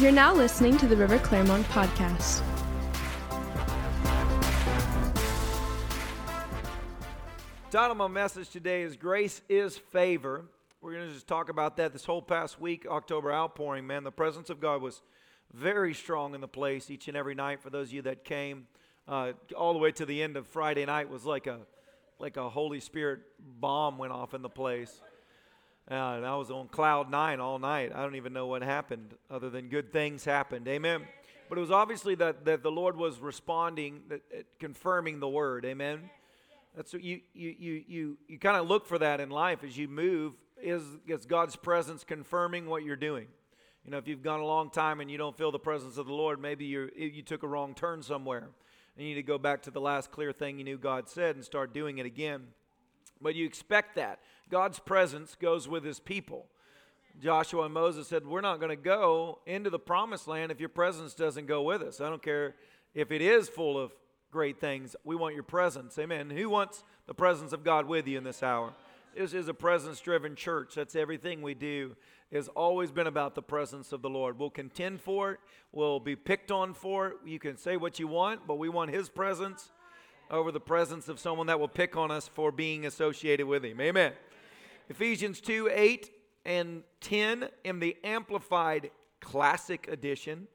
You're 0.00 0.12
now 0.12 0.34
listening 0.34 0.78
to 0.78 0.86
the 0.86 0.96
River 0.96 1.18
Clermont 1.18 1.66
podcast. 1.66 2.40
Title 7.70 7.90
of 7.90 7.96
my 7.98 8.08
message 8.08 8.48
today 8.48 8.80
is 8.80 8.96
Grace 8.96 9.42
is 9.46 9.76
Favor. 9.76 10.46
We're 10.80 10.94
going 10.94 11.08
to 11.08 11.12
just 11.12 11.26
talk 11.26 11.50
about 11.50 11.76
that 11.76 11.92
this 11.92 12.06
whole 12.06 12.22
past 12.22 12.58
week, 12.58 12.86
October 12.88 13.30
outpouring, 13.30 13.86
man. 13.86 14.02
The 14.02 14.10
presence 14.10 14.48
of 14.48 14.58
God 14.58 14.80
was 14.80 15.02
very 15.52 15.92
strong 15.92 16.34
in 16.34 16.40
the 16.40 16.48
place 16.48 16.90
each 16.90 17.06
and 17.08 17.14
every 17.14 17.34
night 17.34 17.60
for 17.60 17.68
those 17.68 17.88
of 17.88 17.92
you 17.92 18.00
that 18.02 18.24
came. 18.24 18.68
Uh, 19.06 19.32
all 19.54 19.74
the 19.74 19.78
way 19.78 19.92
to 19.92 20.06
the 20.06 20.22
end 20.22 20.38
of 20.38 20.46
Friday 20.46 20.86
night 20.86 21.10
was 21.10 21.26
like 21.26 21.46
a 21.46 21.58
like 22.18 22.38
a 22.38 22.48
Holy 22.48 22.80
Spirit 22.80 23.20
bomb 23.38 23.98
went 23.98 24.14
off 24.14 24.32
in 24.32 24.40
the 24.40 24.48
place. 24.48 25.02
Uh, 25.90 26.14
and 26.18 26.24
I 26.24 26.36
was 26.36 26.52
on 26.52 26.68
cloud 26.68 27.10
nine 27.10 27.40
all 27.40 27.58
night. 27.58 27.90
I 27.92 28.02
don't 28.02 28.14
even 28.14 28.32
know 28.32 28.46
what 28.46 28.62
happened, 28.62 29.14
other 29.28 29.50
than 29.50 29.68
good 29.68 29.92
things 29.92 30.24
happened. 30.24 30.68
Amen. 30.68 31.02
But 31.48 31.58
it 31.58 31.60
was 31.62 31.72
obviously 31.72 32.14
that, 32.14 32.44
that 32.44 32.62
the 32.62 32.70
Lord 32.70 32.96
was 32.96 33.18
responding, 33.18 34.02
that, 34.08 34.22
confirming 34.60 35.18
the 35.18 35.28
word. 35.28 35.64
Amen. 35.64 36.08
That's 36.76 36.92
what 36.92 37.02
you 37.02 37.22
you 37.34 37.56
you 37.58 37.84
you 37.88 38.18
you 38.28 38.38
kind 38.38 38.56
of 38.56 38.68
look 38.68 38.86
for 38.86 38.98
that 39.00 39.20
in 39.20 39.30
life 39.30 39.64
as 39.64 39.76
you 39.76 39.88
move. 39.88 40.34
Is 40.62 40.84
is 41.08 41.26
God's 41.26 41.56
presence 41.56 42.04
confirming 42.04 42.66
what 42.66 42.84
you're 42.84 42.94
doing? 42.94 43.26
You 43.84 43.90
know, 43.90 43.98
if 43.98 44.06
you've 44.06 44.22
gone 44.22 44.38
a 44.38 44.46
long 44.46 44.70
time 44.70 45.00
and 45.00 45.10
you 45.10 45.18
don't 45.18 45.36
feel 45.36 45.50
the 45.50 45.58
presence 45.58 45.98
of 45.98 46.06
the 46.06 46.12
Lord, 46.12 46.40
maybe 46.40 46.66
you 46.66 46.88
you 46.94 47.22
took 47.22 47.42
a 47.42 47.48
wrong 47.48 47.74
turn 47.74 48.04
somewhere. 48.04 48.46
And 48.96 49.06
you 49.06 49.14
need 49.14 49.20
to 49.20 49.26
go 49.26 49.38
back 49.38 49.62
to 49.62 49.72
the 49.72 49.80
last 49.80 50.12
clear 50.12 50.30
thing 50.32 50.58
you 50.58 50.64
knew 50.64 50.78
God 50.78 51.08
said 51.08 51.34
and 51.34 51.44
start 51.44 51.74
doing 51.74 51.98
it 51.98 52.06
again. 52.06 52.48
But 53.20 53.34
you 53.34 53.44
expect 53.44 53.96
that. 53.96 54.20
God's 54.50 54.78
presence 54.80 55.36
goes 55.40 55.68
with 55.68 55.84
his 55.84 56.00
people. 56.00 56.46
Joshua 57.22 57.64
and 57.64 57.74
Moses 57.74 58.08
said, 58.08 58.26
We're 58.26 58.40
not 58.40 58.58
going 58.58 58.70
to 58.70 58.76
go 58.76 59.38
into 59.46 59.70
the 59.70 59.78
promised 59.78 60.26
land 60.26 60.50
if 60.50 60.60
your 60.60 60.68
presence 60.68 61.14
doesn't 61.14 61.46
go 61.46 61.62
with 61.62 61.82
us. 61.82 62.00
I 62.00 62.08
don't 62.08 62.22
care 62.22 62.56
if 62.94 63.12
it 63.12 63.22
is 63.22 63.48
full 63.48 63.78
of 63.78 63.92
great 64.30 64.60
things. 64.60 64.96
We 65.04 65.16
want 65.16 65.34
your 65.34 65.44
presence. 65.44 65.98
Amen. 65.98 66.30
Who 66.30 66.48
wants 66.48 66.84
the 67.06 67.14
presence 67.14 67.52
of 67.52 67.64
God 67.64 67.86
with 67.86 68.06
you 68.06 68.18
in 68.18 68.24
this 68.24 68.42
hour? 68.42 68.72
This 69.16 69.34
is 69.34 69.48
a 69.48 69.54
presence 69.54 70.00
driven 70.00 70.36
church. 70.36 70.74
That's 70.74 70.96
everything 70.96 71.42
we 71.42 71.54
do. 71.54 71.96
Has 72.32 72.48
always 72.48 72.92
been 72.92 73.08
about 73.08 73.34
the 73.34 73.42
presence 73.42 73.92
of 73.92 74.02
the 74.02 74.10
Lord. 74.10 74.38
We'll 74.38 74.50
contend 74.50 75.00
for 75.00 75.32
it. 75.32 75.40
We'll 75.72 75.98
be 75.98 76.14
picked 76.14 76.52
on 76.52 76.74
for 76.74 77.08
it. 77.08 77.16
You 77.26 77.40
can 77.40 77.56
say 77.56 77.76
what 77.76 77.98
you 77.98 78.06
want, 78.06 78.46
but 78.46 78.54
we 78.54 78.68
want 78.68 78.90
His 78.90 79.08
presence 79.08 79.72
over 80.30 80.52
the 80.52 80.60
presence 80.60 81.08
of 81.08 81.18
someone 81.18 81.48
that 81.48 81.58
will 81.58 81.68
pick 81.68 81.96
on 81.96 82.12
us 82.12 82.28
for 82.28 82.52
being 82.52 82.86
associated 82.86 83.46
with 83.46 83.64
Him. 83.64 83.80
Amen. 83.80 84.12
Ephesians 84.90 85.40
2 85.40 85.70
8 85.72 86.10
and 86.44 86.82
10 87.00 87.48
in 87.62 87.78
the 87.78 87.96
Amplified 88.02 88.90
Classic 89.20 89.86
Edition, 89.88 90.48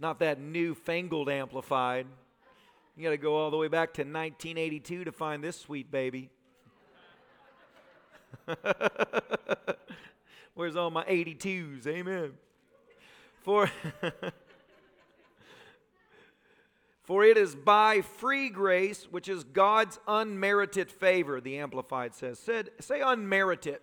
not 0.00 0.18
that 0.18 0.40
newfangled 0.40 1.28
Amplified. 1.28 2.08
You 2.96 3.04
got 3.04 3.10
to 3.10 3.16
go 3.16 3.36
all 3.36 3.52
the 3.52 3.56
way 3.56 3.68
back 3.68 3.94
to 3.94 4.02
1982 4.02 5.04
to 5.04 5.12
find 5.12 5.44
this 5.44 5.60
sweet 5.60 5.92
baby. 5.92 6.28
Where's 10.54 10.74
all 10.74 10.90
my 10.90 11.04
82s? 11.04 11.86
Amen. 11.86 12.32
For 13.44 13.70
For 17.10 17.24
it 17.24 17.36
is 17.36 17.56
by 17.56 18.02
free 18.02 18.50
grace, 18.50 19.08
which 19.10 19.28
is 19.28 19.42
God's 19.42 19.98
unmerited 20.06 20.92
favor, 20.92 21.40
the 21.40 21.58
Amplified 21.58 22.14
says. 22.14 22.38
Said, 22.38 22.70
say 22.78 23.00
unmerited. 23.00 23.80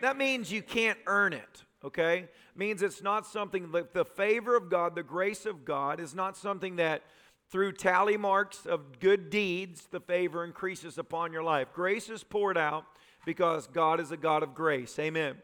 That 0.00 0.16
means 0.16 0.52
you 0.52 0.62
can't 0.62 1.00
earn 1.08 1.32
it, 1.32 1.64
okay? 1.84 2.28
Means 2.54 2.80
it's 2.82 3.02
not 3.02 3.26
something, 3.26 3.72
the, 3.72 3.88
the 3.92 4.04
favor 4.04 4.54
of 4.54 4.70
God, 4.70 4.94
the 4.94 5.02
grace 5.02 5.44
of 5.44 5.64
God, 5.64 5.98
is 5.98 6.14
not 6.14 6.36
something 6.36 6.76
that 6.76 7.02
through 7.50 7.72
tally 7.72 8.16
marks 8.16 8.64
of 8.64 9.00
good 9.00 9.28
deeds, 9.28 9.88
the 9.90 9.98
favor 9.98 10.44
increases 10.44 10.98
upon 10.98 11.32
your 11.32 11.42
life. 11.42 11.66
Grace 11.74 12.08
is 12.08 12.22
poured 12.22 12.56
out 12.56 12.84
because 13.26 13.66
God 13.66 13.98
is 13.98 14.12
a 14.12 14.16
God 14.16 14.44
of 14.44 14.54
grace. 14.54 14.96
Amen. 15.00 15.34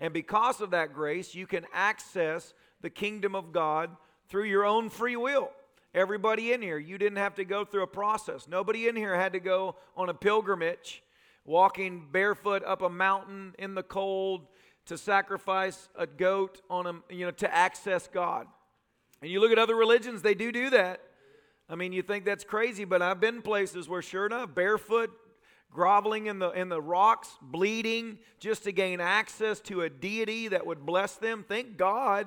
And 0.00 0.14
because 0.14 0.62
of 0.62 0.70
that 0.70 0.94
grace, 0.94 1.34
you 1.34 1.46
can 1.46 1.66
access 1.74 2.54
the 2.80 2.88
kingdom 2.88 3.34
of 3.34 3.52
God 3.52 3.90
through 4.30 4.44
your 4.44 4.64
own 4.64 4.88
free 4.88 5.16
will. 5.16 5.50
Everybody 5.94 6.52
in 6.52 6.60
here, 6.60 6.78
you 6.78 6.98
didn't 6.98 7.18
have 7.18 7.36
to 7.36 7.44
go 7.44 7.64
through 7.64 7.84
a 7.84 7.86
process. 7.86 8.48
Nobody 8.48 8.88
in 8.88 8.96
here 8.96 9.14
had 9.14 9.32
to 9.34 9.40
go 9.40 9.76
on 9.96 10.08
a 10.08 10.14
pilgrimage, 10.14 11.04
walking 11.44 12.08
barefoot 12.10 12.64
up 12.64 12.82
a 12.82 12.88
mountain 12.88 13.54
in 13.60 13.76
the 13.76 13.82
cold 13.82 14.48
to 14.86 14.98
sacrifice 14.98 15.88
a 15.96 16.06
goat 16.06 16.60
on 16.68 16.86
a, 16.86 17.14
you 17.14 17.24
know, 17.24 17.30
to 17.30 17.54
access 17.54 18.08
God. 18.08 18.48
And 19.22 19.30
you 19.30 19.40
look 19.40 19.52
at 19.52 19.58
other 19.58 19.76
religions, 19.76 20.22
they 20.22 20.34
do 20.34 20.50
do 20.50 20.70
that. 20.70 21.00
I 21.68 21.76
mean, 21.76 21.92
you 21.92 22.02
think 22.02 22.24
that's 22.24 22.44
crazy, 22.44 22.84
but 22.84 23.00
I've 23.00 23.20
been 23.20 23.40
places 23.40 23.88
where, 23.88 24.02
sure 24.02 24.26
enough, 24.26 24.54
barefoot, 24.54 25.10
groveling 25.70 26.26
in 26.26 26.38
the 26.38 26.50
in 26.50 26.68
the 26.68 26.82
rocks, 26.82 27.36
bleeding, 27.40 28.18
just 28.38 28.64
to 28.64 28.72
gain 28.72 29.00
access 29.00 29.60
to 29.60 29.82
a 29.82 29.88
deity 29.88 30.48
that 30.48 30.66
would 30.66 30.84
bless 30.84 31.14
them. 31.14 31.44
Thank 31.48 31.76
God 31.76 32.26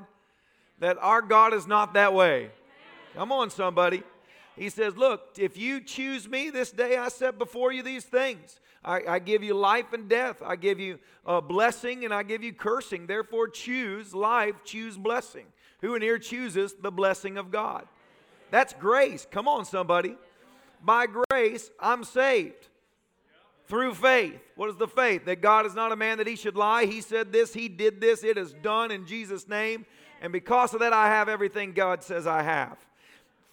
that 0.80 0.98
our 1.02 1.22
God 1.22 1.54
is 1.54 1.68
not 1.68 1.94
that 1.94 2.14
way. 2.14 2.50
Come 3.18 3.32
on, 3.32 3.50
somebody. 3.50 4.04
He 4.56 4.70
says, 4.70 4.96
Look, 4.96 5.40
if 5.40 5.58
you 5.58 5.82
choose 5.82 6.30
me 6.30 6.52
this 6.52 6.72
day, 6.72 6.98
I 6.98 7.08
set 7.08 7.40
before 7.40 7.72
you 7.72 7.82
these 7.82 8.06
things. 8.06 8.60
I, 8.86 9.02
I 9.08 9.20
give 9.20 9.42
you 9.42 9.56
life 9.56 9.92
and 9.92 10.08
death. 10.08 10.40
I 10.46 10.56
give 10.56 10.80
you 10.80 11.00
a 11.26 11.42
blessing 11.42 12.06
and 12.06 12.14
I 12.14 12.22
give 12.22 12.44
you 12.44 12.54
cursing. 12.54 13.08
Therefore, 13.08 13.48
choose 13.48 14.14
life, 14.14 14.54
choose 14.64 15.00
blessing. 15.00 15.48
Who 15.82 15.96
in 15.96 16.04
here 16.04 16.20
chooses 16.20 16.76
the 16.76 16.92
blessing 16.92 17.40
of 17.40 17.50
God? 17.50 17.88
That's 18.52 18.74
grace. 18.74 19.26
Come 19.32 19.48
on, 19.48 19.66
somebody. 19.66 20.16
By 20.84 21.08
grace, 21.08 21.72
I'm 21.80 22.04
saved 22.04 22.68
through 23.66 23.96
faith. 23.96 24.40
What 24.56 24.70
is 24.70 24.76
the 24.76 24.88
faith? 24.88 25.26
That 25.26 25.42
God 25.42 25.66
is 25.66 25.74
not 25.74 25.92
a 25.92 25.96
man 25.96 26.20
that 26.20 26.28
he 26.28 26.36
should 26.36 26.56
lie. 26.56 26.86
He 26.86 27.02
said 27.02 27.34
this, 27.34 27.52
he 27.52 27.68
did 27.68 28.00
this, 28.00 28.24
it 28.24 28.38
is 28.38 28.54
done 28.54 28.92
in 28.92 29.08
Jesus' 29.08 29.48
name. 29.48 29.88
And 30.22 30.32
because 30.32 30.76
of 30.76 30.82
that, 30.82 30.94
I 30.94 31.08
have 31.08 31.30
everything 31.30 31.74
God 31.74 32.04
says 32.04 32.28
I 32.28 32.44
have. 32.44 32.78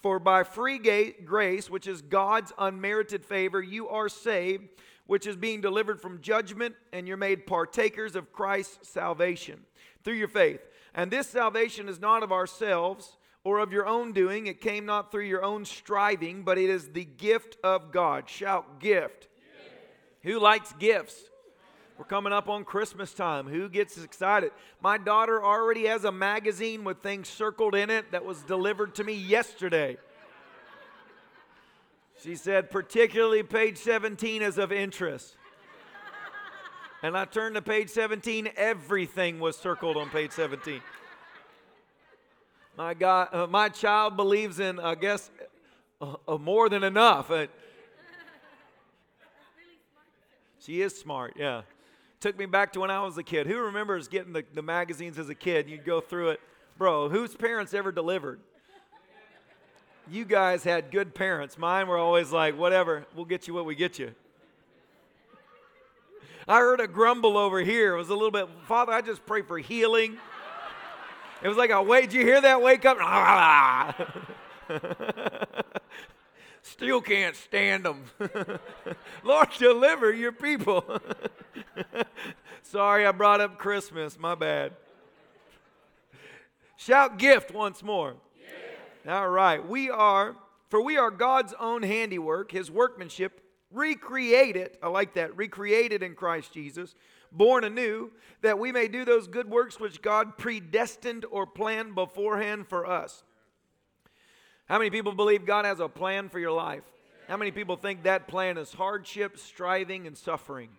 For 0.05 0.19
by 0.19 0.43
free 0.43 0.79
grace, 1.25 1.71
which 1.71 1.87
is 1.87 2.03
God's 2.03 2.53
unmerited 2.59 3.25
favor, 3.25 3.63
you 3.63 3.89
are 3.89 4.11
saved, 4.11 4.69
which 5.07 5.27
is 5.27 5.35
being 5.35 5.63
delivered 5.63 5.99
from 5.99 6.21
judgment, 6.21 6.75
and 6.93 7.09
you're 7.09 7.17
made 7.17 7.47
partakers 7.47 8.15
of 8.15 8.31
Christ's 8.31 8.87
salvation 8.87 9.65
through 10.03 10.17
your 10.17 10.29
faith. 10.29 10.61
And 10.95 11.11
this 11.11 11.27
salvation 11.29 11.89
is 11.89 12.01
not 12.01 12.23
of 12.23 12.33
ourselves 12.33 13.17
or 13.45 13.61
of 13.61 13.73
your 13.73 13.87
own 13.87 14.13
doing. 14.13 14.47
It 14.47 14.61
came 14.61 14.85
not 14.85 15.11
through 15.11 15.25
your 15.25 15.43
own 15.43 15.65
striving, 15.65 16.43
but 16.43 16.59
it 16.59 16.69
is 16.69 16.91
the 16.91 17.07
gift 17.07 17.57
of 17.65 17.91
God. 17.91 18.29
Shout, 18.29 18.81
gift. 18.81 19.29
Who 20.23 20.39
likes 20.39 20.75
gifts? 20.75 21.31
We're 21.97 22.05
coming 22.05 22.33
up 22.33 22.49
on 22.49 22.65
Christmas 22.65 23.15
time. 23.15 23.47
Who 23.47 23.69
gets 23.69 24.03
excited? 24.03 24.51
My 24.81 24.99
daughter 24.99 25.43
already 25.43 25.87
has 25.87 26.05
a 26.05 26.11
magazine 26.11 26.83
with 26.83 27.03
things 27.03 27.29
circled 27.29 27.77
in 27.77 27.89
it 27.89 28.11
that 28.11 28.25
was 28.25 28.43
delivered 28.43 28.97
to 28.97 29.05
me 29.05 29.13
yesterday. 29.13 29.97
She 32.21 32.35
said, 32.35 32.71
particularly 32.71 33.45
page 33.45 33.79
17 33.79 34.43
is 34.43 34.59
of 34.59 34.73
interest. 34.73 35.37
And 37.03 37.17
I 37.17 37.27
turned 37.27 37.55
to 37.55 37.63
page 37.63 37.91
17, 37.91 38.51
everything 38.57 39.39
was 39.39 39.57
circled 39.57 39.97
on 39.97 40.09
page 40.09 40.33
17. 40.33 40.81
My 42.77 42.95
God, 42.95 43.29
uh, 43.31 43.47
my 43.47 43.69
child 43.69 44.17
believes 44.17 44.59
in, 44.59 44.81
I 44.81 44.97
guess, 44.97 45.31
uh, 46.01 46.15
uh, 46.27 46.39
more 46.39 46.69
than 46.69 46.83
enough. 46.83 47.31
Uh, 47.31 47.47
she 50.59 50.81
is 50.81 50.99
smart, 50.99 51.35
yeah 51.37 51.63
took 52.25 52.39
me 52.39 52.47
back 52.47 52.73
to 52.73 52.81
when 52.81 52.91
I 52.91 53.03
was 53.03 53.19
a 53.19 53.23
kid. 53.23 53.47
Who 53.47 53.59
remembers 53.59 54.09
getting 54.09 54.33
the, 54.33 54.43
the 54.55 54.63
magazines 54.63 55.19
as 55.19 55.29
a 55.29 55.35
kid? 55.35 55.69
You'd 55.69 55.85
go 55.85 56.01
through 56.01 56.31
it. 56.31 56.41
Bro, 56.79 57.11
whose 57.11 57.35
parents 57.35 57.75
ever 57.75 57.93
delivered? 57.93 58.41
You 60.11 60.25
guys 60.25 60.65
had 60.65 60.91
good 60.91 61.15
parents. 61.15 61.59
Mine 61.59 61.87
were 61.87 61.99
always 61.99 62.33
like, 62.33 62.57
whatever, 62.57 63.05
we'll 63.15 63.27
get 63.27 63.47
you 63.47 63.53
what 63.53 63.67
we 63.67 63.75
get 63.75 63.99
you. 63.99 64.15
I 66.49 66.61
heard 66.61 66.81
a 66.81 66.89
grumble 66.89 67.37
over 67.37 67.61
here. 67.61 67.93
It 67.93 67.99
was 67.99 68.09
a 68.09 68.15
little 68.15 68.31
bit, 68.31 68.49
Father, 68.67 68.95
I 68.95 69.03
just 69.03 69.27
pray 69.27 69.43
for 69.43 69.59
healing. 69.59 70.17
It 71.43 71.49
was 71.49 71.59
like 71.59 71.69
a 71.69 71.83
wait, 71.83 72.09
did 72.09 72.15
you 72.15 72.23
hear 72.23 72.41
that? 72.41 72.63
Wake 72.63 72.87
up. 72.87 72.97
Still 76.65 77.03
can't 77.03 77.37
stand 77.37 77.85
them. 77.85 78.05
Lord, 79.23 79.49
deliver 79.59 80.11
your 80.11 80.33
people. 80.33 80.83
Sorry, 82.63 83.07
I 83.07 83.13
brought 83.13 83.43
up 83.43 83.59
Christmas. 83.59 84.19
My 84.19 84.35
bad. 84.35 84.73
Shout 86.79 87.19
gift 87.19 87.53
once 87.53 87.83
more. 87.83 88.15
All 89.07 89.29
right. 89.29 89.65
We 89.65 89.91
are, 89.91 90.37
for 90.71 90.83
we 90.83 90.97
are 90.97 91.11
God's 91.11 91.53
own 91.61 91.83
handiwork, 91.83 92.51
his 92.51 92.71
workmanship, 92.71 93.43
recreated, 93.71 94.79
I 94.83 94.89
like 94.89 95.15
that, 95.15 95.37
recreated 95.37 96.03
in 96.03 96.15
Christ 96.15 96.55
Jesus, 96.55 96.95
born 97.31 97.65
anew, 97.65 98.11
that 98.41 98.59
we 98.59 98.73
may 98.73 98.89
do 98.89 99.05
those 99.05 99.29
good 99.29 99.51
works 99.51 99.79
which 99.79 100.01
God 100.01 100.39
predestined 100.39 101.27
or 101.31 101.47
planned 101.47 101.95
beforehand 101.95 102.69
for 102.69 102.87
us. 102.87 103.23
How 104.67 104.79
many 104.79 104.91
people 104.91 105.13
believe 105.13 105.45
God 105.45 105.67
has 105.67 105.81
a 105.81 105.89
plan 105.89 106.29
for 106.29 106.39
your 106.39 106.53
life? 106.53 106.85
How 107.29 107.37
many 107.37 107.51
people 107.51 107.77
think 107.77 108.05
that 108.05 108.29
plan 108.29 108.57
is 108.57 108.73
hardship, 108.73 109.39
striving, 109.39 110.07
and 110.07 110.17
suffering? 110.17 110.71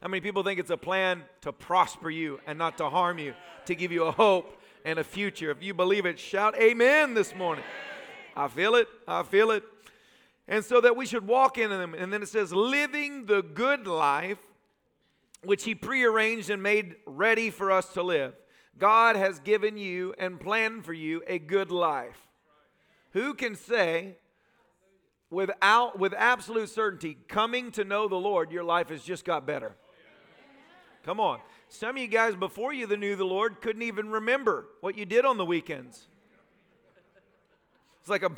How 0.00 0.08
many 0.08 0.22
people 0.22 0.42
think 0.42 0.58
it's 0.58 0.70
a 0.70 0.76
plan 0.76 1.24
to 1.42 1.52
prosper 1.52 2.08
you 2.08 2.40
and 2.46 2.58
not 2.58 2.78
to 2.78 2.88
harm 2.88 3.18
you, 3.18 3.34
to 3.66 3.74
give 3.74 3.92
you 3.92 4.04
a 4.04 4.10
hope 4.10 4.58
and 4.86 4.98
a 4.98 5.04
future? 5.04 5.50
If 5.50 5.62
you 5.62 5.74
believe 5.74 6.06
it, 6.06 6.18
shout 6.18 6.56
amen 6.56 7.12
this 7.12 7.34
morning. 7.34 7.64
I 8.34 8.48
feel 8.48 8.74
it. 8.74 8.88
I 9.06 9.22
feel 9.22 9.50
it. 9.50 9.64
And 10.48 10.64
so 10.64 10.80
that 10.80 10.96
we 10.96 11.04
should 11.04 11.26
walk 11.26 11.58
in 11.58 11.68
them. 11.68 11.94
And 11.94 12.10
then 12.10 12.22
it 12.22 12.28
says, 12.28 12.52
living 12.52 13.26
the 13.26 13.42
good 13.42 13.86
life 13.86 14.38
which 15.44 15.64
He 15.64 15.74
prearranged 15.74 16.48
and 16.48 16.62
made 16.62 16.96
ready 17.04 17.50
for 17.50 17.70
us 17.70 17.92
to 17.92 18.02
live. 18.02 18.34
God 18.78 19.16
has 19.16 19.40
given 19.40 19.76
you 19.76 20.14
and 20.18 20.40
planned 20.40 20.86
for 20.86 20.94
you 20.94 21.22
a 21.26 21.38
good 21.38 21.70
life. 21.70 22.29
Who 23.12 23.34
can 23.34 23.56
say, 23.56 24.16
without, 25.30 25.98
with 25.98 26.14
absolute 26.16 26.68
certainty, 26.68 27.18
coming 27.28 27.70
to 27.72 27.84
know 27.84 28.08
the 28.08 28.16
Lord, 28.16 28.52
your 28.52 28.64
life 28.64 28.88
has 28.90 29.02
just 29.02 29.24
got 29.24 29.46
better? 29.46 29.74
Come 31.04 31.18
on. 31.18 31.40
Some 31.68 31.96
of 31.96 32.02
you 32.02 32.08
guys 32.08 32.34
before 32.34 32.72
you 32.72 32.86
knew 32.96 33.16
the 33.16 33.24
Lord 33.24 33.60
couldn't 33.60 33.82
even 33.82 34.10
remember 34.10 34.66
what 34.80 34.98
you 34.98 35.06
did 35.06 35.24
on 35.24 35.38
the 35.38 35.44
weekends. 35.44 36.08
It's 38.00 38.08
like 38.08 38.22
a 38.22 38.32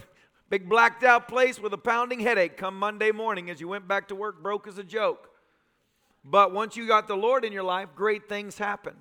big 0.51 0.69
blacked 0.69 1.03
out 1.03 1.29
place 1.29 1.59
with 1.59 1.73
a 1.73 1.79
pounding 1.79 2.21
headache 2.21 2.57
come 2.57 2.79
Monday 2.79 3.11
morning 3.11 3.49
as 3.51 3.61
you 3.61 3.69
went 3.69 3.89
back 3.89 4.09
to 4.09 4.15
work, 4.15 4.43
broke 4.43 4.69
as 4.69 4.79
a 4.79 4.85
joke. 4.85 5.31
But 6.25 6.53
once 6.53 6.77
you 6.77 6.87
got 6.87 7.09
the 7.09 7.17
Lord 7.17 7.45
in 7.45 7.53
your 7.53 7.63
life, 7.63 7.89
great 7.97 8.29
things 8.29 8.59
happen. 8.59 8.95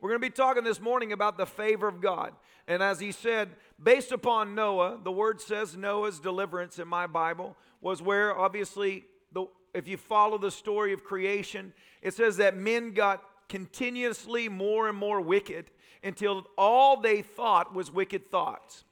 We're 0.00 0.10
going 0.10 0.20
to 0.20 0.26
be 0.26 0.34
talking 0.34 0.64
this 0.64 0.80
morning 0.80 1.12
about 1.12 1.38
the 1.38 1.46
favor 1.46 1.86
of 1.86 2.00
God. 2.00 2.32
And 2.66 2.82
as 2.82 2.98
he 2.98 3.12
said, 3.12 3.50
based 3.82 4.12
upon 4.12 4.54
Noah, 4.54 4.98
the 5.02 5.12
word 5.12 5.40
says 5.40 5.76
Noah's 5.76 6.20
deliverance 6.20 6.78
in 6.78 6.88
my 6.88 7.06
Bible 7.06 7.56
was 7.80 8.00
where 8.00 8.36
obviously, 8.36 9.04
the, 9.32 9.46
if 9.74 9.88
you 9.88 9.96
follow 9.96 10.38
the 10.38 10.50
story 10.50 10.92
of 10.92 11.04
creation, 11.04 11.72
it 12.00 12.14
says 12.14 12.36
that 12.36 12.56
men 12.56 12.92
got 12.92 13.22
continuously 13.48 14.48
more 14.48 14.88
and 14.88 14.96
more 14.96 15.20
wicked 15.20 15.70
until 16.02 16.46
all 16.56 17.00
they 17.00 17.22
thought 17.22 17.74
was 17.74 17.90
wicked 17.90 18.30
thoughts. 18.30 18.84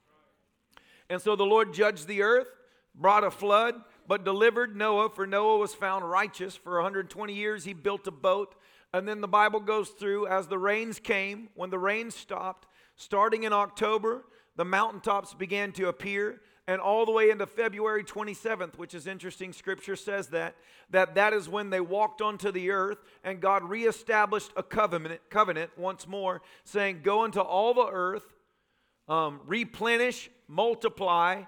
And 1.08 1.20
so 1.20 1.34
the 1.34 1.44
Lord 1.44 1.72
judged 1.72 2.06
the 2.06 2.22
earth, 2.22 2.48
brought 2.94 3.24
a 3.24 3.30
flood, 3.30 3.74
but 4.06 4.24
delivered 4.24 4.76
Noah, 4.76 5.08
for 5.08 5.26
Noah 5.26 5.58
was 5.58 5.74
found 5.74 6.08
righteous. 6.08 6.56
For 6.56 6.74
120 6.74 7.32
years, 7.32 7.64
he 7.64 7.72
built 7.72 8.06
a 8.06 8.12
boat. 8.12 8.54
And 8.92 9.06
then 9.06 9.20
the 9.20 9.28
Bible 9.28 9.60
goes 9.60 9.90
through 9.90 10.26
as 10.26 10.46
the 10.46 10.58
rains 10.58 10.98
came, 10.98 11.48
when 11.54 11.70
the 11.70 11.78
rains 11.78 12.14
stopped, 12.14 12.66
starting 12.96 13.44
in 13.44 13.52
October, 13.52 14.24
the 14.56 14.64
mountaintops 14.64 15.34
began 15.34 15.72
to 15.72 15.88
appear 15.88 16.40
and 16.66 16.80
all 16.80 17.04
the 17.04 17.12
way 17.12 17.30
into 17.30 17.46
February 17.46 18.04
27th, 18.04 18.78
which 18.78 18.94
is 18.94 19.06
interesting. 19.06 19.52
Scripture 19.52 19.96
says 19.96 20.28
that 20.28 20.54
that 20.90 21.14
that 21.16 21.32
is 21.32 21.48
when 21.48 21.70
they 21.70 21.80
walked 21.80 22.20
onto 22.20 22.52
the 22.52 22.70
earth, 22.70 22.98
and 23.24 23.40
God 23.40 23.64
reestablished 23.64 24.52
a 24.56 24.62
covenant 24.62 25.20
covenant 25.30 25.70
once 25.76 26.06
more, 26.06 26.42
saying, 26.64 27.00
"Go 27.02 27.24
into 27.24 27.42
all 27.42 27.74
the 27.74 27.88
earth, 27.90 28.34
um, 29.08 29.40
replenish, 29.46 30.30
multiply, 30.46 31.42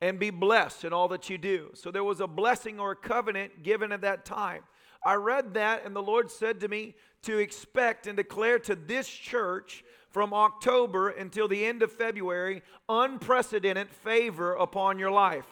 and 0.00 0.18
be 0.18 0.30
blessed 0.30 0.84
in 0.84 0.92
all 0.92 1.08
that 1.08 1.28
you 1.28 1.36
do. 1.36 1.70
So 1.74 1.90
there 1.90 2.04
was 2.04 2.20
a 2.20 2.26
blessing 2.26 2.80
or 2.80 2.92
a 2.92 2.96
covenant 2.96 3.62
given 3.62 3.92
at 3.92 4.00
that 4.02 4.24
time. 4.24 4.62
I 5.04 5.14
read 5.14 5.54
that, 5.54 5.84
and 5.84 5.94
the 5.96 6.02
Lord 6.02 6.30
said 6.30 6.60
to 6.60 6.68
me 6.68 6.94
to 7.22 7.38
expect 7.38 8.06
and 8.06 8.16
declare 8.16 8.58
to 8.60 8.74
this 8.74 9.08
church 9.08 9.84
from 10.10 10.34
October 10.34 11.10
until 11.10 11.48
the 11.48 11.64
end 11.64 11.82
of 11.82 11.92
February 11.92 12.62
unprecedented 12.88 13.90
favor 13.90 14.54
upon 14.54 14.98
your 14.98 15.10
life. 15.10 15.46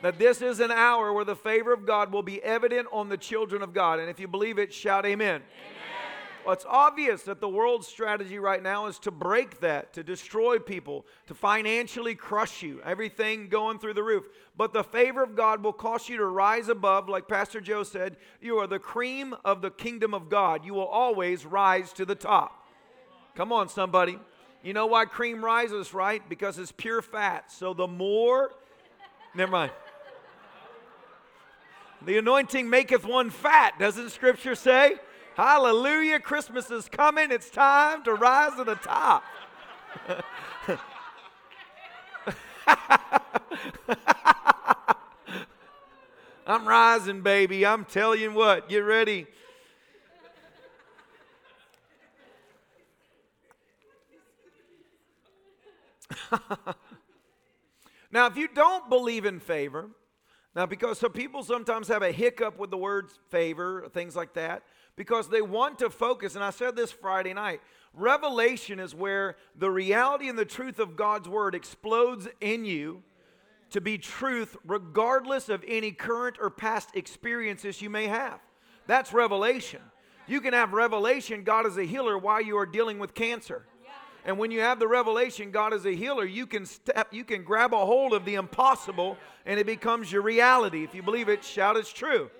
That 0.00 0.18
this 0.18 0.42
is 0.42 0.58
an 0.58 0.72
hour 0.72 1.12
where 1.12 1.24
the 1.24 1.36
favor 1.36 1.72
of 1.72 1.86
God 1.86 2.12
will 2.12 2.24
be 2.24 2.42
evident 2.42 2.88
on 2.90 3.08
the 3.08 3.16
children 3.16 3.62
of 3.62 3.72
God. 3.72 4.00
And 4.00 4.10
if 4.10 4.18
you 4.18 4.26
believe 4.26 4.58
it, 4.58 4.74
shout 4.74 5.06
amen. 5.06 5.36
amen. 5.36 5.42
Well, 6.44 6.54
it's 6.54 6.66
obvious 6.68 7.22
that 7.22 7.40
the 7.40 7.48
world's 7.48 7.86
strategy 7.86 8.40
right 8.40 8.60
now 8.60 8.86
is 8.86 8.98
to 9.00 9.12
break 9.12 9.60
that, 9.60 9.92
to 9.92 10.02
destroy 10.02 10.58
people, 10.58 11.06
to 11.28 11.34
financially 11.34 12.16
crush 12.16 12.62
you, 12.62 12.80
everything 12.84 13.48
going 13.48 13.78
through 13.78 13.94
the 13.94 14.02
roof. 14.02 14.26
But 14.56 14.72
the 14.72 14.82
favor 14.82 15.22
of 15.22 15.36
God 15.36 15.62
will 15.62 15.72
cause 15.72 16.08
you 16.08 16.16
to 16.16 16.26
rise 16.26 16.68
above, 16.68 17.08
like 17.08 17.28
Pastor 17.28 17.60
Joe 17.60 17.84
said, 17.84 18.16
you 18.40 18.56
are 18.56 18.66
the 18.66 18.80
cream 18.80 19.36
of 19.44 19.62
the 19.62 19.70
kingdom 19.70 20.14
of 20.14 20.28
God. 20.28 20.64
You 20.64 20.74
will 20.74 20.86
always 20.86 21.46
rise 21.46 21.92
to 21.92 22.04
the 22.04 22.16
top. 22.16 22.61
Come 23.34 23.52
on, 23.52 23.68
somebody. 23.68 24.18
You 24.62 24.72
know 24.72 24.86
why 24.86 25.06
cream 25.06 25.44
rises, 25.44 25.92
right? 25.92 26.26
Because 26.28 26.58
it's 26.58 26.72
pure 26.72 27.02
fat. 27.02 27.50
So 27.50 27.74
the 27.74 27.88
more, 27.88 28.50
never 29.34 29.50
mind. 29.50 29.72
The 32.04 32.18
anointing 32.18 32.68
maketh 32.68 33.04
one 33.04 33.30
fat, 33.30 33.78
doesn't 33.78 34.10
Scripture 34.10 34.54
say? 34.54 34.96
Hallelujah. 35.36 36.20
Christmas 36.20 36.70
is 36.70 36.88
coming. 36.88 37.30
It's 37.30 37.48
time 37.48 38.02
to 38.04 38.14
rise 38.14 38.54
to 38.56 38.64
the 38.64 38.74
top. 38.74 39.24
I'm 46.46 46.66
rising, 46.66 47.22
baby. 47.22 47.64
I'm 47.64 47.84
telling 47.84 48.20
you 48.20 48.32
what, 48.32 48.68
get 48.68 48.80
ready. 48.80 49.26
now, 58.12 58.26
if 58.26 58.36
you 58.36 58.48
don't 58.48 58.88
believe 58.88 59.24
in 59.24 59.40
favor, 59.40 59.90
now 60.54 60.66
because 60.66 60.98
some 60.98 61.12
people 61.12 61.42
sometimes 61.42 61.88
have 61.88 62.02
a 62.02 62.12
hiccup 62.12 62.58
with 62.58 62.70
the 62.70 62.76
words 62.76 63.18
favor, 63.30 63.88
things 63.92 64.14
like 64.14 64.34
that 64.34 64.62
because 64.96 65.28
they 65.28 65.42
want 65.42 65.78
to 65.78 65.90
focus. 65.90 66.34
And 66.34 66.44
I 66.44 66.50
said 66.50 66.76
this 66.76 66.92
Friday 66.92 67.34
night 67.34 67.60
revelation 67.94 68.80
is 68.80 68.94
where 68.94 69.36
the 69.56 69.70
reality 69.70 70.28
and 70.28 70.38
the 70.38 70.44
truth 70.44 70.78
of 70.78 70.96
God's 70.96 71.28
word 71.28 71.54
explodes 71.54 72.28
in 72.40 72.64
you 72.64 73.02
to 73.70 73.80
be 73.80 73.98
truth 73.98 74.56
regardless 74.66 75.48
of 75.48 75.64
any 75.66 75.92
current 75.92 76.36
or 76.40 76.50
past 76.50 76.90
experiences 76.94 77.80
you 77.80 77.90
may 77.90 78.06
have. 78.06 78.40
That's 78.86 79.12
revelation. 79.12 79.80
You 80.26 80.40
can 80.40 80.52
have 80.52 80.72
revelation, 80.72 81.42
God 81.42 81.66
is 81.66 81.76
a 81.76 81.84
healer, 81.84 82.16
while 82.16 82.40
you 82.40 82.56
are 82.56 82.66
dealing 82.66 82.98
with 82.98 83.14
cancer. 83.14 83.66
And 84.24 84.38
when 84.38 84.50
you 84.50 84.60
have 84.60 84.78
the 84.78 84.86
revelation, 84.86 85.50
God 85.50 85.72
is 85.72 85.84
a 85.84 85.94
healer, 85.94 86.24
you 86.24 86.46
can 86.46 86.64
step, 86.64 87.08
you 87.12 87.24
can 87.24 87.42
grab 87.42 87.74
a 87.74 87.84
hold 87.84 88.12
of 88.12 88.24
the 88.24 88.34
impossible 88.34 89.16
and 89.44 89.58
it 89.58 89.66
becomes 89.66 90.12
your 90.12 90.22
reality. 90.22 90.84
If 90.84 90.94
you 90.94 91.02
believe 91.02 91.28
it, 91.28 91.42
shout 91.42 91.76
it's 91.76 91.92
true. 91.92 92.30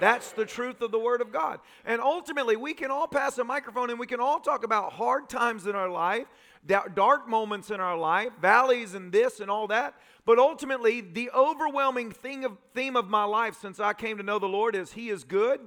That's 0.00 0.32
the 0.32 0.44
truth 0.44 0.80
of 0.80 0.90
the 0.90 0.98
Word 0.98 1.20
of 1.20 1.32
God. 1.32 1.60
And 1.84 2.00
ultimately, 2.00 2.56
we 2.56 2.74
can 2.74 2.90
all 2.90 3.06
pass 3.06 3.38
a 3.38 3.44
microphone 3.44 3.90
and 3.90 3.98
we 3.98 4.06
can 4.06 4.20
all 4.20 4.40
talk 4.40 4.64
about 4.64 4.92
hard 4.92 5.28
times 5.28 5.66
in 5.66 5.74
our 5.74 5.88
life, 5.88 6.26
dark 6.66 7.28
moments 7.28 7.70
in 7.70 7.80
our 7.80 7.96
life, 7.96 8.30
valleys 8.40 8.94
and 8.94 9.12
this 9.12 9.40
and 9.40 9.50
all 9.50 9.68
that. 9.68 9.94
But 10.26 10.38
ultimately, 10.38 11.00
the 11.00 11.30
overwhelming 11.30 12.10
thing 12.10 12.44
of, 12.44 12.56
theme 12.74 12.96
of 12.96 13.08
my 13.08 13.24
life 13.24 13.56
since 13.60 13.78
I 13.78 13.92
came 13.92 14.16
to 14.16 14.22
know 14.22 14.38
the 14.38 14.46
Lord 14.46 14.74
is 14.74 14.92
He 14.92 15.10
is 15.10 15.22
good, 15.22 15.60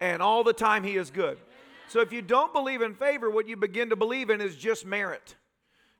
and 0.00 0.22
all 0.22 0.44
the 0.44 0.52
time 0.52 0.84
He 0.84 0.96
is 0.96 1.10
good. 1.10 1.38
So 1.90 2.00
if 2.00 2.12
you 2.12 2.22
don't 2.22 2.52
believe 2.52 2.82
in 2.82 2.94
favor, 2.94 3.28
what 3.28 3.48
you 3.48 3.56
begin 3.56 3.90
to 3.90 3.96
believe 3.96 4.30
in 4.30 4.40
is 4.40 4.54
just 4.54 4.86
merit. 4.86 5.34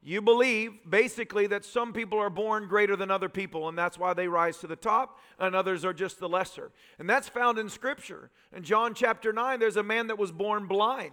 You 0.00 0.22
believe 0.22 0.78
basically 0.88 1.48
that 1.48 1.64
some 1.64 1.92
people 1.92 2.20
are 2.20 2.30
born 2.30 2.68
greater 2.68 2.94
than 2.94 3.10
other 3.10 3.28
people, 3.28 3.68
and 3.68 3.76
that's 3.76 3.98
why 3.98 4.14
they 4.14 4.28
rise 4.28 4.58
to 4.58 4.68
the 4.68 4.76
top, 4.76 5.18
and 5.40 5.56
others 5.56 5.84
are 5.84 5.92
just 5.92 6.20
the 6.20 6.28
lesser. 6.28 6.70
And 7.00 7.10
that's 7.10 7.28
found 7.28 7.58
in 7.58 7.68
Scripture. 7.68 8.30
In 8.54 8.62
John 8.62 8.94
chapter 8.94 9.32
9, 9.32 9.58
there's 9.58 9.76
a 9.76 9.82
man 9.82 10.06
that 10.06 10.16
was 10.16 10.30
born 10.30 10.68
blind. 10.68 11.10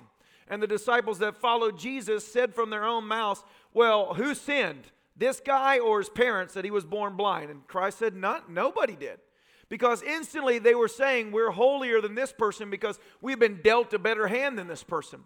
And 0.48 0.62
the 0.62 0.68
disciples 0.68 1.18
that 1.20 1.42
followed 1.42 1.80
Jesus 1.80 2.26
said 2.32 2.54
from 2.54 2.70
their 2.70 2.86
own 2.86 3.08
mouths, 3.08 3.44
Well, 3.74 4.14
who 4.14 4.36
sinned? 4.36 4.92
This 5.16 5.40
guy 5.40 5.80
or 5.80 5.98
his 5.98 6.10
parents 6.10 6.54
that 6.54 6.66
he 6.66 6.72
was 6.72 6.86
born 6.86 7.18
blind? 7.18 7.50
And 7.50 7.66
Christ 7.66 7.98
said, 7.98 8.16
Not, 8.16 8.52
Nobody 8.52 8.96
did. 8.96 9.20
Because 9.70 10.02
instantly 10.02 10.60
they 10.60 10.76
were 10.76 10.88
saying, 10.88 11.32
We're 11.32 11.52
holier 11.52 12.02
than 12.02 12.16
this 12.16 12.32
person 12.32 12.70
because 12.70 13.00
we've 13.22 13.40
been 13.40 13.62
dealt 13.64 13.94
a 13.94 14.00
better 14.00 14.28
hand 14.28 14.58
than 14.58 14.68
this 14.68 14.84
person. 14.84 15.24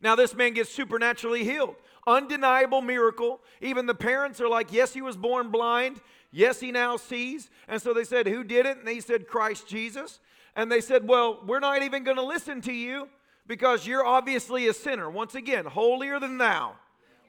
Now, 0.00 0.14
this 0.14 0.34
man 0.34 0.54
gets 0.54 0.70
supernaturally 0.70 1.44
healed. 1.44 1.76
Undeniable 2.06 2.82
miracle. 2.82 3.40
Even 3.62 3.86
the 3.86 3.94
parents 3.94 4.40
are 4.40 4.48
like, 4.48 4.72
Yes, 4.72 4.94
he 4.94 5.02
was 5.02 5.16
born 5.16 5.50
blind. 5.50 6.00
Yes, 6.30 6.60
he 6.60 6.72
now 6.72 6.96
sees. 6.96 7.50
And 7.68 7.80
so 7.80 7.94
they 7.94 8.04
said, 8.04 8.26
Who 8.26 8.44
did 8.44 8.66
it? 8.66 8.78
And 8.78 8.86
they 8.86 9.00
said, 9.00 9.26
Christ 9.26 9.68
Jesus. 9.68 10.20
And 10.56 10.70
they 10.70 10.80
said, 10.80 11.06
Well, 11.06 11.40
we're 11.46 11.60
not 11.60 11.82
even 11.82 12.04
going 12.04 12.16
to 12.16 12.24
listen 12.24 12.60
to 12.62 12.72
you 12.72 13.08
because 13.46 13.86
you're 13.86 14.04
obviously 14.04 14.68
a 14.68 14.74
sinner. 14.74 15.10
Once 15.10 15.34
again, 15.34 15.66
holier 15.66 16.18
than 16.18 16.38
thou. 16.38 16.76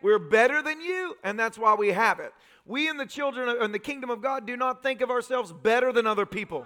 We're 0.01 0.19
better 0.19 0.61
than 0.61 0.81
you, 0.81 1.15
and 1.23 1.39
that's 1.39 1.57
why 1.57 1.73
we 1.73 1.89
have 1.89 2.19
it. 2.19 2.31
We 2.65 2.89
in 2.89 2.97
the 2.97 3.05
children 3.05 3.61
in 3.61 3.71
the 3.71 3.79
kingdom 3.79 4.09
of 4.09 4.21
God 4.21 4.47
do 4.47 4.57
not 4.57 4.81
think 4.81 5.01
of 5.01 5.11
ourselves 5.11 5.51
better 5.51 5.91
than 5.91 6.07
other 6.07 6.25
people. 6.25 6.65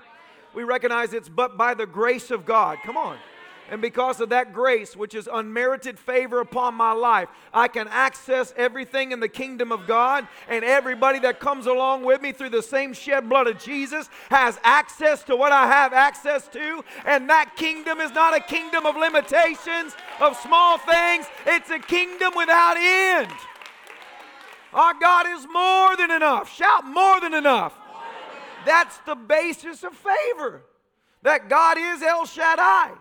We 0.54 0.64
recognize 0.64 1.14
it's 1.14 1.30
but 1.30 1.58
by 1.58 1.74
the 1.74 1.86
grace 1.86 2.32
of 2.32 2.46
God. 2.46 2.80
Come 2.84 2.98
on. 2.98 3.18
And 3.72 3.82
because 3.82 4.20
of 4.20 4.30
that 4.30 4.52
grace, 4.52 4.96
which 4.96 5.14
is 5.14 5.30
unmerited 5.32 6.00
favor 6.00 6.40
upon 6.40 6.74
my 6.74 6.92
life, 6.92 7.30
I 7.54 7.68
can 7.68 7.88
access 7.88 8.52
everything 8.58 9.12
in 9.12 9.20
the 9.20 9.30
kingdom 9.30 9.72
of 9.72 9.86
God. 9.86 10.28
And 10.48 10.66
everybody 10.66 11.20
that 11.20 11.40
comes 11.40 11.68
along 11.68 12.04
with 12.04 12.22
me 12.22 12.32
through 12.32 12.50
the 12.50 12.64
same 12.64 12.94
shed 12.94 13.30
blood 13.30 13.46
of 13.48 13.60
Jesus 13.60 14.10
has 14.32 14.60
access 14.64 15.24
to 15.26 15.36
what 15.36 15.52
I 15.52 15.68
have 15.68 15.94
access 15.94 16.48
to. 16.48 16.84
And 17.06 17.30
that 17.30 17.56
kingdom 17.58 18.00
is 18.00 18.12
not 18.12 18.36
a 18.36 18.40
kingdom 18.40 18.88
of 18.88 18.96
limitations, 18.96 19.94
of 20.20 20.36
small 20.38 20.80
things, 20.80 21.28
it's 21.46 21.70
a 21.70 21.80
kingdom 21.80 22.34
without 22.36 22.76
end. 22.78 23.32
Our 24.74 24.94
God 25.00 25.26
is 25.28 25.48
more 25.52 25.98
than 25.98 26.12
enough. 26.12 26.54
Shout 26.54 26.86
more 26.86 27.20
than 27.20 27.34
enough. 27.34 27.74
That's 28.66 28.98
the 29.00 29.16
basis 29.16 29.84
of 29.84 29.94
favor. 29.94 30.64
That 31.24 31.50
God 31.50 31.78
is 31.78 32.02
El 32.02 32.26
Shaddai. 32.26 32.92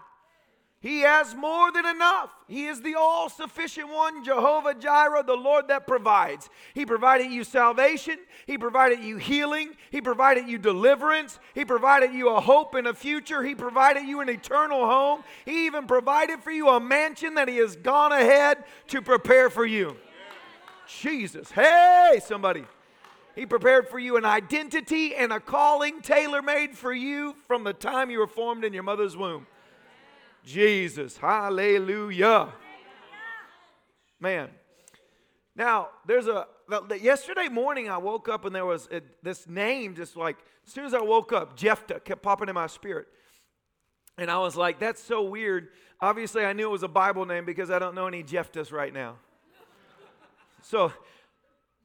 He 0.81 1.01
has 1.01 1.35
more 1.35 1.73
than 1.73 1.87
enough. 1.87 2.31
He 2.47 2.67
is 2.67 2.81
the 2.81 2.95
all 2.95 3.29
sufficient 3.29 3.89
one, 3.89 4.25
Jehovah 4.25 4.75
Jireh, 4.75 5.25
the 5.25 5.35
Lord 5.35 5.67
that 5.69 5.89
provides. 5.89 6.49
He 6.73 6.87
provided 6.87 7.33
you 7.33 7.43
salvation. 7.43 8.17
He 8.47 8.57
provided 8.57 9.01
you 9.01 9.17
healing. 9.17 9.71
He 9.91 10.01
provided 10.01 10.49
you 10.49 10.57
deliverance. 10.57 11.41
He 11.53 11.65
provided 11.65 12.13
you 12.13 12.29
a 12.31 12.41
hope 12.41 12.75
and 12.75 12.87
a 12.87 12.95
future. 12.95 13.43
He 13.43 13.57
provided 13.57 14.05
you 14.05 14.21
an 14.21 14.29
eternal 14.29 14.87
home. 14.87 15.25
He 15.45 15.67
even 15.67 15.89
provided 15.89 16.45
for 16.45 16.53
you 16.53 16.69
a 16.69 16.79
mansion 16.79 17.35
that 17.35 17.49
He 17.49 17.57
has 17.57 17.75
gone 17.75 18.13
ahead 18.13 18.63
to 18.87 19.03
prepare 19.03 19.51
for 19.51 19.67
you. 19.67 19.97
Jesus. 20.89 21.51
Hey, 21.51 22.21
somebody. 22.25 22.65
He 23.35 23.47
prepared 23.47 23.89
for 23.89 23.99
you 23.99 24.17
an 24.17 24.25
identity 24.25 25.15
and 25.15 25.33
a 25.33 25.39
calling 25.39 26.01
tailor 26.01 26.43
made 26.43 26.77
for 26.77 26.93
you 26.93 27.37
from 27.47 27.63
the 27.63 27.73
time 27.73 28.11
you 28.11 28.19
were 28.19 28.27
formed 28.27 28.65
in 28.65 28.73
your 28.73 28.83
mother's 28.83 29.17
womb. 29.17 29.47
Jesus. 30.45 31.17
Hallelujah. 31.19 32.49
Man. 34.19 34.49
Now, 35.55 35.89
there's 36.07 36.27
a, 36.27 36.47
yesterday 37.01 37.49
morning 37.49 37.89
I 37.89 37.99
woke 37.99 38.29
up 38.29 38.45
and 38.45 38.55
there 38.55 38.67
was 38.67 38.89
a, 38.91 39.03
this 39.23 39.47
name 39.47 39.95
just 39.95 40.17
like, 40.17 40.37
as 40.67 40.73
soon 40.73 40.85
as 40.85 40.95
I 40.95 41.01
woke 41.01 41.33
up, 41.33 41.57
Jephthah 41.57 42.01
kept 42.01 42.23
popping 42.23 42.49
in 42.49 42.55
my 42.55 42.67
spirit. 42.67 43.07
And 44.17 44.31
I 44.31 44.39
was 44.39 44.57
like, 44.57 44.81
that's 44.81 45.03
so 45.03 45.23
weird. 45.23 45.69
Obviously, 46.01 46.45
I 46.45 46.53
knew 46.53 46.69
it 46.69 46.73
was 46.73 46.83
a 46.83 46.89
Bible 46.89 47.25
name 47.25 47.45
because 47.45 47.71
I 47.71 47.79
don't 47.79 47.95
know 47.95 48.07
any 48.07 48.23
Jephthahs 48.23 48.73
right 48.73 48.93
now. 48.93 49.17
So 50.69 50.93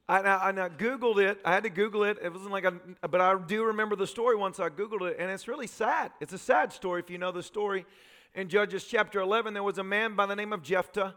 I, 0.09 0.19
I, 0.19 0.49
I, 0.49 0.51
Googled 0.51 1.17
it. 1.17 1.39
I 1.45 1.53
had 1.53 1.63
to 1.63 1.69
Google 1.69 2.03
it. 2.03 2.17
It 2.21 2.33
wasn't 2.33 2.51
like 2.51 2.65
a, 2.65 2.73
but 3.07 3.21
I 3.21 3.33
do 3.39 3.63
remember 3.63 3.95
the 3.95 4.05
story 4.05 4.35
once 4.35 4.59
I 4.59 4.67
Googled 4.67 5.09
it, 5.09 5.15
and 5.19 5.31
it's 5.31 5.47
really 5.47 5.67
sad. 5.67 6.11
It's 6.19 6.33
a 6.33 6.37
sad 6.37 6.73
story 6.73 6.99
if 6.99 7.09
you 7.09 7.17
know 7.17 7.31
the 7.31 7.43
story. 7.43 7.85
In 8.35 8.49
Judges 8.49 8.83
chapter 8.83 9.21
11, 9.21 9.53
there 9.53 9.63
was 9.63 9.77
a 9.77 9.85
man 9.85 10.15
by 10.15 10.25
the 10.25 10.35
name 10.35 10.51
of 10.51 10.63
Jephthah 10.63 11.15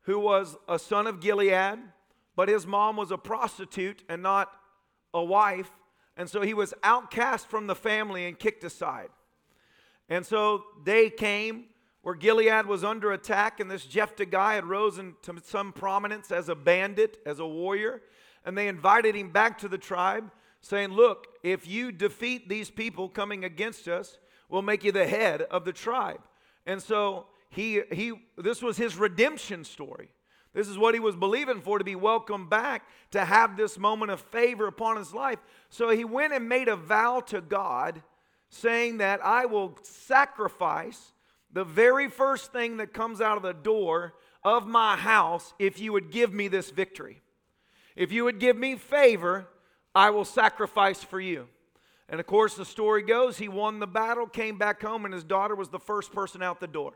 who 0.00 0.18
was 0.18 0.56
a 0.68 0.80
son 0.80 1.06
of 1.06 1.20
Gilead, 1.20 1.78
but 2.34 2.48
his 2.48 2.66
mom 2.66 2.96
was 2.96 3.12
a 3.12 3.18
prostitute 3.18 4.02
and 4.08 4.20
not 4.20 4.50
a 5.14 5.22
wife. 5.22 5.70
And 6.16 6.28
so 6.28 6.40
he 6.40 6.54
was 6.54 6.74
outcast 6.82 7.46
from 7.46 7.68
the 7.68 7.76
family 7.76 8.26
and 8.26 8.36
kicked 8.36 8.64
aside. 8.64 9.10
And 10.08 10.26
so 10.26 10.64
they 10.84 11.08
came 11.08 11.66
where 12.02 12.14
Gilead 12.14 12.66
was 12.66 12.82
under 12.82 13.12
attack, 13.12 13.60
and 13.60 13.70
this 13.70 13.84
Jephthah 13.84 14.26
guy 14.26 14.54
had 14.54 14.64
risen 14.64 15.16
to 15.22 15.36
some 15.44 15.72
prominence 15.72 16.30
as 16.30 16.48
a 16.48 16.54
bandit, 16.54 17.18
as 17.26 17.38
a 17.38 17.46
warrior, 17.46 18.02
and 18.44 18.56
they 18.56 18.68
invited 18.68 19.14
him 19.14 19.30
back 19.30 19.58
to 19.58 19.68
the 19.68 19.78
tribe, 19.78 20.30
saying, 20.62 20.92
Look, 20.92 21.26
if 21.42 21.66
you 21.66 21.92
defeat 21.92 22.48
these 22.48 22.70
people 22.70 23.08
coming 23.08 23.44
against 23.44 23.86
us, 23.86 24.18
we'll 24.48 24.62
make 24.62 24.82
you 24.82 24.92
the 24.92 25.06
head 25.06 25.42
of 25.42 25.64
the 25.64 25.72
tribe. 25.72 26.20
And 26.66 26.82
so 26.82 27.26
he, 27.50 27.82
he 27.92 28.12
this 28.38 28.62
was 28.62 28.76
his 28.76 28.96
redemption 28.96 29.64
story. 29.64 30.08
This 30.52 30.68
is 30.68 30.78
what 30.78 30.94
he 30.94 31.00
was 31.00 31.14
believing 31.14 31.60
for 31.60 31.78
to 31.78 31.84
be 31.84 31.94
welcomed 31.94 32.50
back, 32.50 32.84
to 33.12 33.24
have 33.24 33.56
this 33.56 33.78
moment 33.78 34.10
of 34.10 34.20
favor 34.20 34.66
upon 34.66 34.96
his 34.96 35.14
life. 35.14 35.38
So 35.68 35.90
he 35.90 36.04
went 36.04 36.32
and 36.32 36.48
made 36.48 36.68
a 36.68 36.76
vow 36.76 37.20
to 37.26 37.40
God, 37.40 38.02
saying 38.48 38.98
that 38.98 39.24
I 39.24 39.46
will 39.46 39.78
sacrifice 39.82 41.12
the 41.52 41.64
very 41.64 42.08
first 42.08 42.52
thing 42.52 42.76
that 42.78 42.92
comes 42.92 43.20
out 43.20 43.36
of 43.36 43.42
the 43.42 43.52
door 43.52 44.14
of 44.44 44.66
my 44.66 44.96
house 44.96 45.52
if 45.58 45.80
you 45.80 45.92
would 45.92 46.10
give 46.10 46.32
me 46.32 46.48
this 46.48 46.70
victory. 46.70 47.20
If 47.96 48.12
you 48.12 48.24
would 48.24 48.38
give 48.38 48.56
me 48.56 48.76
favor, 48.76 49.48
I 49.94 50.10
will 50.10 50.24
sacrifice 50.24 51.02
for 51.02 51.20
you. 51.20 51.48
And 52.08 52.20
of 52.20 52.26
course, 52.26 52.54
the 52.54 52.64
story 52.64 53.02
goes 53.02 53.38
he 53.38 53.48
won 53.48 53.78
the 53.78 53.86
battle, 53.86 54.26
came 54.26 54.58
back 54.58 54.82
home, 54.82 55.04
and 55.04 55.14
his 55.14 55.24
daughter 55.24 55.54
was 55.54 55.68
the 55.68 55.78
first 55.78 56.12
person 56.12 56.42
out 56.42 56.60
the 56.60 56.66
door. 56.66 56.92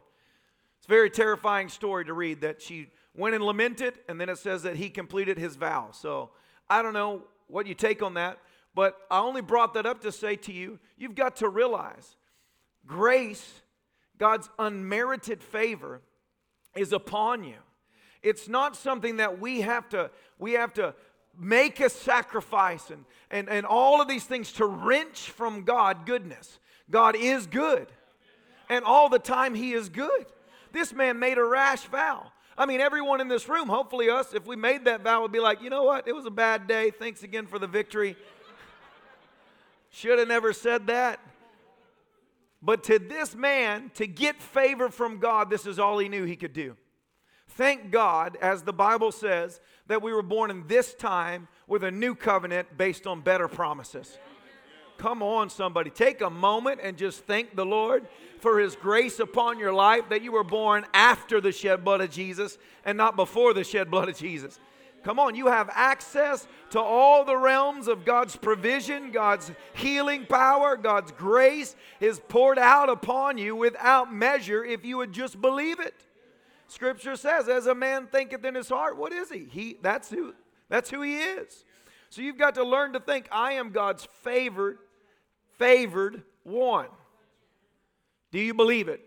It's 0.79 0.87
a 0.87 0.89
very 0.89 1.11
terrifying 1.11 1.69
story 1.69 2.05
to 2.05 2.13
read 2.13 2.41
that 2.41 2.61
she 2.61 2.89
went 3.15 3.35
and 3.35 3.45
lamented, 3.45 3.95
and 4.09 4.21
then 4.21 4.29
it 4.29 4.39
says 4.39 4.63
that 4.65 4.77
he 4.77 4.91
completed 4.91 5.39
his 5.39 5.57
vow. 5.57 5.91
So 5.93 6.31
I 6.69 6.83
don't 6.83 6.95
know 6.95 7.23
what 7.47 7.67
you 7.67 7.75
take 7.75 8.03
on 8.03 8.15
that, 8.15 8.39
but 8.75 8.97
I 9.11 9.21
only 9.21 9.41
brought 9.41 9.75
that 9.75 9.87
up 9.87 10.01
to 10.03 10.11
say 10.11 10.37
to 10.37 10.53
you, 10.53 10.79
you've 10.97 11.15
got 11.15 11.37
to 11.37 11.49
realize 11.49 12.17
grace 12.87 13.63
God's 14.19 14.49
unmerited 14.59 15.43
favor 15.43 16.01
is 16.75 16.93
upon 16.93 17.45
you. 17.45 17.57
It's 18.23 18.49
not 18.49 18.77
something 18.77 19.19
that 19.19 19.41
we 19.41 19.61
have 19.61 19.89
to 19.91 20.11
we 20.39 20.53
have 20.53 20.73
to 20.75 20.95
make 21.39 21.81
a 21.81 21.91
sacrifice 21.91 22.91
and, 22.91 23.05
and, 23.31 23.49
and 23.49 23.67
all 23.67 24.01
of 24.01 24.09
these 24.09 24.25
things 24.25 24.53
to 24.53 24.67
wrench 24.67 25.31
from 25.31 25.65
God 25.65 26.07
goodness. 26.07 26.59
God 26.91 27.17
is 27.17 27.47
good. 27.47 27.89
And 28.69 28.85
all 28.85 29.09
the 29.09 29.19
time 29.19 29.55
he 29.55 29.73
is 29.73 29.89
good. 29.89 30.27
This 30.73 30.93
man 30.93 31.19
made 31.19 31.39
a 31.39 31.45
rash 31.45 31.83
vow. 31.83 32.31
I 32.57 32.67
mean, 32.67 32.81
everyone 32.81 33.21
in 33.21 33.29
this 33.29 33.49
room, 33.49 33.69
hopefully 33.69 34.09
us, 34.09 34.33
if 34.33 34.47
we 34.47 34.55
made 34.55 34.85
that 34.85 35.03
vow, 35.03 35.23
would 35.23 35.33
be 35.33 35.41
like, 35.41 35.61
you 35.61 35.71
know 35.71 35.83
what? 35.83 36.07
It 36.07 36.15
was 36.15 36.25
a 36.25 36.31
bad 36.31 36.69
day. 36.69 36.91
Thanks 36.91 37.23
again 37.23 37.47
for 37.47 37.59
the 37.59 37.67
victory. 37.67 38.17
Should 39.91 40.19
have 40.19 40.29
never 40.29 40.53
said 40.53 40.87
that. 40.87 41.21
But 42.65 42.83
to 42.85 42.99
this 42.99 43.35
man, 43.35 43.91
to 43.95 44.07
get 44.07 44.41
favor 44.41 44.89
from 44.89 45.19
God, 45.19 45.51
this 45.51 45.67
is 45.67 45.79
all 45.79 45.99
he 45.99 46.09
knew 46.09 46.25
he 46.25 46.35
could 46.35 46.55
do. 46.55 46.77
Thank 47.51 47.91
God, 47.91 48.39
as 48.41 48.63
the 48.63 48.73
Bible 48.73 49.13
says, 49.13 49.61
that 49.87 50.01
we 50.01 50.15
were 50.15 50.23
born 50.23 50.51
in 50.51 50.67
this 50.67 50.95
time 50.95 51.47
with 51.67 51.85
a 51.85 51.91
new 51.91 52.15
covenant 52.15 52.79
based 52.79 53.07
on 53.07 53.21
better 53.21 53.49
promises. 53.49 54.19
Come 54.97 55.23
on, 55.23 55.51
somebody. 55.51 55.91
Take 55.91 56.23
a 56.23 56.31
moment 56.31 56.81
and 56.83 56.97
just 56.97 57.25
thank 57.27 57.55
the 57.55 57.67
Lord 57.67 58.09
for 58.41 58.59
His 58.59 58.77
grace 58.77 59.19
upon 59.19 59.59
your 59.59 59.75
life 59.75 60.09
that 60.09 60.23
you 60.23 60.33
were 60.33 60.45
born 60.45 60.87
after 60.95 61.43
the 61.43 61.53
shed 61.53 61.85
blood 61.85 62.01
of 62.01 62.11
Jesus 62.11 62.57
and 62.85 62.97
not 62.97 63.15
before 63.15 63.53
the 63.53 63.65
shed 63.65 63.91
blood 63.91 64.09
of 64.09 64.17
Jesus. 64.17 64.59
Come 65.05 65.19
on, 65.19 65.35
you 65.35 65.49
have 65.49 65.71
access 65.73 66.49
to 66.71 66.81
all 66.81 67.25
the 67.25 67.37
realms 67.37 67.89
of 67.89 68.07
God's 68.07 68.37
provision, 68.37 69.11
God's 69.11 69.51
healing 69.75 70.25
power, 70.25 70.79
God's 70.79 71.13
grace 71.13 71.77
is 72.01 72.21
poured 72.29 72.59
out 72.59 72.89
upon 72.89 73.37
you 73.37 73.55
without 73.55 74.13
measure 74.13 74.65
if 74.65 74.83
you 74.83 74.97
would 74.97 75.13
just 75.13 75.41
believe 75.41 75.79
it. 75.79 75.95
Scripture 76.69 77.17
says, 77.17 77.49
as 77.49 77.67
a 77.67 77.75
man 77.75 78.07
thinketh 78.07 78.45
in 78.47 78.55
his 78.55 78.71
heart, 78.71 78.97
what 78.97 79.13
is 79.13 79.31
he? 79.31 79.47
He 79.51 79.77
that's 79.83 80.09
who 80.11 80.35
that's 80.71 80.89
who 80.89 81.03
he 81.03 81.17
is. 81.19 81.65
So 82.09 82.23
you've 82.23 82.39
got 82.39 82.55
to 82.55 82.65
learn 82.65 82.95
to 82.95 83.01
think, 83.01 83.29
I 83.31 83.55
am 83.55 83.71
God's 83.71 84.09
favored, 84.23 84.79
favored 85.59 86.23
one. 86.45 86.87
Do 88.33 88.39
you 88.39 88.55
believe 88.55 88.89
it? 88.89 89.04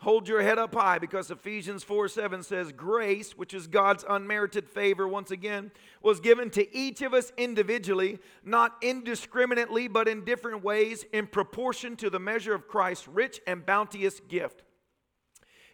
Hold 0.00 0.26
your 0.26 0.42
head 0.42 0.58
up 0.58 0.74
high 0.74 0.98
because 0.98 1.30
Ephesians 1.30 1.84
4 1.84 2.08
7 2.08 2.42
says, 2.42 2.72
Grace, 2.72 3.36
which 3.36 3.54
is 3.54 3.66
God's 3.66 4.04
unmerited 4.08 4.68
favor, 4.68 5.06
once 5.06 5.30
again, 5.30 5.70
was 6.02 6.20
given 6.20 6.50
to 6.50 6.76
each 6.76 7.02
of 7.02 7.14
us 7.14 7.32
individually, 7.36 8.18
not 8.44 8.76
indiscriminately, 8.82 9.88
but 9.88 10.08
in 10.08 10.24
different 10.24 10.64
ways, 10.64 11.04
in 11.12 11.26
proportion 11.26 11.96
to 11.96 12.10
the 12.10 12.18
measure 12.18 12.54
of 12.54 12.66
Christ's 12.66 13.08
rich 13.08 13.40
and 13.46 13.64
bounteous 13.64 14.20
gift. 14.20 14.62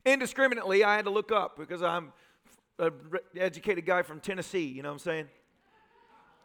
Indiscriminately, 0.05 0.85
I 0.85 0.97
had 0.97 1.05
to 1.07 1.11
look 1.11 1.33
up 1.33 1.59
because 1.59 1.83
I'm 1.83 2.13
an 2.79 2.93
educated 3.37 3.87
guy 3.87 4.03
from 4.03 4.21
Tennessee, 4.21 4.67
you 4.67 4.83
know 4.83 4.91
what 4.91 4.95
I'm 4.95 4.99
saying? 5.01 5.29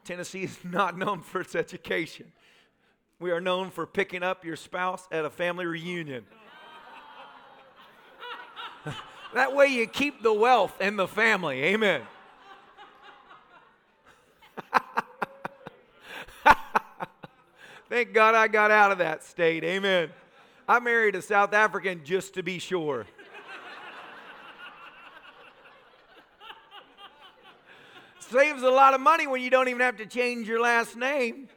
Tennessee 0.04 0.44
is 0.44 0.58
not 0.64 0.98
known 0.98 1.22
for 1.22 1.42
its 1.42 1.56
education. 1.56 2.32
We 3.20 3.32
are 3.32 3.42
known 3.42 3.70
for 3.70 3.86
picking 3.86 4.24
up 4.24 4.44
your 4.44 4.56
spouse 4.56 5.08
at 5.12 5.26
a 5.26 5.30
family 5.30 5.66
reunion. 5.66 6.26
that 9.34 9.56
way 9.56 9.68
you 9.68 9.88
keep 9.88 10.22
the 10.24 10.34
wealth 10.34 10.80
in 10.82 10.96
the 10.96 11.08
family. 11.08 11.64
Amen. 11.64 12.02
Thank 17.90 18.14
God 18.14 18.36
I 18.36 18.48
got 18.48 18.72
out 18.72 18.92
of 18.92 19.00
that 19.00 19.24
state. 19.24 19.64
Amen. 19.64 20.10
I 20.68 20.80
married 20.80 21.16
a 21.16 21.22
South 21.22 21.54
African 21.54 22.04
just 22.06 22.36
to 22.36 22.44
be 22.44 22.60
sure. 22.60 23.06
saves 28.20 28.64
a 28.64 28.70
lot 28.70 28.94
of 28.94 29.02
money 29.02 29.28
when 29.28 29.42
you 29.42 29.50
don't 29.50 29.68
even 29.68 29.82
have 29.82 29.98
to 29.98 30.06
change 30.06 30.48
your 30.48 30.62
last 30.62 30.96
name. 30.96 31.50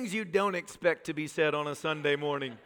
Things 0.00 0.14
you 0.14 0.24
don't 0.24 0.54
expect 0.54 1.04
to 1.04 1.12
be 1.12 1.26
said 1.26 1.54
on 1.54 1.66
a 1.66 1.74
Sunday 1.74 2.16
morning. 2.16 2.56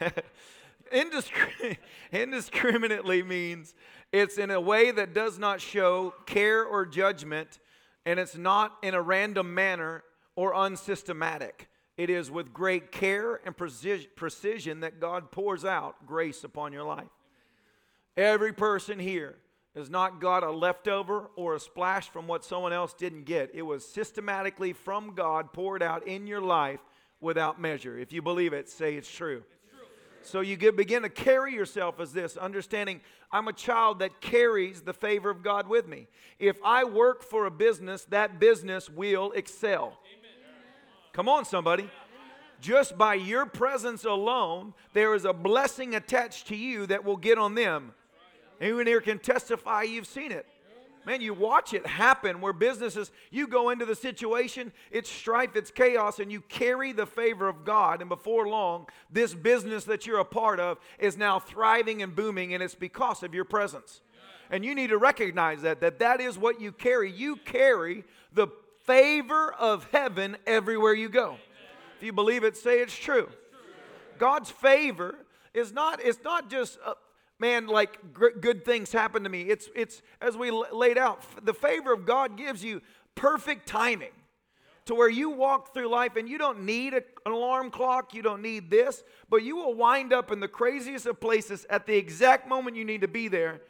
Indiscri- 0.92 1.76
indiscriminately 2.12 3.22
means 3.22 3.76
it's 4.10 4.36
in 4.36 4.50
a 4.50 4.60
way 4.60 4.90
that 4.90 5.14
does 5.14 5.38
not 5.38 5.60
show 5.60 6.12
care 6.26 6.64
or 6.64 6.84
judgment, 6.84 7.60
and 8.04 8.18
it's 8.18 8.36
not 8.36 8.76
in 8.82 8.94
a 8.94 9.00
random 9.00 9.54
manner 9.54 10.02
or 10.34 10.52
unsystematic. 10.52 11.68
It 11.96 12.10
is 12.10 12.28
with 12.28 12.52
great 12.52 12.90
care 12.90 13.40
and 13.46 13.56
precision 13.56 14.80
that 14.80 14.98
God 14.98 15.30
pours 15.30 15.64
out 15.64 16.06
grace 16.06 16.42
upon 16.42 16.72
your 16.72 16.82
life. 16.82 17.06
Every 18.16 18.52
person 18.52 18.98
here 18.98 19.36
has 19.74 19.88
not 19.88 20.20
got 20.20 20.42
a 20.42 20.50
leftover 20.50 21.30
or 21.36 21.54
a 21.54 21.60
splash 21.60 22.08
from 22.08 22.26
what 22.26 22.44
someone 22.44 22.72
else 22.72 22.92
didn't 22.92 23.24
get. 23.24 23.50
It 23.54 23.62
was 23.62 23.86
systematically 23.86 24.72
from 24.72 25.14
God 25.14 25.52
poured 25.52 25.82
out 25.82 26.06
in 26.06 26.26
your 26.26 26.40
life 26.40 26.80
without 27.20 27.60
measure. 27.60 27.98
If 27.98 28.12
you 28.12 28.22
believe 28.22 28.52
it, 28.52 28.68
say 28.68 28.94
it's 28.94 29.10
true. 29.10 29.42
So 30.22 30.40
you 30.40 30.56
get, 30.56 30.76
begin 30.76 31.02
to 31.02 31.08
carry 31.08 31.54
yourself 31.54 31.98
as 32.00 32.12
this, 32.12 32.36
understanding 32.36 33.00
I'm 33.32 33.48
a 33.48 33.52
child 33.52 34.00
that 34.00 34.20
carries 34.20 34.82
the 34.82 34.92
favor 34.92 35.30
of 35.30 35.42
God 35.42 35.68
with 35.68 35.86
me. 35.86 36.08
If 36.38 36.58
I 36.64 36.84
work 36.84 37.22
for 37.22 37.46
a 37.46 37.50
business, 37.50 38.04
that 38.06 38.40
business 38.40 38.90
will 38.90 39.32
excel. 39.32 39.98
Amen. 40.18 40.30
Come 41.12 41.28
on, 41.28 41.44
somebody. 41.44 41.88
Just 42.60 42.98
by 42.98 43.14
your 43.14 43.46
presence 43.46 44.04
alone, 44.04 44.74
there 44.92 45.14
is 45.14 45.24
a 45.24 45.32
blessing 45.32 45.94
attached 45.94 46.48
to 46.48 46.56
you 46.56 46.86
that 46.86 47.04
will 47.04 47.16
get 47.16 47.38
on 47.38 47.54
them. 47.54 47.94
Anyone 48.60 48.86
here 48.86 49.00
can 49.00 49.18
testify 49.18 49.82
you've 49.82 50.06
seen 50.06 50.32
it. 50.32 50.46
Man, 51.06 51.22
you 51.22 51.32
watch 51.32 51.72
it 51.72 51.86
happen 51.86 52.42
where 52.42 52.52
businesses, 52.52 53.10
you 53.30 53.46
go 53.46 53.70
into 53.70 53.86
the 53.86 53.94
situation, 53.94 54.70
it's 54.90 55.10
strife, 55.10 55.56
it's 55.56 55.70
chaos, 55.70 56.18
and 56.18 56.30
you 56.30 56.42
carry 56.42 56.92
the 56.92 57.06
favor 57.06 57.48
of 57.48 57.64
God. 57.64 58.02
And 58.02 58.08
before 58.10 58.46
long, 58.46 58.86
this 59.10 59.32
business 59.34 59.84
that 59.84 60.06
you're 60.06 60.18
a 60.18 60.26
part 60.26 60.60
of 60.60 60.78
is 60.98 61.16
now 61.16 61.38
thriving 61.38 62.02
and 62.02 62.14
booming, 62.14 62.52
and 62.52 62.62
it's 62.62 62.74
because 62.74 63.22
of 63.22 63.32
your 63.32 63.46
presence. 63.46 64.02
And 64.50 64.62
you 64.62 64.74
need 64.74 64.88
to 64.88 64.98
recognize 64.98 65.62
that, 65.62 65.80
that 65.80 66.00
that 66.00 66.20
is 66.20 66.36
what 66.36 66.60
you 66.60 66.70
carry. 66.70 67.10
You 67.10 67.36
carry 67.36 68.04
the 68.34 68.48
favor 68.84 69.54
of 69.54 69.88
heaven 69.92 70.36
everywhere 70.46 70.92
you 70.92 71.08
go. 71.08 71.38
If 71.96 72.04
you 72.04 72.12
believe 72.12 72.44
it, 72.44 72.58
say 72.58 72.80
it's 72.80 72.96
true. 72.96 73.30
God's 74.18 74.50
favor 74.50 75.16
is 75.54 75.72
not, 75.72 76.00
it's 76.04 76.22
not 76.22 76.50
just. 76.50 76.78
A, 76.84 76.92
man, 77.40 77.66
like 77.66 77.98
good 78.12 78.64
things 78.64 78.92
happen 78.92 79.24
to 79.24 79.28
me. 79.28 79.42
It's, 79.42 79.68
it's 79.74 80.02
as 80.20 80.36
we 80.36 80.50
laid 80.50 80.98
out, 80.98 81.22
the 81.44 81.54
favor 81.54 81.92
of 81.92 82.04
God 82.06 82.36
gives 82.36 82.62
you 82.62 82.82
perfect 83.14 83.66
timing 83.66 84.12
to 84.86 84.94
where 84.94 85.08
you 85.08 85.30
walk 85.30 85.72
through 85.72 85.88
life 85.88 86.16
and 86.16 86.28
you 86.28 86.38
don't 86.38 86.64
need 86.64 86.94
a, 86.94 87.02
an 87.26 87.32
alarm 87.32 87.70
clock, 87.70 88.14
you 88.14 88.22
don't 88.22 88.42
need 88.42 88.70
this, 88.70 89.04
but 89.28 89.42
you 89.42 89.56
will 89.56 89.74
wind 89.74 90.12
up 90.12 90.32
in 90.32 90.40
the 90.40 90.48
craziest 90.48 91.06
of 91.06 91.20
places 91.20 91.66
at 91.70 91.86
the 91.86 91.96
exact 91.96 92.48
moment 92.48 92.76
you 92.76 92.84
need 92.84 93.00
to 93.00 93.08
be 93.08 93.28
there 93.28 93.60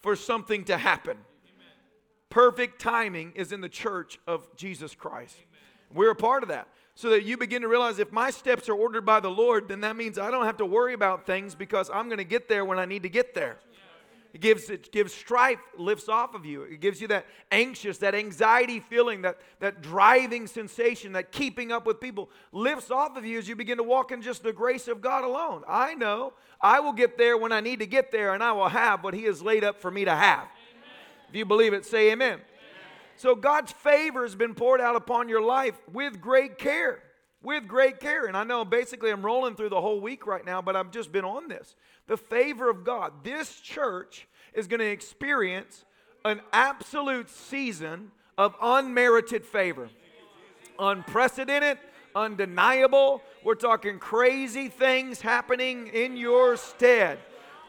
for 0.00 0.16
something 0.16 0.64
to 0.64 0.78
happen. 0.78 1.16
Amen. 1.16 1.66
Perfect 2.30 2.80
timing 2.80 3.32
is 3.34 3.52
in 3.52 3.60
the 3.60 3.68
church 3.68 4.18
of 4.26 4.48
Jesus 4.56 4.94
Christ. 4.94 5.36
Amen. 5.36 5.98
We're 5.98 6.12
a 6.12 6.16
part 6.16 6.42
of 6.42 6.48
that 6.48 6.68
so 6.94 7.10
that 7.10 7.24
you 7.24 7.36
begin 7.36 7.62
to 7.62 7.68
realize 7.68 7.98
if 7.98 8.12
my 8.12 8.30
steps 8.30 8.68
are 8.68 8.74
ordered 8.74 9.06
by 9.06 9.20
the 9.20 9.30
Lord, 9.30 9.68
then 9.68 9.80
that 9.80 9.96
means 9.96 10.18
I 10.18 10.30
don't 10.30 10.44
have 10.44 10.58
to 10.58 10.66
worry 10.66 10.92
about 10.92 11.26
things 11.26 11.54
because 11.54 11.90
I'm 11.92 12.06
going 12.06 12.18
to 12.18 12.24
get 12.24 12.48
there 12.48 12.64
when 12.64 12.78
I 12.78 12.84
need 12.84 13.02
to 13.04 13.08
get 13.08 13.34
there. 13.34 13.58
It 14.32 14.40
gives 14.40 14.70
it 14.70 14.92
gives 14.92 15.12
strife 15.12 15.58
lifts 15.76 16.08
off 16.08 16.34
of 16.34 16.46
you. 16.46 16.62
It 16.62 16.80
gives 16.80 17.00
you 17.00 17.08
that 17.08 17.26
anxious, 17.50 17.98
that 17.98 18.14
anxiety 18.14 18.78
feeling, 18.78 19.22
that 19.22 19.38
that 19.58 19.82
driving 19.82 20.46
sensation, 20.46 21.12
that 21.12 21.32
keeping 21.32 21.72
up 21.72 21.84
with 21.84 22.00
people 22.00 22.30
lifts 22.52 22.90
off 22.90 23.16
of 23.16 23.24
you 23.24 23.38
as 23.38 23.48
you 23.48 23.56
begin 23.56 23.78
to 23.78 23.82
walk 23.82 24.12
in 24.12 24.22
just 24.22 24.44
the 24.44 24.52
grace 24.52 24.86
of 24.86 25.00
God 25.00 25.24
alone. 25.24 25.64
I 25.66 25.94
know 25.94 26.34
I 26.60 26.78
will 26.78 26.92
get 26.92 27.18
there 27.18 27.36
when 27.36 27.50
I 27.50 27.60
need 27.60 27.80
to 27.80 27.86
get 27.86 28.12
there, 28.12 28.34
and 28.34 28.42
I 28.42 28.52
will 28.52 28.68
have 28.68 29.02
what 29.02 29.14
He 29.14 29.24
has 29.24 29.42
laid 29.42 29.64
up 29.64 29.80
for 29.80 29.90
me 29.90 30.04
to 30.04 30.14
have. 30.14 30.42
Amen. 30.42 30.48
If 31.28 31.34
you 31.34 31.44
believe 31.44 31.72
it, 31.72 31.84
say 31.84 32.12
Amen. 32.12 32.40
So 33.20 33.34
God's 33.34 33.70
favor 33.70 34.22
has 34.22 34.34
been 34.34 34.54
poured 34.54 34.80
out 34.80 34.96
upon 34.96 35.28
your 35.28 35.42
life 35.42 35.78
with 35.92 36.22
great 36.22 36.56
care. 36.56 37.02
With 37.42 37.68
great 37.68 38.00
care. 38.00 38.24
And 38.24 38.34
I 38.34 38.44
know 38.44 38.64
basically 38.64 39.10
I'm 39.10 39.20
rolling 39.20 39.56
through 39.56 39.68
the 39.68 39.80
whole 39.82 40.00
week 40.00 40.26
right 40.26 40.42
now, 40.42 40.62
but 40.62 40.74
I've 40.74 40.90
just 40.90 41.12
been 41.12 41.26
on 41.26 41.46
this. 41.46 41.76
The 42.06 42.16
favor 42.16 42.70
of 42.70 42.82
God. 42.82 43.22
This 43.22 43.60
church 43.60 44.26
is 44.54 44.66
going 44.66 44.80
to 44.80 44.86
experience 44.86 45.84
an 46.24 46.40
absolute 46.54 47.28
season 47.28 48.10
of 48.38 48.54
unmerited 48.62 49.44
favor. 49.44 49.90
Unprecedented, 50.78 51.76
undeniable. 52.14 53.20
We're 53.44 53.54
talking 53.54 53.98
crazy 53.98 54.68
things 54.68 55.20
happening 55.20 55.88
in 55.88 56.16
your 56.16 56.56
stead. 56.56 57.18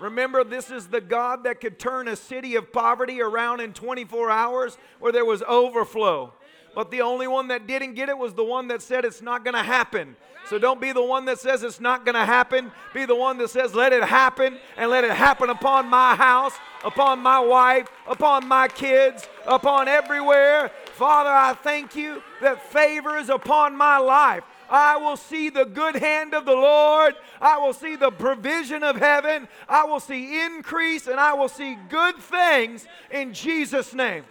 Remember, 0.01 0.43
this 0.43 0.71
is 0.71 0.87
the 0.87 0.99
God 0.99 1.43
that 1.43 1.61
could 1.61 1.77
turn 1.77 2.07
a 2.07 2.15
city 2.15 2.55
of 2.55 2.73
poverty 2.73 3.21
around 3.21 3.59
in 3.59 3.71
24 3.71 4.31
hours 4.31 4.77
where 4.99 5.11
there 5.11 5.25
was 5.25 5.43
overflow. 5.47 6.33
But 6.73 6.89
the 6.89 7.01
only 7.01 7.27
one 7.27 7.49
that 7.49 7.67
didn't 7.67 7.93
get 7.93 8.09
it 8.09 8.17
was 8.17 8.33
the 8.33 8.43
one 8.43 8.67
that 8.69 8.81
said 8.81 9.05
it's 9.05 9.21
not 9.21 9.43
going 9.43 9.53
to 9.53 9.63
happen. 9.63 10.15
So 10.49 10.57
don't 10.57 10.81
be 10.81 10.91
the 10.91 11.03
one 11.03 11.25
that 11.25 11.39
says 11.39 11.61
it's 11.61 11.79
not 11.79 12.03
going 12.03 12.15
to 12.15 12.25
happen. 12.25 12.71
Be 12.93 13.05
the 13.05 13.15
one 13.15 13.37
that 13.37 13.51
says, 13.51 13.75
let 13.75 13.93
it 13.93 14.03
happen 14.03 14.57
and 14.75 14.89
let 14.89 15.03
it 15.03 15.11
happen 15.11 15.51
upon 15.51 15.87
my 15.87 16.15
house, 16.15 16.53
upon 16.83 17.19
my 17.19 17.39
wife, 17.39 17.87
upon 18.07 18.47
my 18.47 18.67
kids, 18.67 19.27
upon 19.45 19.87
everywhere. 19.87 20.71
Father, 20.93 21.29
I 21.29 21.53
thank 21.53 21.95
you 21.95 22.23
that 22.41 22.71
favor 22.71 23.17
is 23.17 23.29
upon 23.29 23.75
my 23.75 23.97
life. 23.97 24.43
I 24.71 24.95
will 24.95 25.17
see 25.17 25.49
the 25.49 25.65
good 25.65 25.97
hand 25.97 26.33
of 26.33 26.45
the 26.45 26.53
Lord. 26.53 27.15
I 27.41 27.57
will 27.57 27.73
see 27.73 27.97
the 27.97 28.09
provision 28.09 28.83
of 28.83 28.95
heaven. 28.95 29.49
I 29.67 29.83
will 29.83 29.99
see 29.99 30.43
increase 30.45 31.07
and 31.07 31.19
I 31.19 31.33
will 31.33 31.49
see 31.49 31.77
good 31.89 32.15
things 32.15 32.87
in 33.11 33.33
Jesus' 33.33 33.93
name. 33.93 34.23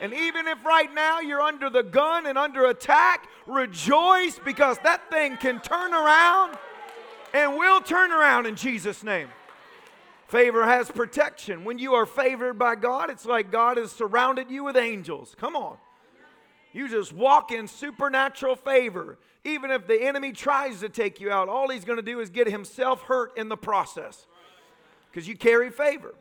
And 0.00 0.14
even 0.14 0.46
if 0.46 0.64
right 0.64 0.92
now 0.94 1.20
you're 1.20 1.40
under 1.40 1.68
the 1.68 1.82
gun 1.82 2.26
and 2.26 2.38
under 2.38 2.66
attack, 2.66 3.28
rejoice 3.46 4.38
because 4.44 4.78
that 4.84 5.10
thing 5.10 5.36
can 5.36 5.60
turn 5.60 5.92
around 5.92 6.56
and 7.34 7.56
will 7.56 7.80
turn 7.80 8.12
around 8.12 8.46
in 8.46 8.54
Jesus' 8.54 9.02
name. 9.02 9.28
Favor 10.28 10.64
has 10.64 10.90
protection. 10.90 11.64
When 11.64 11.78
you 11.78 11.94
are 11.94 12.06
favored 12.06 12.58
by 12.58 12.76
God, 12.76 13.10
it's 13.10 13.26
like 13.26 13.50
God 13.50 13.78
has 13.78 13.90
surrounded 13.90 14.50
you 14.50 14.64
with 14.64 14.76
angels. 14.76 15.34
Come 15.38 15.56
on. 15.56 15.76
You 16.72 16.88
just 16.88 17.12
walk 17.12 17.52
in 17.52 17.68
supernatural 17.68 18.56
favor. 18.56 19.18
Even 19.46 19.70
if 19.70 19.86
the 19.86 20.02
enemy 20.02 20.32
tries 20.32 20.80
to 20.80 20.88
take 20.88 21.20
you 21.20 21.30
out, 21.30 21.48
all 21.48 21.68
he's 21.68 21.84
going 21.84 21.98
to 21.98 22.02
do 22.02 22.18
is 22.18 22.30
get 22.30 22.48
himself 22.48 23.02
hurt 23.02 23.38
in 23.38 23.48
the 23.48 23.56
process 23.56 24.26
because 25.08 25.28
you 25.28 25.36
carry 25.36 25.70
favor. 25.70 26.16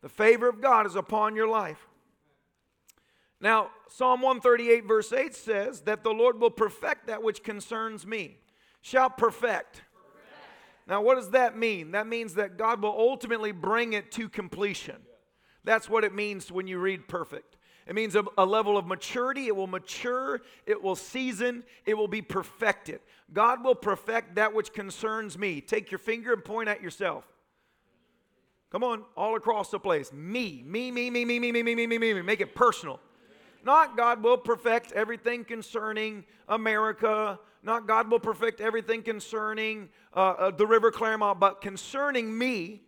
The 0.00 0.08
favor 0.08 0.48
of 0.48 0.60
God 0.60 0.86
is 0.86 0.94
upon 0.94 1.34
your 1.34 1.48
life. 1.48 1.88
Now, 3.40 3.70
Psalm 3.88 4.22
138, 4.22 4.86
verse 4.86 5.12
8 5.12 5.34
says 5.34 5.80
that 5.82 6.04
the 6.04 6.12
Lord 6.12 6.40
will 6.40 6.52
perfect 6.52 7.08
that 7.08 7.20
which 7.20 7.42
concerns 7.42 8.06
me. 8.06 8.38
Shall 8.80 9.10
perfect. 9.10 9.82
Now, 10.86 11.02
what 11.02 11.16
does 11.16 11.30
that 11.30 11.58
mean? 11.58 11.90
That 11.92 12.06
means 12.06 12.34
that 12.34 12.56
God 12.56 12.80
will 12.80 12.96
ultimately 12.96 13.50
bring 13.50 13.92
it 13.92 14.12
to 14.12 14.28
completion. 14.28 14.98
That's 15.64 15.88
what 15.88 16.04
it 16.04 16.14
means 16.14 16.52
when 16.52 16.68
you 16.68 16.78
read 16.78 17.08
perfect. 17.08 17.56
It 17.86 17.94
means 17.94 18.16
a, 18.16 18.24
a, 18.38 18.46
level 18.46 18.78
of 18.78 18.86
maturity. 18.86 19.46
It 19.46 19.56
will 19.56 19.66
mature, 19.66 20.40
it 20.66 20.82
will 20.82 20.96
season, 20.96 21.64
it 21.84 21.94
will 21.94 22.08
be 22.08 22.22
perfected. 22.22 23.00
God 23.32 23.62
will 23.62 23.74
perfect 23.74 24.36
that 24.36 24.54
which 24.54 24.72
concerns 24.72 25.36
me. 25.36 25.60
Take 25.60 25.90
your 25.90 25.98
finger 25.98 26.32
and 26.32 26.44
point 26.44 26.68
at 26.68 26.82
yourself. 26.82 27.24
Come 28.70 28.82
on, 28.82 29.04
all 29.16 29.36
across 29.36 29.70
the 29.70 29.78
place. 29.78 30.12
Me, 30.12 30.62
me, 30.66 30.90
me, 30.90 31.10
me, 31.10 31.24
me, 31.24 31.38
me, 31.38 31.52
me, 31.52 31.62
me, 31.62 31.74
me, 31.74 31.86
me, 31.86 31.98
me, 31.98 32.14
me. 32.14 32.22
Make 32.22 32.40
it 32.40 32.54
personal. 32.54 33.00
Not 33.64 33.96
God 33.96 34.22
will 34.22 34.38
perfect 34.38 34.92
everything 34.92 35.44
concerning 35.44 36.24
America. 36.48 37.38
Not 37.62 37.86
God 37.86 38.10
will 38.10 38.18
perfect 38.18 38.60
everything 38.60 39.02
concerning 39.02 39.90
uh, 40.14 40.18
uh, 40.18 40.50
the 40.50 40.66
River 40.66 40.90
Clermont, 40.90 41.38
but 41.38 41.60
concerning 41.60 42.36
me, 42.36 42.82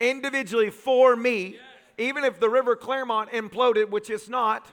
individually 0.00 0.70
for 0.70 1.16
me 1.16 1.56
even 1.98 2.24
if 2.24 2.40
the 2.40 2.48
River 2.48 2.76
Clermont 2.76 3.30
imploded, 3.30 3.90
which 3.90 4.10
it's 4.10 4.28
not, 4.28 4.66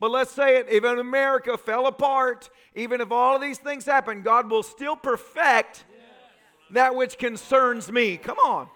but 0.00 0.10
let's 0.10 0.30
say 0.30 0.58
it, 0.58 0.68
even 0.70 0.98
America 0.98 1.58
fell 1.58 1.86
apart, 1.86 2.50
even 2.74 3.00
if 3.00 3.10
all 3.10 3.36
of 3.36 3.42
these 3.42 3.58
things 3.58 3.84
happen, 3.84 4.22
God 4.22 4.48
will 4.50 4.62
still 4.62 4.96
perfect 4.96 5.84
that 6.70 6.94
which 6.94 7.18
concerns 7.18 7.90
me. 7.90 8.16
Come 8.16 8.38
on. 8.38 8.68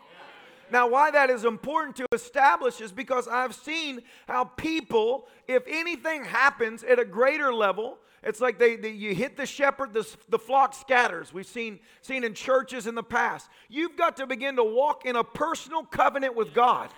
Now, 0.70 0.88
why 0.88 1.10
that 1.10 1.28
is 1.28 1.44
important 1.44 1.96
to 1.96 2.06
establish 2.12 2.80
is 2.80 2.92
because 2.92 3.28
I've 3.28 3.54
seen 3.54 4.00
how 4.26 4.44
people, 4.44 5.28
if 5.46 5.62
anything 5.68 6.24
happens 6.24 6.82
at 6.82 6.98
a 6.98 7.04
greater 7.04 7.52
level, 7.52 7.98
it's 8.22 8.40
like 8.40 8.58
they, 8.58 8.76
they, 8.76 8.90
you 8.90 9.14
hit 9.14 9.36
the 9.36 9.44
shepherd, 9.44 9.92
the, 9.92 10.08
the 10.28 10.38
flock 10.38 10.74
scatters. 10.74 11.32
We've 11.32 11.46
seen, 11.46 11.80
seen 12.00 12.24
in 12.24 12.32
churches 12.34 12.86
in 12.86 12.94
the 12.94 13.02
past. 13.02 13.50
You've 13.68 13.96
got 13.96 14.16
to 14.16 14.26
begin 14.26 14.56
to 14.56 14.64
walk 14.64 15.04
in 15.04 15.16
a 15.16 15.24
personal 15.24 15.82
covenant 15.82 16.36
with 16.36 16.54
God. 16.54 16.90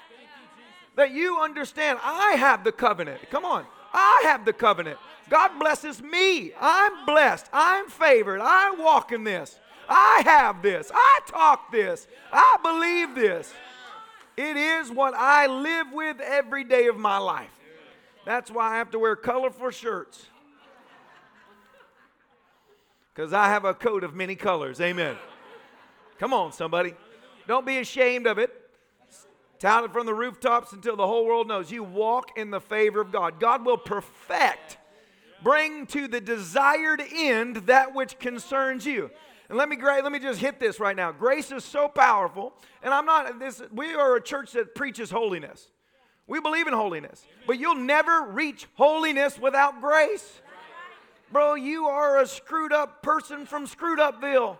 That 0.96 1.10
you 1.10 1.40
understand, 1.40 1.98
I 2.02 2.32
have 2.32 2.62
the 2.64 2.72
covenant. 2.72 3.20
Come 3.30 3.44
on, 3.44 3.66
I 3.92 4.22
have 4.24 4.44
the 4.44 4.52
covenant. 4.52 4.98
God 5.28 5.58
blesses 5.58 6.02
me. 6.02 6.52
I'm 6.60 7.06
blessed. 7.06 7.48
I'm 7.52 7.88
favored. 7.88 8.40
I 8.42 8.72
walk 8.72 9.12
in 9.12 9.24
this. 9.24 9.58
I 9.88 10.22
have 10.24 10.62
this. 10.62 10.90
I 10.94 11.20
talk 11.26 11.72
this. 11.72 12.06
I 12.32 12.56
believe 12.62 13.14
this. 13.14 13.52
It 14.36 14.56
is 14.56 14.90
what 14.90 15.14
I 15.14 15.46
live 15.46 15.92
with 15.92 16.20
every 16.20 16.64
day 16.64 16.88
of 16.88 16.96
my 16.96 17.18
life. 17.18 17.50
That's 18.24 18.50
why 18.50 18.72
I 18.72 18.76
have 18.78 18.90
to 18.92 18.98
wear 18.98 19.16
colorful 19.16 19.70
shirts. 19.70 20.26
Because 23.14 23.32
I 23.32 23.46
have 23.46 23.64
a 23.64 23.74
coat 23.74 24.02
of 24.02 24.14
many 24.14 24.34
colors. 24.34 24.80
Amen. 24.80 25.16
Come 26.18 26.32
on, 26.32 26.52
somebody. 26.52 26.94
Don't 27.46 27.66
be 27.66 27.78
ashamed 27.78 28.26
of 28.26 28.38
it. 28.38 28.63
Tout 29.64 29.82
it 29.84 29.94
from 29.94 30.04
the 30.04 30.12
rooftops 30.12 30.74
until 30.74 30.94
the 30.94 31.06
whole 31.06 31.24
world 31.24 31.48
knows 31.48 31.70
you 31.70 31.82
walk 31.82 32.36
in 32.36 32.50
the 32.50 32.60
favor 32.60 33.00
of 33.00 33.10
God. 33.10 33.40
God 33.40 33.64
will 33.64 33.78
perfect, 33.78 34.76
bring 35.42 35.86
to 35.86 36.06
the 36.06 36.20
desired 36.20 37.02
end 37.10 37.56
that 37.56 37.94
which 37.94 38.18
concerns 38.18 38.84
you. 38.84 39.10
And 39.48 39.56
let 39.56 39.70
me 39.70 39.78
let 39.80 40.12
me 40.12 40.18
just 40.18 40.38
hit 40.38 40.60
this 40.60 40.78
right 40.78 40.94
now. 40.94 41.12
Grace 41.12 41.50
is 41.50 41.64
so 41.64 41.88
powerful, 41.88 42.52
and 42.82 42.92
I'm 42.92 43.06
not 43.06 43.38
this. 43.38 43.62
We 43.72 43.94
are 43.94 44.16
a 44.16 44.22
church 44.22 44.52
that 44.52 44.74
preaches 44.74 45.10
holiness. 45.10 45.70
We 46.26 46.40
believe 46.40 46.66
in 46.66 46.74
holiness, 46.74 47.24
but 47.46 47.58
you'll 47.58 47.74
never 47.74 48.20
reach 48.20 48.66
holiness 48.74 49.38
without 49.38 49.80
grace. 49.80 50.42
Bro, 51.32 51.54
you 51.54 51.86
are 51.86 52.20
a 52.20 52.26
screwed 52.26 52.74
up 52.74 53.02
person 53.02 53.46
from 53.46 53.66
Screwed 53.66 53.98
Upville. 53.98 54.58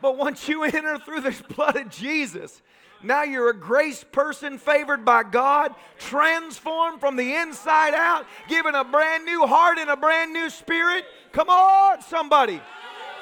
But 0.00 0.16
once 0.16 0.48
you 0.48 0.62
enter 0.62 0.96
through 1.00 1.22
the 1.22 1.34
blood 1.56 1.74
of 1.74 1.90
Jesus, 1.90 2.62
now 3.04 3.22
you're 3.22 3.50
a 3.50 3.56
grace 3.56 4.04
person 4.04 4.58
favored 4.58 5.04
by 5.04 5.22
God, 5.22 5.74
transformed 5.98 7.00
from 7.00 7.16
the 7.16 7.34
inside 7.34 7.94
out, 7.94 8.26
given 8.48 8.74
a 8.74 8.84
brand 8.84 9.24
new 9.24 9.46
heart 9.46 9.78
and 9.78 9.90
a 9.90 9.96
brand 9.96 10.32
new 10.32 10.50
spirit. 10.50 11.04
Come 11.32 11.48
on, 11.48 12.02
somebody. 12.02 12.60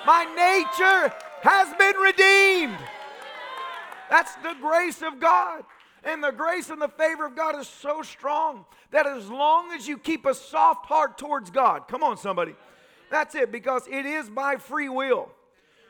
My 0.07 0.25
nature 0.25 1.15
has 1.43 1.75
been 1.79 1.97
redeemed. 1.97 2.79
That's 4.11 4.35
the 4.37 4.55
grace 4.61 5.03
of 5.03 5.21
God. 5.21 5.65
And 6.05 6.23
the 6.23 6.33
grace 6.33 6.69
and 6.69 6.83
the 6.83 6.89
favor 6.89 7.25
of 7.25 7.37
God 7.37 7.59
is 7.59 7.69
so 7.69 8.03
strong 8.03 8.65
that 8.91 9.07
as 9.07 9.31
long 9.31 9.73
as 9.73 9.87
you 9.87 9.97
keep 9.97 10.27
a 10.27 10.35
soft 10.35 10.87
heart 10.87 11.17
towards 11.17 11.51
God, 11.51 11.87
come 11.89 12.03
on, 12.03 12.17
somebody, 12.17 12.55
that's 13.11 13.35
it, 13.35 13.53
because 13.53 13.87
it 13.89 14.05
is 14.05 14.29
by 14.29 14.57
free 14.57 14.89
will. 14.89 15.31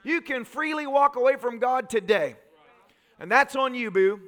You 0.04 0.20
can 0.20 0.44
freely 0.44 0.86
walk 0.86 1.16
away 1.16 1.36
from 1.36 1.58
God 1.58 1.88
today, 1.88 2.36
and 3.18 3.30
that's 3.30 3.56
on 3.56 3.74
you, 3.74 3.90
boo. 3.90 4.20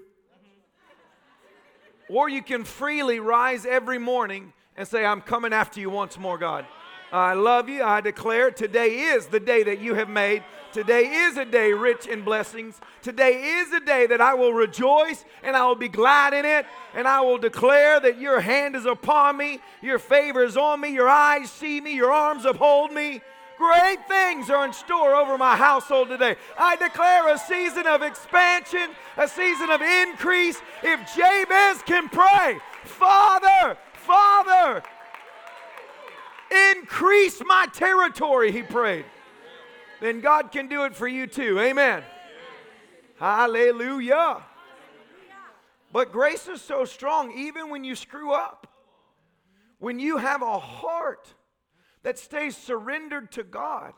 Or 2.08 2.28
you 2.28 2.42
can 2.42 2.64
freely 2.64 3.18
rise 3.18 3.64
every 3.64 3.98
morning 3.98 4.52
and 4.76 4.86
say, 4.86 5.04
I'm 5.04 5.20
coming 5.20 5.52
after 5.52 5.80
you 5.80 5.90
once 5.90 6.18
more, 6.18 6.38
God. 6.38 6.66
I 7.12 7.34
love 7.34 7.68
you. 7.68 7.82
I 7.82 8.00
declare 8.00 8.50
today 8.50 8.98
is 8.98 9.26
the 9.26 9.38
day 9.38 9.62
that 9.62 9.80
you 9.80 9.94
have 9.94 10.08
made. 10.08 10.42
Today 10.72 11.06
is 11.06 11.36
a 11.36 11.44
day 11.44 11.72
rich 11.72 12.06
in 12.06 12.22
blessings. 12.22 12.80
Today 13.02 13.58
is 13.60 13.72
a 13.72 13.78
day 13.78 14.06
that 14.08 14.20
I 14.20 14.34
will 14.34 14.52
rejoice 14.52 15.24
and 15.44 15.54
I 15.54 15.64
will 15.66 15.76
be 15.76 15.88
glad 15.88 16.34
in 16.34 16.44
it. 16.44 16.66
And 16.92 17.06
I 17.06 17.20
will 17.20 17.38
declare 17.38 18.00
that 18.00 18.18
your 18.18 18.40
hand 18.40 18.74
is 18.74 18.84
upon 18.84 19.36
me, 19.36 19.60
your 19.80 20.00
favor 20.00 20.42
is 20.42 20.56
on 20.56 20.80
me, 20.80 20.88
your 20.88 21.08
eyes 21.08 21.50
see 21.50 21.80
me, 21.80 21.94
your 21.94 22.10
arms 22.10 22.44
uphold 22.44 22.92
me. 22.92 23.22
Great 23.64 24.06
things 24.08 24.50
are 24.50 24.66
in 24.66 24.72
store 24.72 25.14
over 25.14 25.38
my 25.38 25.56
household 25.56 26.08
today. 26.08 26.36
I 26.58 26.76
declare 26.76 27.32
a 27.32 27.38
season 27.38 27.86
of 27.86 28.02
expansion, 28.02 28.90
a 29.16 29.28
season 29.28 29.70
of 29.70 29.80
increase. 29.80 30.60
If 30.82 31.14
Jabez 31.16 31.82
can 31.82 32.08
pray, 32.08 32.58
Father, 32.84 33.76
Father, 33.94 34.82
Increase 36.76 37.42
my 37.44 37.66
territory, 37.72 38.52
he 38.52 38.62
prayed. 38.62 39.04
Then 40.00 40.20
God 40.20 40.52
can 40.52 40.68
do 40.68 40.84
it 40.84 40.94
for 40.94 41.08
you 41.08 41.26
too. 41.26 41.58
Amen. 41.58 42.02
Hallelujah. 43.18 44.42
But 45.92 46.12
grace 46.12 46.48
is 46.48 46.60
so 46.60 46.84
strong, 46.84 47.32
even 47.32 47.70
when 47.70 47.84
you 47.84 47.94
screw 47.94 48.32
up. 48.32 48.66
When 49.78 49.98
you 49.98 50.18
have 50.18 50.42
a 50.42 50.58
heart 50.58 51.34
that 52.04 52.18
stays 52.18 52.56
surrendered 52.56 53.32
to 53.32 53.42
God, 53.42 53.94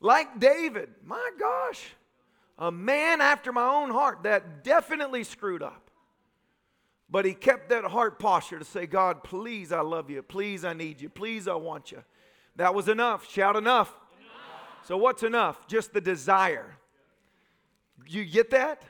like 0.00 0.40
David, 0.40 0.88
my 1.04 1.30
gosh, 1.38 1.84
a 2.58 2.70
man 2.72 3.20
after 3.20 3.52
my 3.52 3.68
own 3.68 3.90
heart 3.90 4.22
that 4.22 4.64
definitely 4.64 5.24
screwed 5.24 5.62
up. 5.62 5.90
But 7.10 7.24
he 7.24 7.34
kept 7.34 7.68
that 7.68 7.84
heart 7.84 8.18
posture 8.18 8.58
to 8.58 8.64
say, 8.64 8.86
God, 8.86 9.22
please, 9.22 9.70
I 9.70 9.80
love 9.80 10.10
you. 10.10 10.22
Please, 10.22 10.64
I 10.64 10.72
need 10.72 11.00
you. 11.00 11.08
Please, 11.08 11.46
I 11.46 11.54
want 11.54 11.92
you. 11.92 12.02
That 12.56 12.74
was 12.74 12.88
enough. 12.88 13.30
Shout 13.30 13.54
enough. 13.54 13.94
enough. 14.18 14.86
So, 14.86 14.96
what's 14.96 15.22
enough? 15.22 15.68
Just 15.68 15.92
the 15.92 16.00
desire. 16.00 16.76
You 18.08 18.24
get 18.24 18.50
that? 18.50 18.82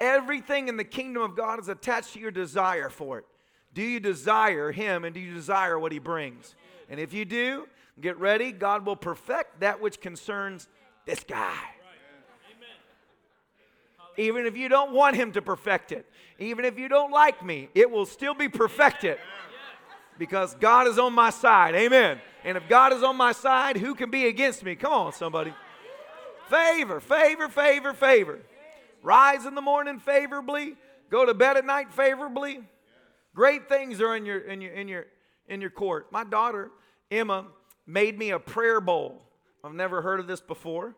Everything 0.00 0.68
in 0.68 0.76
the 0.76 0.84
kingdom 0.84 1.22
of 1.22 1.36
God 1.36 1.60
is 1.60 1.68
attached 1.68 2.14
to 2.14 2.20
your 2.20 2.30
desire 2.30 2.88
for 2.88 3.18
it. 3.18 3.24
Do 3.72 3.82
you 3.82 4.00
desire 4.00 4.72
Him 4.72 5.04
and 5.04 5.14
do 5.14 5.20
you 5.20 5.32
desire 5.32 5.78
what 5.78 5.92
He 5.92 5.98
brings? 5.98 6.56
And 6.88 6.98
if 6.98 7.12
you 7.12 7.24
do, 7.24 7.68
get 8.00 8.18
ready. 8.18 8.52
God 8.52 8.84
will 8.84 8.96
perfect 8.96 9.60
that 9.60 9.80
which 9.80 10.00
concerns 10.00 10.68
this 11.06 11.24
guy. 11.24 11.58
Even 14.16 14.44
if 14.44 14.56
you 14.56 14.68
don't 14.68 14.92
want 14.92 15.16
Him 15.16 15.32
to 15.32 15.42
perfect 15.42 15.92
it, 15.92 16.06
even 16.38 16.64
if 16.64 16.78
you 16.78 16.88
don't 16.88 17.10
like 17.10 17.44
me, 17.44 17.68
it 17.74 17.90
will 17.90 18.06
still 18.06 18.34
be 18.34 18.48
perfected 18.48 19.18
because 20.18 20.54
God 20.56 20.86
is 20.86 20.98
on 20.98 21.14
my 21.14 21.30
side. 21.30 21.74
Amen. 21.74 22.20
And 22.44 22.56
if 22.56 22.68
God 22.68 22.92
is 22.92 23.02
on 23.02 23.16
my 23.16 23.32
side, 23.32 23.76
who 23.76 23.94
can 23.94 24.10
be 24.10 24.26
against 24.26 24.64
me? 24.64 24.74
Come 24.74 24.92
on, 24.92 25.12
somebody. 25.12 25.54
Favor, 26.48 27.00
favor, 27.00 27.48
favor, 27.48 27.92
favor. 27.92 28.40
Rise 29.02 29.46
in 29.46 29.54
the 29.54 29.62
morning 29.62 29.98
favorably, 29.98 30.76
go 31.10 31.24
to 31.24 31.32
bed 31.32 31.56
at 31.56 31.64
night 31.64 31.92
favorably. 31.92 32.60
Great 33.34 33.68
things 33.68 34.00
are 34.00 34.16
in 34.16 34.26
your 34.26 34.40
in 34.40 34.60
your 34.60 34.72
in 34.72 34.88
your 34.88 35.06
in 35.48 35.60
your 35.60 35.70
court. 35.70 36.10
My 36.12 36.24
daughter 36.24 36.70
Emma 37.10 37.46
made 37.92 38.18
me 38.18 38.30
a 38.30 38.38
prayer 38.38 38.80
bowl. 38.80 39.22
I've 39.64 39.74
never 39.74 40.02
heard 40.02 40.20
of 40.20 40.26
this 40.26 40.40
before. 40.40 40.94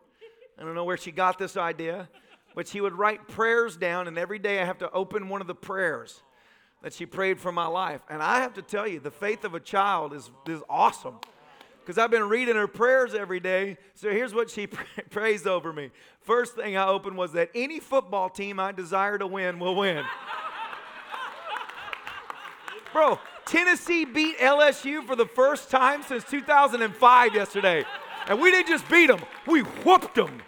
I 0.57 0.63
don't 0.63 0.75
know 0.75 0.83
where 0.83 0.97
she 0.97 1.11
got 1.11 1.39
this 1.39 1.57
idea 1.57 2.09
but 2.55 2.67
she 2.67 2.81
would 2.81 2.93
write 2.93 3.27
prayers 3.27 3.77
down, 3.77 4.07
and 4.07 4.17
every 4.17 4.39
day 4.39 4.61
I 4.61 4.65
have 4.65 4.79
to 4.79 4.91
open 4.91 5.29
one 5.29 5.41
of 5.41 5.47
the 5.47 5.55
prayers 5.55 6.21
that 6.81 6.93
she 6.93 7.05
prayed 7.05 7.39
for 7.39 7.51
my 7.51 7.67
life. 7.67 8.01
And 8.09 8.21
I 8.21 8.41
have 8.41 8.53
to 8.55 8.61
tell 8.61 8.87
you, 8.87 8.99
the 8.99 9.11
faith 9.11 9.45
of 9.45 9.55
a 9.55 9.59
child 9.59 10.13
is, 10.13 10.29
is 10.47 10.61
awesome 10.69 11.15
because 11.79 11.97
I've 11.97 12.11
been 12.11 12.29
reading 12.29 12.55
her 12.55 12.67
prayers 12.67 13.13
every 13.13 13.39
day. 13.39 13.77
So 13.95 14.11
here's 14.11 14.33
what 14.33 14.49
she 14.49 14.67
prays 15.09 15.47
over 15.47 15.73
me. 15.73 15.91
First 16.21 16.55
thing 16.55 16.77
I 16.77 16.87
opened 16.87 17.17
was 17.17 17.31
that 17.33 17.49
any 17.55 17.79
football 17.79 18.29
team 18.29 18.59
I 18.59 18.71
desire 18.71 19.17
to 19.17 19.27
win 19.27 19.59
will 19.59 19.75
win. 19.75 20.03
Bro, 22.93 23.19
Tennessee 23.45 24.05
beat 24.05 24.37
LSU 24.39 25.05
for 25.05 25.15
the 25.15 25.25
first 25.25 25.69
time 25.69 26.03
since 26.03 26.23
2005 26.25 27.35
yesterday. 27.35 27.85
And 28.27 28.39
we 28.39 28.51
didn't 28.51 28.69
just 28.69 28.87
beat 28.89 29.07
them, 29.07 29.21
we 29.45 29.61
whooped 29.61 30.15
them. 30.15 30.41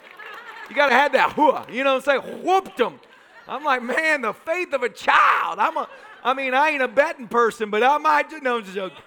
You 0.70 0.76
got 0.76 0.88
to 0.90 0.96
have 0.96 1.12
that 1.14 1.34
hua. 1.34 1.68
You 1.72 1.84
know 1.84 1.96
what 1.96 2.08
I'm 2.08 2.24
saying? 2.24 2.44
Whooped 2.44 2.78
them. 2.78 3.00
I'm 3.48 3.64
like, 3.64 3.84
man, 3.84 4.22
the 4.22 4.34
faith 4.34 4.74
of 4.74 4.82
a 4.82 4.90
child. 4.90 5.60
I'm 5.60 5.78
a, 5.78 5.88
I 6.24 6.34
mean, 6.34 6.54
I 6.56 6.70
ain't 6.70 6.82
a 6.82 6.88
betting 6.88 7.28
person, 7.28 7.70
but 7.70 7.84
I 7.84 7.98
might. 8.00 8.32
No, 8.42 8.58
I'm 8.58 8.64
just 8.64 8.76
joking. 8.76 8.98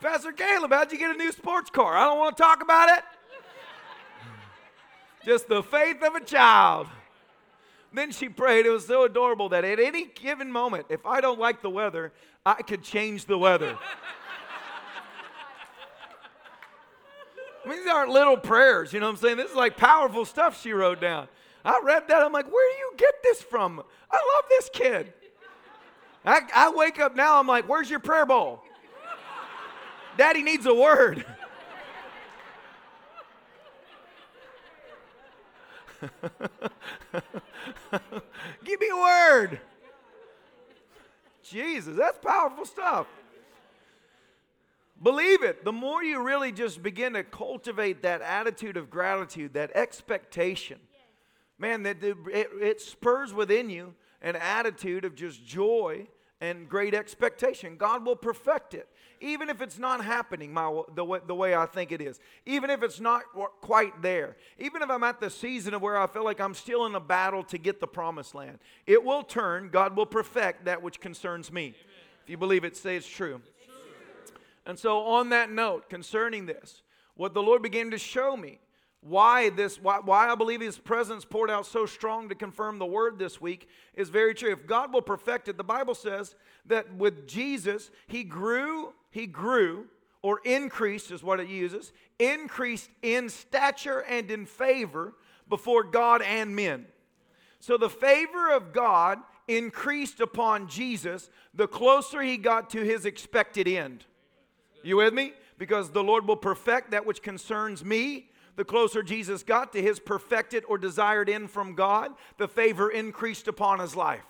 Pastor 0.00 0.32
Caleb, 0.32 0.72
how'd 0.72 0.90
you 0.90 0.98
get 0.98 1.14
a 1.14 1.18
new 1.18 1.30
sports 1.30 1.70
car? 1.70 1.96
I 1.96 2.04
don't 2.04 2.18
want 2.18 2.36
to 2.36 2.42
talk 2.42 2.60
about 2.60 2.88
it. 2.88 3.04
Just 5.24 5.46
the 5.46 5.62
faith 5.62 6.02
of 6.02 6.16
a 6.16 6.24
child. 6.24 6.88
Then 7.92 8.10
she 8.10 8.28
prayed. 8.28 8.66
It 8.66 8.70
was 8.70 8.86
so 8.86 9.04
adorable 9.04 9.50
that 9.50 9.64
at 9.64 9.78
any 9.78 10.06
given 10.06 10.50
moment, 10.50 10.86
if 10.88 11.04
I 11.04 11.20
don't 11.20 11.38
like 11.38 11.62
the 11.62 11.70
weather, 11.70 12.12
I 12.44 12.62
could 12.62 12.82
change 12.82 13.26
the 13.26 13.38
weather. 13.38 13.78
I 17.64 17.68
mean, 17.68 17.78
these 17.78 17.86
aren't 17.86 18.10
little 18.10 18.36
prayers, 18.36 18.92
you 18.92 18.98
know 18.98 19.06
what 19.06 19.12
I'm 19.12 19.18
saying? 19.18 19.36
This 19.36 19.50
is 19.50 19.56
like 19.56 19.76
powerful 19.76 20.24
stuff 20.24 20.60
she 20.60 20.72
wrote 20.72 21.00
down. 21.00 21.28
I 21.64 21.80
read 21.84 22.08
that. 22.08 22.22
I'm 22.22 22.32
like, 22.32 22.50
where 22.50 22.72
do 22.72 22.78
you 22.78 22.92
get 22.96 23.22
this 23.22 23.40
from? 23.40 23.80
I 24.10 24.16
love 24.16 24.44
this 24.48 24.68
kid. 24.72 25.12
I, 26.24 26.40
I 26.54 26.70
wake 26.70 27.00
up 27.00 27.14
now, 27.16 27.38
I'm 27.38 27.46
like, 27.46 27.68
where's 27.68 27.90
your 27.90 28.00
prayer 28.00 28.26
bowl? 28.26 28.62
Daddy 30.16 30.42
needs 30.42 30.66
a 30.66 30.74
word. 30.74 31.24
Give 38.64 38.80
me 38.80 38.88
a 38.88 38.96
word. 38.96 39.60
Jesus, 41.42 41.96
that's 41.96 42.18
powerful 42.18 42.64
stuff. 42.64 43.06
Believe 45.02 45.42
it. 45.42 45.64
The 45.64 45.72
more 45.72 46.02
you 46.02 46.22
really 46.22 46.52
just 46.52 46.82
begin 46.82 47.14
to 47.14 47.24
cultivate 47.24 48.02
that 48.02 48.22
attitude 48.22 48.76
of 48.76 48.88
gratitude, 48.88 49.54
that 49.54 49.72
expectation, 49.74 50.78
man, 51.58 51.82
that 51.82 52.02
it, 52.02 52.16
it 52.60 52.80
spurs 52.80 53.34
within 53.34 53.68
you 53.68 53.94
an 54.22 54.36
attitude 54.36 55.04
of 55.04 55.16
just 55.16 55.44
joy 55.44 56.06
and 56.42 56.68
great 56.68 56.92
expectation. 56.92 57.76
God 57.76 58.04
will 58.04 58.16
perfect 58.16 58.74
it, 58.74 58.88
even 59.20 59.48
if 59.48 59.62
it's 59.62 59.78
not 59.78 60.04
happening 60.04 60.52
my, 60.52 60.82
the, 60.92 61.04
way, 61.04 61.20
the 61.24 61.36
way 61.36 61.54
I 61.54 61.66
think 61.66 61.92
it 61.92 62.02
is, 62.02 62.18
even 62.44 62.68
if 62.68 62.82
it's 62.82 62.98
not 62.98 63.22
quite 63.60 64.02
there, 64.02 64.36
even 64.58 64.82
if 64.82 64.90
I'm 64.90 65.04
at 65.04 65.20
the 65.20 65.30
season 65.30 65.72
of 65.72 65.80
where 65.80 65.96
I 65.96 66.08
feel 66.08 66.24
like 66.24 66.40
I'm 66.40 66.54
still 66.54 66.84
in 66.86 66.96
a 66.96 67.00
battle 67.00 67.44
to 67.44 67.58
get 67.58 67.78
the 67.78 67.86
promised 67.86 68.34
land. 68.34 68.58
It 68.88 69.04
will 69.04 69.22
turn, 69.22 69.68
God 69.68 69.96
will 69.96 70.04
perfect 70.04 70.64
that 70.64 70.82
which 70.82 70.98
concerns 70.98 71.52
me. 71.52 71.62
Amen. 71.62 71.74
If 72.24 72.30
you 72.30 72.36
believe 72.36 72.64
it, 72.64 72.76
say 72.76 72.96
it's 72.96 73.08
true. 73.08 73.40
And 74.66 74.76
so, 74.76 74.98
on 74.98 75.28
that 75.30 75.50
note, 75.50 75.88
concerning 75.88 76.46
this, 76.46 76.82
what 77.14 77.34
the 77.34 77.42
Lord 77.42 77.62
began 77.62 77.92
to 77.92 77.98
show 77.98 78.36
me, 78.36 78.58
why 79.02 79.50
this, 79.50 79.80
why, 79.80 79.98
why 79.98 80.30
I 80.30 80.34
believe 80.34 80.60
His 80.60 80.78
presence 80.78 81.24
poured 81.24 81.50
out 81.50 81.66
so 81.66 81.86
strong 81.86 82.28
to 82.28 82.34
confirm 82.34 82.78
the 82.78 82.86
word 82.86 83.18
this 83.18 83.40
week 83.40 83.68
is 83.94 84.08
very 84.08 84.34
true. 84.34 84.52
If 84.52 84.66
God 84.66 84.92
will 84.92 85.02
perfect 85.02 85.48
it, 85.48 85.56
the 85.56 85.64
Bible 85.64 85.94
says 85.94 86.34
that 86.66 86.94
with 86.94 87.26
Jesus, 87.26 87.90
He 88.06 88.24
grew, 88.24 88.92
He 89.10 89.26
grew, 89.26 89.86
or 90.22 90.40
increased 90.44 91.10
is 91.10 91.22
what 91.22 91.40
it 91.40 91.48
uses, 91.48 91.92
increased 92.18 92.90
in 93.02 93.28
stature 93.28 94.00
and 94.08 94.30
in 94.30 94.46
favor 94.46 95.14
before 95.48 95.82
God 95.82 96.22
and 96.22 96.54
men. 96.54 96.86
So 97.58 97.76
the 97.76 97.90
favor 97.90 98.50
of 98.52 98.72
God 98.72 99.18
increased 99.48 100.20
upon 100.20 100.68
Jesus 100.68 101.28
the 101.54 101.66
closer 101.66 102.22
he 102.22 102.36
got 102.36 102.70
to 102.70 102.82
his 102.82 103.04
expected 103.04 103.68
end. 103.68 104.04
You 104.82 104.96
with 104.96 105.12
me? 105.12 105.32
Because 105.58 105.90
the 105.90 106.02
Lord 106.02 106.26
will 106.26 106.36
perfect 106.36 106.92
that 106.92 107.06
which 107.06 107.22
concerns 107.22 107.84
me. 107.84 108.30
The 108.56 108.64
closer 108.64 109.02
Jesus 109.02 109.42
got 109.42 109.72
to 109.72 109.82
his 109.82 109.98
perfected 109.98 110.64
or 110.68 110.76
desired 110.76 111.28
end 111.28 111.50
from 111.50 111.74
God, 111.74 112.12
the 112.36 112.48
favor 112.48 112.90
increased 112.90 113.48
upon 113.48 113.78
his 113.78 113.96
life. 113.96 114.24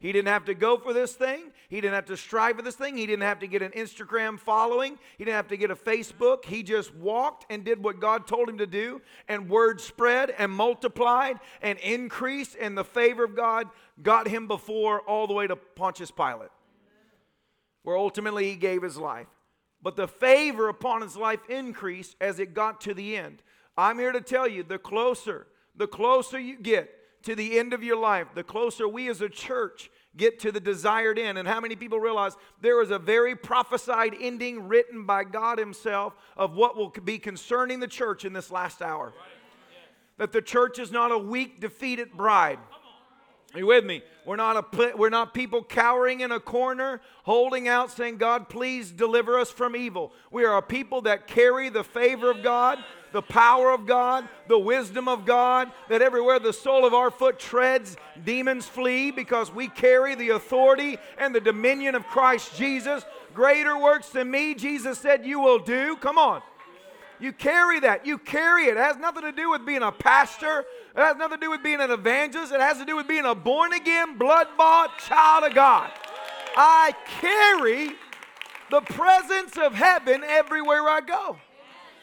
He 0.00 0.12
didn't 0.12 0.28
have 0.28 0.44
to 0.44 0.54
go 0.54 0.76
for 0.76 0.92
this 0.92 1.14
thing. 1.14 1.50
He 1.68 1.80
didn't 1.80 1.94
have 1.94 2.04
to 2.04 2.16
strive 2.16 2.54
for 2.56 2.62
this 2.62 2.76
thing. 2.76 2.96
He 2.96 3.04
didn't 3.04 3.24
have 3.24 3.40
to 3.40 3.48
get 3.48 3.62
an 3.62 3.72
Instagram 3.72 4.38
following. 4.38 4.96
He 5.16 5.24
didn't 5.24 5.36
have 5.36 5.48
to 5.48 5.56
get 5.56 5.72
a 5.72 5.74
Facebook. 5.74 6.44
He 6.44 6.62
just 6.62 6.94
walked 6.94 7.46
and 7.50 7.64
did 7.64 7.82
what 7.82 7.98
God 7.98 8.28
told 8.28 8.48
him 8.48 8.58
to 8.58 8.66
do, 8.66 9.00
and 9.26 9.50
word 9.50 9.80
spread 9.80 10.30
and 10.38 10.52
multiplied 10.52 11.40
and 11.62 11.80
increased, 11.80 12.56
and 12.60 12.78
the 12.78 12.84
favor 12.84 13.24
of 13.24 13.34
God 13.34 13.66
got 14.00 14.28
him 14.28 14.46
before 14.46 15.00
all 15.00 15.26
the 15.26 15.34
way 15.34 15.48
to 15.48 15.56
Pontius 15.56 16.12
Pilate, 16.12 16.50
where 17.82 17.96
ultimately 17.96 18.50
he 18.50 18.54
gave 18.54 18.82
his 18.82 18.98
life. 18.98 19.26
But 19.82 19.96
the 19.96 20.08
favor 20.08 20.68
upon 20.68 21.02
his 21.02 21.16
life 21.16 21.40
increased 21.48 22.16
as 22.20 22.38
it 22.38 22.54
got 22.54 22.80
to 22.82 22.94
the 22.94 23.16
end. 23.16 23.42
I'm 23.76 23.98
here 23.98 24.12
to 24.12 24.20
tell 24.20 24.48
you 24.48 24.62
the 24.64 24.78
closer, 24.78 25.46
the 25.76 25.86
closer 25.86 26.38
you 26.38 26.56
get 26.56 26.90
to 27.22 27.34
the 27.34 27.58
end 27.58 27.72
of 27.72 27.82
your 27.82 27.96
life, 27.96 28.28
the 28.34 28.42
closer 28.42 28.88
we 28.88 29.08
as 29.08 29.20
a 29.20 29.28
church 29.28 29.90
get 30.16 30.40
to 30.40 30.50
the 30.50 30.60
desired 30.60 31.18
end. 31.18 31.38
And 31.38 31.46
how 31.46 31.60
many 31.60 31.76
people 31.76 32.00
realize 32.00 32.36
there 32.60 32.82
is 32.82 32.90
a 32.90 32.98
very 32.98 33.36
prophesied 33.36 34.14
ending 34.20 34.66
written 34.66 35.04
by 35.04 35.24
God 35.24 35.58
Himself 35.58 36.14
of 36.36 36.54
what 36.54 36.76
will 36.76 36.90
be 37.04 37.18
concerning 37.18 37.80
the 37.80 37.86
church 37.86 38.24
in 38.24 38.32
this 38.32 38.50
last 38.50 38.82
hour? 38.82 39.12
That 40.16 40.32
the 40.32 40.42
church 40.42 40.80
is 40.80 40.90
not 40.90 41.12
a 41.12 41.18
weak, 41.18 41.60
defeated 41.60 42.12
bride. 42.12 42.58
Are 43.54 43.60
you 43.60 43.66
with 43.66 43.84
me? 43.84 44.02
We're 44.26 44.36
not, 44.36 44.56
a, 44.56 44.92
we're 44.94 45.08
not 45.08 45.32
people 45.32 45.64
cowering 45.64 46.20
in 46.20 46.32
a 46.32 46.40
corner, 46.40 47.00
holding 47.22 47.66
out, 47.66 47.90
saying, 47.90 48.18
God, 48.18 48.50
please 48.50 48.92
deliver 48.92 49.38
us 49.38 49.50
from 49.50 49.74
evil. 49.74 50.12
We 50.30 50.44
are 50.44 50.58
a 50.58 50.62
people 50.62 51.00
that 51.02 51.26
carry 51.26 51.70
the 51.70 51.82
favor 51.82 52.30
of 52.30 52.42
God, 52.42 52.78
the 53.12 53.22
power 53.22 53.70
of 53.70 53.86
God, 53.86 54.28
the 54.48 54.58
wisdom 54.58 55.08
of 55.08 55.24
God, 55.24 55.72
that 55.88 56.02
everywhere 56.02 56.38
the 56.38 56.52
sole 56.52 56.84
of 56.84 56.92
our 56.92 57.10
foot 57.10 57.38
treads, 57.38 57.96
demons 58.22 58.66
flee 58.66 59.10
because 59.10 59.50
we 59.50 59.68
carry 59.68 60.14
the 60.14 60.30
authority 60.30 60.98
and 61.16 61.34
the 61.34 61.40
dominion 61.40 61.94
of 61.94 62.06
Christ 62.06 62.54
Jesus. 62.54 63.02
Greater 63.32 63.78
works 63.78 64.10
than 64.10 64.30
me, 64.30 64.54
Jesus 64.54 64.98
said, 64.98 65.24
you 65.24 65.40
will 65.40 65.58
do. 65.58 65.96
Come 65.96 66.18
on. 66.18 66.42
You 67.20 67.32
carry 67.32 67.80
that. 67.80 68.06
You 68.06 68.18
carry 68.18 68.66
it. 68.66 68.76
It 68.76 68.76
has 68.76 68.96
nothing 68.96 69.22
to 69.22 69.32
do 69.32 69.50
with 69.50 69.66
being 69.66 69.82
a 69.82 69.92
pastor. 69.92 70.64
It 70.96 71.00
has 71.00 71.16
nothing 71.16 71.40
to 71.40 71.46
do 71.46 71.50
with 71.50 71.62
being 71.62 71.80
an 71.80 71.90
evangelist. 71.90 72.52
It 72.52 72.60
has 72.60 72.78
to 72.78 72.84
do 72.84 72.96
with 72.96 73.08
being 73.08 73.24
a 73.24 73.34
born 73.34 73.72
again, 73.72 74.16
blood 74.16 74.48
bought 74.56 74.98
child 74.98 75.44
of 75.44 75.54
God. 75.54 75.90
I 76.56 76.94
carry 77.20 77.90
the 78.70 78.80
presence 78.80 79.56
of 79.56 79.74
heaven 79.74 80.22
everywhere 80.24 80.88
I 80.88 81.00
go. 81.00 81.36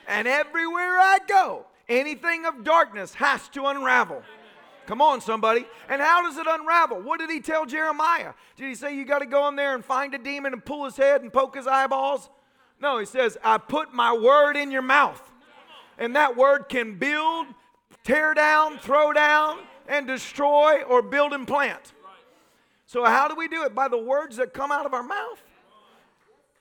And 0.08 0.28
everywhere 0.28 0.98
I 1.00 1.20
go, 1.28 1.66
anything 1.90 2.46
of 2.46 2.64
darkness 2.64 3.14
has 3.16 3.48
to 3.50 3.66
unravel. 3.66 4.22
Come 4.86 5.02
on, 5.02 5.20
somebody. 5.20 5.66
And 5.90 6.02
how 6.02 6.22
does 6.22 6.38
it 6.38 6.46
unravel? 6.48 7.02
What 7.02 7.20
did 7.20 7.32
he 7.32 7.40
tell 7.40 7.66
Jeremiah? 7.66 8.34
Did 8.56 8.68
he 8.68 8.76
say 8.76 8.96
you 8.96 9.04
got 9.04 9.20
to 9.20 9.26
go 9.26 9.48
in 9.48 9.56
there 9.56 9.74
and 9.74 9.84
find 9.84 10.14
a 10.14 10.20
demon 10.20 10.54
and 10.54 10.64
pull 10.64 10.86
his 10.86 10.96
head 10.96 11.22
and 11.22 11.34
poke 11.34 11.56
his 11.56 11.66
eyeballs? 11.66 12.30
No, 12.80 13.00
he 13.00 13.06
says, 13.06 13.38
I 13.44 13.58
put 13.58 13.94
my 13.94 14.14
word 14.14 14.58
in 14.58 14.72
your 14.72 14.82
mouth. 14.82 15.22
And 15.98 16.16
that 16.16 16.36
word 16.36 16.66
can 16.68 16.98
build, 16.98 17.48
tear 18.04 18.34
down, 18.34 18.78
throw 18.80 19.14
down, 19.14 19.60
and 19.88 20.06
destroy 20.06 20.82
or 20.82 21.02
build 21.02 21.34
and 21.34 21.48
plant. 21.48 21.94
So, 22.86 23.06
how 23.06 23.28
do 23.28 23.36
we 23.36 23.48
do 23.48 23.64
it? 23.64 23.74
By 23.74 23.88
the 23.88 23.98
words 23.98 24.38
that 24.38 24.54
come 24.54 24.72
out 24.72 24.86
of 24.86 24.94
our 24.94 25.04
mouth. 25.04 25.42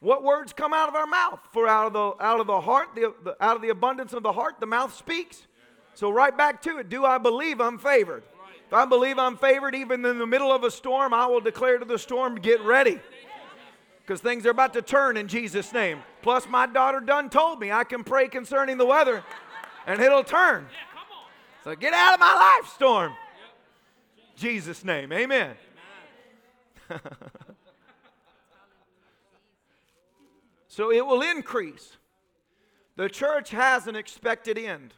What 0.01 0.23
words 0.23 0.53
come 0.53 0.73
out 0.73 0.89
of 0.89 0.95
our 0.95 1.07
mouth? 1.07 1.41
For 1.53 1.67
out 1.67 1.87
of 1.87 1.93
the, 1.93 2.25
out 2.25 2.41
of 2.41 2.47
the 2.47 2.61
heart, 2.61 2.89
the, 2.95 3.15
the, 3.25 3.45
out 3.45 3.57
of 3.57 3.63
the 3.63 3.71
abundance 3.71 4.13
of 4.13 4.23
the 4.23 4.33
heart, 4.33 4.61
the 4.61 4.67
mouth 4.67 4.95
speaks. 4.95 5.47
So, 5.95 6.11
right 6.11 6.37
back 6.37 6.63
to 6.63 6.79
it. 6.79 6.89
Do 6.89 7.05
I 7.05 7.19
believe 7.19 7.61
I'm 7.61 7.79
favored? 7.79 8.23
If 8.67 8.73
I 8.73 8.87
believe 8.87 9.19
I'm 9.19 9.37
favored, 9.37 9.75
even 9.75 10.05
in 10.05 10.19
the 10.19 10.27
middle 10.27 10.53
of 10.53 10.65
a 10.65 10.71
storm, 10.71 11.13
I 11.13 11.27
will 11.27 11.41
declare 11.41 11.79
to 11.79 11.85
the 11.85 11.99
storm, 11.99 12.37
get 12.37 12.61
ready 12.63 13.01
because 14.05 14.21
things 14.21 14.45
are 14.45 14.51
about 14.51 14.75
to 14.75 14.83
turn 14.83 15.17
in 15.17 15.29
Jesus' 15.29 15.73
name. 15.73 16.01
Plus, 16.21 16.47
my 16.47 16.67
daughter 16.67 17.01
done 17.01 17.31
told 17.31 17.59
me 17.59 17.73
I 17.73 17.85
can 17.85 18.05
pray 18.05 18.29
concerning 18.29 18.77
the 18.77 18.85
weather 18.85 19.25
and 19.87 19.99
it'll 20.01 20.25
turn. 20.25 20.67
So 21.63 21.75
get 21.75 21.95
out 21.95 22.13
of 22.15 22.21
my 22.21 22.35
life, 22.35 22.71
storm. 22.75 23.15
Jesus' 24.37 24.85
name. 24.85 25.11
Amen. 25.11 25.55
so 30.69 30.93
it 30.93 31.07
will 31.07 31.23
increase. 31.23 31.97
The 32.97 33.09
church 33.09 33.51
has 33.51 33.87
an 33.87 33.97
expected 33.97 34.59
end. 34.59 34.93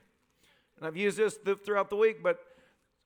And 0.78 0.86
I've 0.86 0.96
used 0.96 1.18
this 1.18 1.38
throughout 1.64 1.90
the 1.90 1.96
week, 1.96 2.24
but 2.24 2.40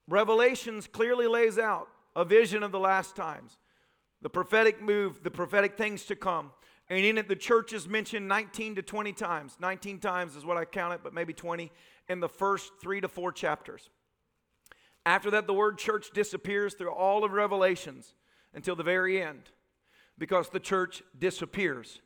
Revelations 0.09 0.87
clearly 0.87 1.27
lays 1.27 1.59
out 1.59 1.89
a 2.17 2.25
vision 2.25 2.63
of 2.63 2.73
the 2.73 2.81
last 2.81 3.15
times 3.15 3.59
the 4.23 4.31
prophetic 4.31 4.83
move, 4.83 5.23
the 5.23 5.31
prophetic 5.31 5.77
things 5.77 6.05
to 6.07 6.17
come. 6.17 6.53
And 6.89 7.05
in 7.05 7.19
it, 7.19 7.29
the 7.29 7.37
church 7.37 7.73
is 7.73 7.89
mentioned 7.89 8.27
19 8.27 8.75
to 8.77 8.83
20 8.83 9.13
times. 9.13 9.57
19 9.61 10.01
times 10.01 10.37
is 10.37 10.45
what 10.45 10.57
I 10.57 10.65
count 10.65 10.95
it, 10.95 11.01
but 11.03 11.15
maybe 11.15 11.33
20 11.33 11.71
in 12.09 12.21
the 12.21 12.29
first 12.29 12.73
three 12.83 13.01
to 13.01 13.09
four 13.09 13.31
chapters. 13.33 13.89
After 15.07 15.31
that, 15.31 15.47
the 15.47 15.55
word 15.55 15.79
church 15.79 16.11
disappears 16.13 16.75
through 16.75 16.93
all 16.93 17.25
of 17.25 17.33
Revelations 17.33 18.15
until 18.53 18.77
the 18.77 18.83
very 18.83 19.23
end 19.23 19.51
because 20.19 20.51
the 20.51 20.61
church 20.61 21.03
disappears 21.19 22.01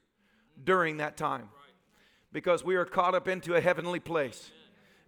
during 0.62 0.98
that 0.98 1.16
time. 1.16 1.48
Because 2.32 2.64
we 2.64 2.76
are 2.76 2.84
caught 2.84 3.14
up 3.14 3.28
into 3.28 3.54
a 3.54 3.60
heavenly 3.60 4.00
place. 4.00 4.50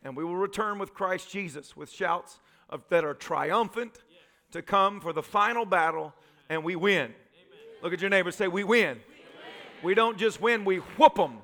And 0.02 0.16
we 0.16 0.24
will 0.24 0.36
return 0.36 0.78
with 0.78 0.94
Christ 0.94 1.30
Jesus 1.30 1.76
with 1.76 1.90
shouts 1.90 2.40
of, 2.68 2.84
that 2.88 3.04
are 3.04 3.14
triumphant 3.14 3.98
to 4.52 4.62
come 4.62 5.00
for 5.00 5.12
the 5.12 5.22
final 5.22 5.64
battle 5.64 6.14
and 6.48 6.64
we 6.64 6.76
win. 6.76 7.04
Amen. 7.04 7.14
Look 7.82 7.92
at 7.92 8.00
your 8.00 8.11
neighbor 8.11 8.30
say, 8.30 8.48
We 8.48 8.64
win. 8.64 8.98
We, 9.82 9.88
we 9.88 9.94
don't 9.94 10.18
just 10.18 10.40
win, 10.40 10.64
we 10.64 10.78
whoop 10.78 11.16
them. 11.16 11.38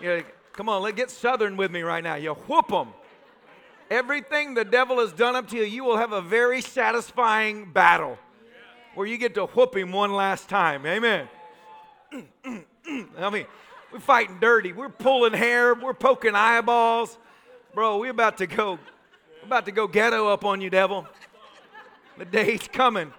You 0.00 0.24
come 0.52 0.68
on, 0.68 0.82
Let's 0.82 0.96
get 0.96 1.10
southern 1.10 1.56
with 1.56 1.70
me 1.70 1.82
right 1.82 2.02
now. 2.02 2.16
You 2.16 2.34
whoop 2.34 2.68
them. 2.68 2.88
Everything 3.90 4.54
the 4.54 4.64
devil 4.64 5.00
has 5.00 5.12
done 5.12 5.36
up 5.36 5.48
to 5.48 5.56
you, 5.56 5.64
you 5.64 5.84
will 5.84 5.98
have 5.98 6.12
a 6.12 6.22
very 6.22 6.62
satisfying 6.62 7.70
battle 7.70 8.18
where 8.94 9.06
you 9.06 9.18
get 9.18 9.34
to 9.34 9.46
whoop 9.46 9.76
him 9.76 9.92
one 9.92 10.12
last 10.12 10.48
time. 10.48 10.86
Amen. 10.86 11.28
I 12.12 13.30
mean, 13.30 13.46
we're 13.92 14.00
fighting 14.00 14.38
dirty. 14.40 14.72
We're 14.72 14.88
pulling 14.88 15.34
hair. 15.34 15.74
We're 15.74 15.94
poking 15.94 16.34
eyeballs. 16.34 17.18
Bro, 17.74 17.98
we're 17.98 18.10
about 18.10 18.38
to 18.38 18.46
go, 18.46 18.72
we're 18.72 19.46
about 19.46 19.66
to 19.66 19.72
go 19.72 19.86
ghetto 19.86 20.28
up 20.28 20.44
on 20.44 20.60
you, 20.60 20.70
devil. 20.70 21.06
The 22.18 22.24
day's 22.24 22.68
coming. 22.68 23.12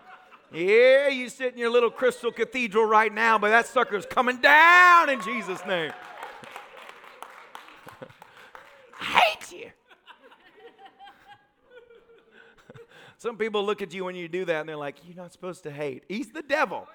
Yeah, 0.54 1.08
you 1.08 1.30
sit 1.30 1.54
in 1.54 1.58
your 1.58 1.72
little 1.72 1.90
crystal 1.90 2.32
cathedral 2.32 2.86
right 2.86 3.12
now, 3.12 3.40
but 3.40 3.50
that 3.50 3.66
sucker's 3.66 4.06
coming 4.06 4.38
down 4.38 5.10
in 5.10 5.20
Jesus' 5.22 5.66
name. 5.66 5.92
I 9.02 9.04
hate 9.04 9.52
you. 9.52 9.72
Some 13.18 13.36
people 13.38 13.66
look 13.66 13.82
at 13.82 13.96
you 13.96 14.06
when 14.06 14.16
you 14.16 14.28
do 14.28 14.46
that 14.46 14.60
and 14.60 14.70
they're 14.70 14.78
like, 14.78 14.98
You're 15.08 15.18
not 15.18 15.34
supposed 15.34 15.64
to 15.64 15.72
hate. 15.72 16.04
He's 16.08 16.30
the 16.32 16.44
devil. 16.44 16.88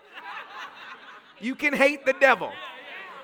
You 1.41 1.57
can 1.57 1.73
hate 1.73 2.07
the 2.07 2.15
devil. 2.15 2.53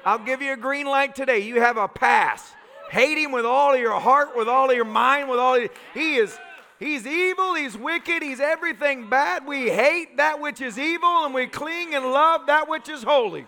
I'll 0.04 0.18
give 0.18 0.42
you 0.42 0.52
a 0.52 0.56
green 0.56 0.86
light 0.86 1.14
today. 1.14 1.38
You 1.38 1.60
have 1.60 1.76
a 1.76 1.86
pass. 1.86 2.52
Hate 2.90 3.18
him 3.18 3.30
with 3.30 3.46
all 3.46 3.72
of 3.72 3.80
your 3.80 3.98
heart, 4.00 4.36
with 4.36 4.48
all 4.48 4.68
of 4.68 4.76
your 4.76 4.84
mind, 4.84 5.28
with 5.28 5.38
all 5.38 5.54
of 5.54 5.62
your, 5.62 5.70
he 5.94 6.16
is 6.16 6.36
he's 6.84 7.06
evil, 7.06 7.54
he's 7.54 7.76
wicked, 7.76 8.22
he's 8.22 8.40
everything 8.40 9.08
bad. 9.08 9.46
We 9.46 9.70
hate 9.70 10.18
that 10.18 10.40
which 10.40 10.60
is 10.60 10.78
evil 10.78 11.24
and 11.24 11.34
we 11.34 11.46
cling 11.46 11.94
and 11.94 12.04
love 12.04 12.46
that 12.46 12.68
which 12.68 12.88
is 12.88 13.02
holy. 13.02 13.46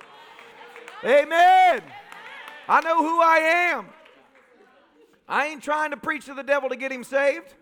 Amen. 1.05 1.83
I 2.69 2.81
know 2.81 2.99
who 2.99 3.21
I 3.21 3.37
am. 3.73 3.87
I 5.29 5.49
ain't 5.49 5.63
trying 5.63 5.91
to 5.91 5.97
preach 5.97 6.27
to 6.27 6.35
the 6.35 6.43
devil 6.43 6.69
to 6.69 6.77
get 6.77 6.91
him 6.91 7.05
saved. 7.05 7.55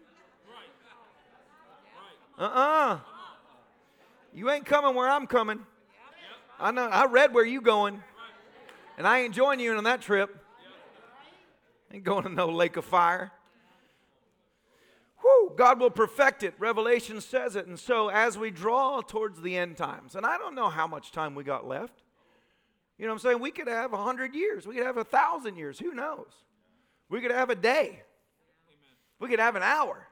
Uh-uh. 2.39 2.99
You 4.33 4.51
ain't 4.51 4.67
coming 4.67 4.95
where 4.95 5.09
I'm 5.09 5.27
coming. 5.27 5.61
I 6.59 6.71
know 6.71 6.87
I 6.87 7.07
read 7.07 7.35
where 7.35 7.45
you 7.45 7.61
going. 7.61 8.03
And 8.97 9.07
I 9.07 9.21
ain't 9.21 9.35
joining 9.35 9.65
you 9.65 9.77
on 9.77 9.85
that 9.85 10.01
trip. 10.01 10.37
Ain't 11.93 12.05
going 12.05 12.25
to 12.25 12.29
no 12.29 12.49
lake 12.49 12.77
of 12.77 12.85
fire. 12.85 13.33
Whew, 15.25 15.55
God 15.57 15.81
will 15.81 15.89
perfect 15.89 16.43
it. 16.43 16.53
Revelation 16.59 17.19
says 17.23 17.57
it. 17.57 17.67
And 17.67 17.81
so 17.81 18.11
as 18.11 18.37
we 18.37 18.51
draw 18.51 19.01
towards 19.01 19.41
the 19.41 19.57
end 19.57 19.79
times, 19.79 20.17
and 20.17 20.27
I 20.27 20.37
don't 20.37 20.55
know 20.55 20.69
how 20.69 20.87
much 20.87 21.13
time 21.13 21.35
we 21.35 21.45
got 21.45 21.67
left. 21.67 22.03
You 22.99 23.07
know 23.07 23.13
what 23.13 23.15
I'm 23.15 23.31
saying? 23.31 23.41
We 23.41 23.51
could 23.51 23.67
have 23.67 23.95
a 23.95 23.97
hundred 23.97 24.35
years. 24.35 24.67
We 24.67 24.75
could 24.75 24.85
have 24.85 24.99
a 24.99 25.05
thousand 25.05 25.57
years. 25.57 25.79
Who 25.79 25.95
knows? 25.95 26.27
We 27.09 27.23
could 27.23 27.31
have 27.31 27.49
a 27.49 27.55
day. 27.55 28.03
We 29.19 29.29
could 29.29 29.41
have 29.41 29.57
an 29.57 29.63
hour. 29.63 30.07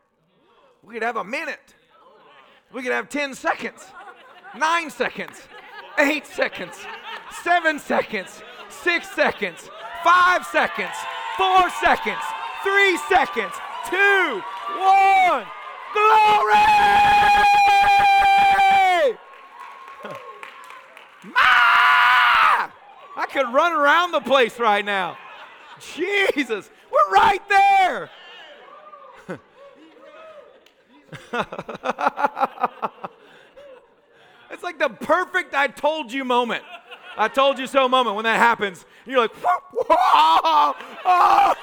We 0.83 0.95
could 0.95 1.03
have 1.03 1.17
a 1.17 1.25
minute. 1.25 1.75
We 2.73 2.83
could 2.83 2.93
have 2.93 3.11
10 3.11 3.35
seconds, 3.35 3.87
nine 4.57 4.89
seconds, 4.89 5.43
eight 5.99 6.27
seconds, 6.27 6.79
seven 7.43 7.79
seconds, 7.79 8.43
six 8.71 9.11
seconds, 9.11 9.69
five 10.03 10.47
seconds, 10.47 10.97
four 11.37 11.69
seconds, 11.83 12.23
three 12.63 12.97
seconds, 13.11 13.53
two, 13.91 14.43
one. 14.79 15.47
Glory! 15.93 16.55
Ah! 21.37 22.73
I 23.17 23.27
could 23.27 23.47
run 23.55 23.73
around 23.73 24.11
the 24.11 24.21
place 24.21 24.59
right 24.59 24.85
now. 24.85 25.17
Jesus, 25.95 26.69
we're 26.91 27.15
right 27.15 27.49
there. 27.49 28.11
it's 34.51 34.63
like 34.63 34.79
the 34.79 34.89
perfect 34.89 35.55
I 35.55 35.69
told 35.69 36.13
you 36.13 36.25
moment. 36.25 36.65
I 37.17 37.29
told 37.29 37.59
you 37.59 37.67
so 37.67 37.89
moment 37.89 38.17
when 38.17 38.25
that 38.25 38.39
happens. 38.39 38.85
You're 39.07 39.19
like, 39.19 39.33
whoa, 39.35 39.59
whoa, 39.73 40.75
oh. 41.05 41.55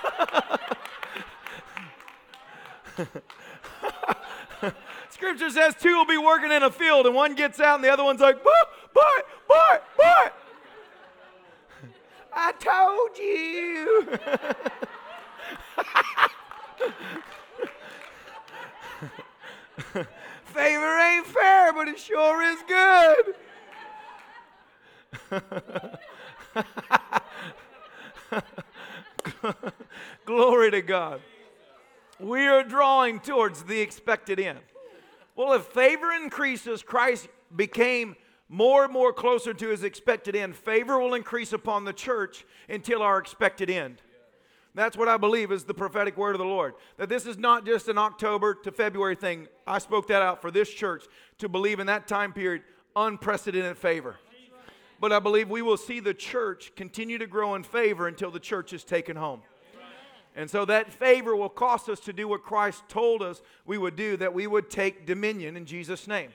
Scripture 5.10 5.50
says 5.50 5.76
two 5.80 5.96
will 5.96 6.06
be 6.06 6.18
working 6.18 6.52
in 6.52 6.64
a 6.64 6.72
field, 6.72 7.06
and 7.06 7.16
one 7.16 7.36
gets 7.36 7.60
out, 7.60 7.76
and 7.76 7.84
the 7.84 7.90
other 7.90 8.04
one's 8.04 8.22
like, 8.22 8.44
but, 8.44 8.94
boy, 8.94 9.02
boy, 9.48 9.78
but. 9.98 10.36
I 12.34 12.52
told 12.54 13.18
you. 13.18 14.08
Favor 20.46 21.00
ain't 21.00 21.26
fair, 21.26 21.74
but 21.74 21.88
it 21.88 22.00
sure 22.00 22.42
is 22.44 22.60
good. 22.68 23.36
Glory 30.26 30.72
to 30.72 30.82
God. 30.82 31.22
We 32.20 32.48
are 32.48 32.64
drawing 32.64 33.20
towards 33.20 33.64
the 33.64 33.80
expected 33.80 34.40
end. 34.40 34.60
Well, 35.36 35.54
if 35.54 35.64
favor 35.64 36.12
increases, 36.12 36.84
Christ 36.84 37.30
became 37.56 38.18
more 38.50 38.84
and 38.84 38.92
more 38.92 39.14
closer 39.14 39.54
to 39.54 39.70
his 39.70 39.84
expected 39.84 40.36
end. 40.36 40.56
Favor 40.56 41.00
will 41.00 41.14
increase 41.14 41.54
upon 41.54 41.86
the 41.86 41.94
church 41.94 42.46
until 42.68 43.02
our 43.02 43.20
expected 43.20 43.70
end. 43.70 44.02
That's 44.76 44.98
what 44.98 45.08
I 45.08 45.18
believe 45.18 45.52
is 45.52 45.64
the 45.64 45.74
prophetic 45.74 46.18
word 46.18 46.36
of 46.36 46.40
the 46.40 46.46
Lord. 46.46 46.74
That 46.98 47.10
this 47.10 47.26
is 47.26 47.38
not 47.38 47.66
just 47.66 47.88
an 47.88 47.98
October 47.98 48.54
to 48.64 48.72
February 48.72 49.16
thing. 49.16 49.48
I 49.66 49.80
spoke 49.80 50.08
that 50.08 50.22
out 50.22 50.42
for 50.42 50.52
this 50.52 50.70
church 50.70 51.06
to 51.38 51.50
believe 51.50 51.80
in 51.80 51.88
that 51.88 52.08
time 52.08 52.34
period 52.34 52.64
unprecedented 52.96 53.78
favor. 53.78 54.18
But 55.00 55.14
I 55.14 55.20
believe 55.20 55.50
we 55.50 55.62
will 55.62 55.78
see 55.78 56.02
the 56.02 56.14
church 56.14 56.74
continue 56.76 57.18
to 57.18 57.28
grow 57.28 57.56
in 57.56 57.64
favor 57.64 58.08
until 58.08 58.30
the 58.32 58.40
church 58.40 58.74
is 58.74 58.84
taken 58.84 59.16
home. 59.16 59.42
And 60.40 60.50
so 60.50 60.64
that 60.66 60.90
favor 60.90 61.36
will 61.36 61.50
cost 61.50 61.90
us 61.90 62.00
to 62.02 62.14
do 62.14 62.28
what 62.30 62.44
Christ 62.44 62.84
told 62.88 63.22
us 63.22 63.42
we 63.66 63.78
would 63.78 63.98
do, 63.98 64.16
that 64.18 64.34
we 64.34 64.48
would 64.48 64.70
take 64.70 65.06
dominion 65.06 65.58
in 65.58 65.66
Jesus' 65.66 66.08
name 66.08 66.30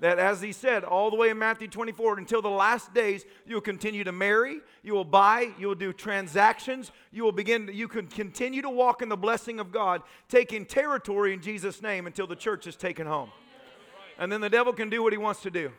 that 0.00 0.18
as 0.18 0.40
he 0.40 0.52
said 0.52 0.84
all 0.84 1.10
the 1.10 1.16
way 1.16 1.30
in 1.30 1.38
Matthew 1.38 1.68
24, 1.68 2.18
until 2.18 2.40
the 2.40 2.48
last 2.48 2.94
days, 2.94 3.24
you 3.46 3.54
will 3.54 3.60
continue 3.60 4.04
to 4.04 4.12
marry, 4.12 4.60
you 4.82 4.94
will 4.94 5.04
buy, 5.04 5.50
you 5.58 5.66
will 5.66 5.74
do 5.74 5.92
transactions, 5.92 6.92
you 7.10 7.24
will 7.24 7.32
begin, 7.32 7.68
you 7.72 7.88
can 7.88 8.06
continue 8.06 8.62
to 8.62 8.70
walk 8.70 9.02
in 9.02 9.08
the 9.08 9.16
blessing 9.16 9.58
of 9.58 9.72
God, 9.72 10.02
taking 10.28 10.64
territory 10.64 11.32
in 11.32 11.40
Jesus' 11.40 11.82
name 11.82 12.06
until 12.06 12.26
the 12.26 12.36
church 12.36 12.66
is 12.66 12.76
taken 12.76 13.06
home. 13.06 13.30
And 14.18 14.30
then 14.30 14.40
the 14.40 14.50
devil 14.50 14.72
can 14.72 14.88
do 14.88 15.02
what 15.02 15.12
he 15.12 15.18
wants 15.18 15.42
to 15.42 15.50
do. 15.50 15.72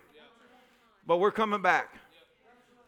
But 1.06 1.18
we're 1.18 1.32
coming 1.32 1.62
back. 1.62 1.96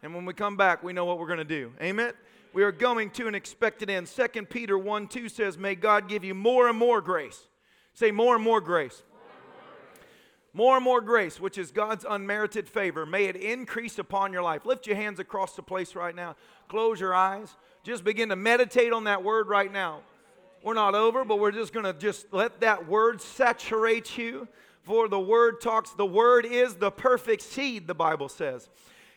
And 0.02 0.14
when 0.14 0.24
we 0.24 0.34
come 0.34 0.56
back, 0.56 0.82
we 0.82 0.92
know 0.92 1.04
what 1.04 1.18
we're 1.18 1.26
going 1.26 1.38
to 1.38 1.44
do. 1.44 1.72
Amen? 1.80 2.12
We 2.52 2.62
are 2.64 2.72
going 2.72 3.10
to 3.10 3.28
an 3.28 3.34
expected 3.34 3.88
end. 3.88 4.08
2 4.08 4.42
Peter 4.46 4.76
1 4.76 5.08
2 5.08 5.28
says, 5.28 5.56
May 5.56 5.74
God 5.74 6.08
give 6.08 6.24
you 6.24 6.34
more 6.34 6.68
and 6.68 6.78
more 6.78 7.00
grace. 7.00 7.46
Say, 7.94 8.10
more 8.10 8.34
and 8.34 8.44
more 8.44 8.60
grace 8.60 9.02
more 10.54 10.76
and 10.76 10.84
more 10.84 11.00
grace, 11.00 11.40
which 11.40 11.56
is 11.56 11.70
God's 11.70 12.04
unmerited 12.08 12.68
favor, 12.68 13.06
may 13.06 13.24
it 13.24 13.36
increase 13.36 13.98
upon 13.98 14.32
your 14.32 14.42
life. 14.42 14.66
Lift 14.66 14.86
your 14.86 14.96
hands 14.96 15.18
across 15.18 15.56
the 15.56 15.62
place 15.62 15.94
right 15.94 16.14
now. 16.14 16.36
Close 16.68 17.00
your 17.00 17.14
eyes. 17.14 17.54
Just 17.82 18.04
begin 18.04 18.28
to 18.28 18.36
meditate 18.36 18.92
on 18.92 19.04
that 19.04 19.24
word 19.24 19.48
right 19.48 19.72
now. 19.72 20.00
We're 20.62 20.74
not 20.74 20.94
over, 20.94 21.24
but 21.24 21.40
we're 21.40 21.52
just 21.52 21.72
going 21.72 21.86
to 21.86 21.92
just 21.92 22.26
let 22.32 22.60
that 22.60 22.86
word 22.86 23.20
saturate 23.20 24.16
you. 24.16 24.46
For 24.84 25.08
the 25.08 25.18
word 25.18 25.60
talks, 25.60 25.90
the 25.92 26.06
word 26.06 26.44
is 26.44 26.74
the 26.74 26.90
perfect 26.90 27.42
seed, 27.42 27.86
the 27.86 27.94
Bible 27.94 28.28
says. 28.28 28.68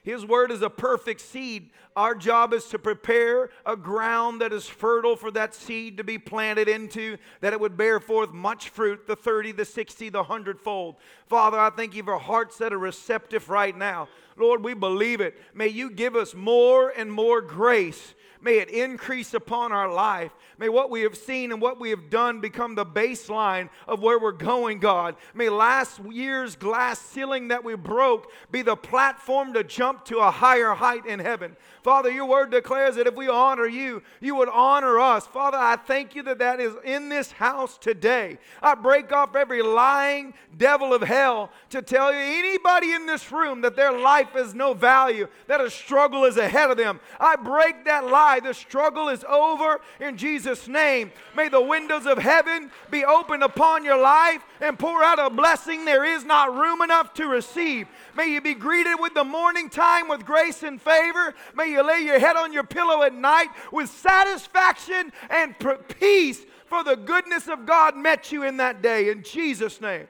His 0.05 0.23
word 0.23 0.51
is 0.51 0.61
a 0.61 0.69
perfect 0.69 1.19
seed. 1.19 1.71
Our 1.95 2.13
job 2.13 2.53
is 2.53 2.65
to 2.65 2.77
prepare 2.77 3.49
a 3.65 3.75
ground 3.75 4.39
that 4.41 4.53
is 4.53 4.67
fertile 4.67 5.15
for 5.15 5.31
that 5.31 5.55
seed 5.55 5.97
to 5.97 6.03
be 6.03 6.19
planted 6.19 6.69
into, 6.69 7.17
that 7.41 7.53
it 7.53 7.59
would 7.59 7.75
bear 7.75 7.99
forth 7.99 8.31
much 8.31 8.69
fruit 8.69 9.07
the 9.07 9.15
30, 9.15 9.53
the 9.53 9.65
60, 9.65 10.09
the 10.09 10.19
100 10.19 10.61
fold. 10.61 10.97
Father, 11.25 11.57
I 11.57 11.71
thank 11.71 11.95
you 11.95 12.03
for 12.03 12.19
hearts 12.19 12.59
that 12.59 12.71
are 12.71 12.77
receptive 12.77 13.49
right 13.49 13.75
now. 13.75 14.07
Lord, 14.37 14.63
we 14.63 14.75
believe 14.75 15.21
it. 15.21 15.41
May 15.55 15.69
you 15.69 15.89
give 15.89 16.15
us 16.15 16.35
more 16.35 16.93
and 16.95 17.11
more 17.11 17.41
grace 17.41 18.13
May 18.45 18.59
it 18.59 18.69
increase 18.69 19.33
upon 19.33 19.71
our 19.71 19.91
life. 19.91 20.31
May 20.59 20.69
what 20.69 20.91
we 20.91 21.01
have 21.01 21.17
seen 21.17 21.51
and 21.51 21.59
what 21.59 21.79
we 21.79 21.89
have 21.89 22.11
done 22.11 22.41
become 22.41 22.75
the 22.75 22.85
baseline 22.85 23.69
of 23.87 24.03
where 24.03 24.19
we're 24.19 24.33
going, 24.33 24.77
God. 24.77 25.15
May 25.33 25.49
last 25.49 25.99
year's 26.11 26.55
glass 26.55 26.99
ceiling 26.99 27.47
that 27.47 27.63
we 27.63 27.73
broke 27.73 28.31
be 28.51 28.61
the 28.61 28.75
platform 28.75 29.53
to 29.53 29.63
jump 29.63 30.05
to 30.05 30.19
a 30.19 30.29
higher 30.29 30.75
height 30.75 31.07
in 31.07 31.17
heaven. 31.17 31.57
Father, 31.85 32.09
your 32.09 32.25
word 32.25 32.49
declares 32.49 32.95
that 32.95 33.05
if 33.05 33.13
we 33.13 33.27
honor 33.27 33.67
you, 33.67 34.01
you 34.19 34.33
would 34.33 34.49
honor 34.49 34.99
us. 34.99 35.27
Father, 35.27 35.59
I 35.59 35.75
thank 35.75 36.15
you 36.15 36.23
that 36.23 36.39
that 36.39 36.59
is 36.59 36.73
in 36.83 37.09
this 37.09 37.31
house 37.31 37.77
today. 37.77 38.39
I 38.59 38.73
break 38.73 39.11
off 39.11 39.35
every 39.35 39.61
lying 39.61 40.33
devil 40.57 40.95
of 40.95 41.03
hell 41.03 41.51
to 41.69 41.83
tell 41.83 42.11
you 42.11 42.17
anybody 42.17 42.93
in 42.93 43.05
this 43.05 43.31
room 43.31 43.61
that 43.61 43.75
their 43.75 43.91
life 43.91 44.29
has 44.29 44.55
no 44.55 44.73
value, 44.73 45.27
that 45.45 45.61
a 45.61 45.69
struggle 45.69 46.23
is 46.23 46.37
ahead 46.37 46.71
of 46.71 46.77
them. 46.77 46.99
I 47.19 47.35
break 47.35 47.85
that 47.85 48.07
lie. 48.07 48.39
The 48.39 48.55
struggle 48.55 49.09
is 49.09 49.23
over 49.25 49.79
in 49.99 50.17
Jesus' 50.17 50.67
name. 50.67 51.11
May 51.37 51.49
the 51.49 51.61
windows 51.61 52.07
of 52.07 52.17
heaven 52.17 52.71
be 52.89 53.05
opened 53.05 53.43
upon 53.43 53.85
your 53.85 54.01
life 54.01 54.41
and 54.59 54.79
pour 54.79 55.03
out 55.03 55.19
a 55.19 55.29
blessing 55.29 55.85
there 55.85 56.03
is 56.03 56.25
not 56.25 56.55
room 56.55 56.81
enough 56.81 57.13
to 57.13 57.27
receive. 57.27 57.87
May 58.17 58.33
you 58.33 58.41
be 58.41 58.55
greeted 58.55 58.95
with 58.99 59.13
the 59.13 59.23
morning 59.23 59.69
time 59.69 60.07
with 60.07 60.25
grace 60.25 60.63
and 60.63 60.81
favor. 60.81 61.35
May 61.55 61.74
you 61.74 61.74
lay 61.81 62.01
your 62.01 62.19
head 62.19 62.35
on 62.35 62.53
your 62.53 62.63
pillow 62.63 63.03
at 63.03 63.13
night 63.13 63.49
with 63.71 63.89
satisfaction 63.89 65.11
and 65.29 65.55
peace 65.99 66.41
for 66.65 66.83
the 66.83 66.95
goodness 66.95 67.47
of 67.47 67.65
God 67.65 67.95
met 67.95 68.31
you 68.31 68.43
in 68.43 68.57
that 68.57 68.81
day. 68.81 69.09
In 69.09 69.23
Jesus' 69.23 69.79
name. 69.81 70.07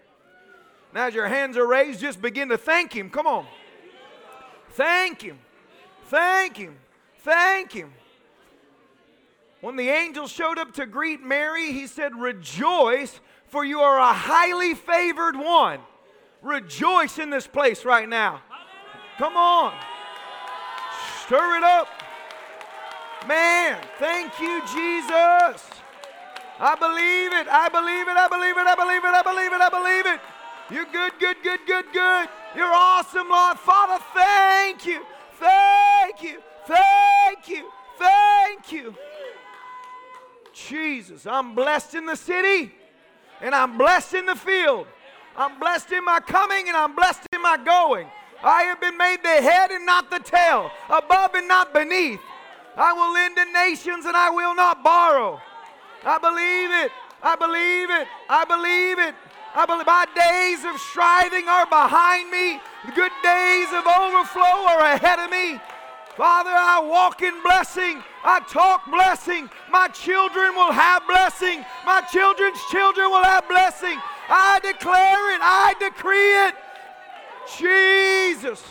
Now, 0.94 1.08
as 1.08 1.14
your 1.14 1.28
hands 1.28 1.58
are 1.58 1.68
raised, 1.68 2.00
just 2.00 2.22
begin 2.22 2.50
to 2.50 2.58
thank 2.58 2.94
Him. 2.94 3.10
Come 3.10 3.28
on. 3.28 3.46
Thank 4.72 5.22
Him. 5.22 5.40
Thank 6.06 6.58
Him. 6.58 6.78
Thank 7.20 7.74
Him. 7.74 7.92
When 9.62 9.76
the 9.76 9.90
angel 9.90 10.28
showed 10.28 10.58
up 10.58 10.74
to 10.76 10.86
greet 10.86 11.22
Mary, 11.22 11.72
he 11.72 11.88
said, 11.88 12.16
Rejoice, 12.16 13.20
for 13.48 13.66
you 13.66 13.80
are 13.80 14.00
a 14.00 14.14
highly 14.14 14.74
favored 14.74 15.36
one. 15.36 15.80
Rejoice 16.42 17.18
in 17.18 17.30
this 17.30 17.48
place 17.48 17.84
right 17.84 18.08
now. 18.08 18.42
Come 19.18 19.36
on. 19.36 19.74
Stir 21.26 21.58
it 21.58 21.64
up. 21.64 21.88
Man, 23.28 23.80
thank 23.98 24.40
you, 24.40 24.62
Jesus. 24.62 25.66
I 26.60 26.76
believe 26.80 27.34
it. 27.34 27.48
I 27.50 27.68
believe 27.68 28.08
it. 28.08 28.16
I 28.16 28.28
believe 28.28 28.58
it. 28.58 28.68
I 28.68 28.76
believe 28.76 29.04
it. 29.04 29.14
I 29.14 29.24
believe 29.24 29.52
it. 29.52 29.62
I 29.62 29.70
believe 29.70 30.06
it. 30.06 30.22
You're 30.70 30.86
good, 30.86 31.14
good, 31.20 31.38
good, 31.44 31.60
good, 31.66 31.86
good. 31.92 32.30
You're 32.56 32.74
awesome, 32.74 33.30
Lord. 33.30 33.58
Father, 33.58 34.04
thank 34.14 34.86
you. 34.86 35.02
Thank 35.40 36.22
you. 36.22 36.42
Thank 36.68 37.50
you. 37.50 37.72
Thank 37.98 38.72
you. 38.72 38.96
Jesus, 40.54 41.26
I'm 41.26 41.56
blessed 41.56 41.96
in 41.96 42.06
the 42.06 42.16
city 42.16 42.72
and 43.42 43.54
I'm 43.54 43.78
blessed 43.78 44.14
in 44.14 44.26
the 44.26 44.36
field. 44.36 44.88
I'm 45.36 45.60
blessed 45.60 45.92
in 45.92 46.06
my 46.06 46.20
coming 46.20 46.68
and 46.68 46.78
I'm 46.78 46.96
blessed 46.96 47.28
in 47.34 47.42
my 47.42 47.58
going. 47.58 48.08
I 48.44 48.64
have 48.64 48.80
been 48.80 48.98
made 48.98 49.24
the 49.24 49.42
head 49.42 49.72
and 49.72 49.86
not 49.86 50.10
the 50.10 50.20
tail, 50.20 50.72
above 50.90 51.34
and 51.36 51.48
not 51.48 51.74
beneath. 51.74 52.20
I 52.78 52.94
will 52.94 53.14
lend 53.14 53.38
to 53.38 53.46
nations 53.52 54.06
and 54.06 54.16
I 54.16 54.30
will 54.30 54.54
not 54.54 54.84
borrow. 54.84 55.42
I 56.04 56.20
believe 56.20 56.72
it. 56.86 56.92
I 57.24 57.36
believe 57.36 57.90
it. 57.90 58.08
I 58.30 58.46
believe 58.46 59.00
it. 59.00 59.16
I 59.56 59.66
believe 59.66 59.88
my 59.88 60.06
days 60.14 60.66
of 60.66 60.80
striving 60.92 61.48
are 61.48 61.66
behind 61.66 62.30
me. 62.30 62.60
The 62.86 62.92
good 62.92 63.16
days 63.24 63.72
of 63.72 63.88
overflow 63.88 64.68
are 64.68 64.94
ahead 64.94 65.20
of 65.20 65.32
me. 65.32 65.60
Father, 66.18 66.52
I 66.52 66.80
walk 66.80 67.22
in 67.22 67.42
blessing. 67.42 68.04
I 68.24 68.40
talk 68.48 68.86
blessing. 68.92 69.50
My 69.72 69.88
children 69.90 70.56
will 70.56 70.72
have 70.72 71.08
blessing. 71.08 71.64
My 71.86 72.02
children's 72.12 72.60
children 72.72 73.10
will 73.10 73.24
have 73.24 73.48
blessing. 73.48 73.98
I 74.28 74.60
declare 74.64 75.36
it. 75.36 75.42
I 75.42 75.76
decree 75.80 76.48
it. 76.48 76.56
Jesus. 77.58 78.64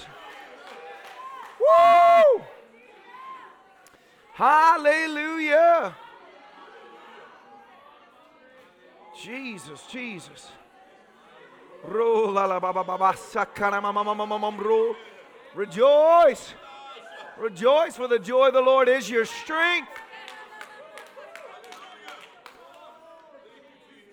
Woo! 1.60 2.42
Hallelujah. 4.32 5.94
Jesus, 9.22 9.82
Jesus. 9.90 10.50
Rejoice. 15.54 16.54
Rejoice, 17.38 17.96
for 17.96 18.08
the 18.08 18.18
joy 18.18 18.48
of 18.48 18.54
the 18.54 18.60
Lord 18.60 18.88
is 18.88 19.08
your 19.08 19.24
strength. 19.24 19.88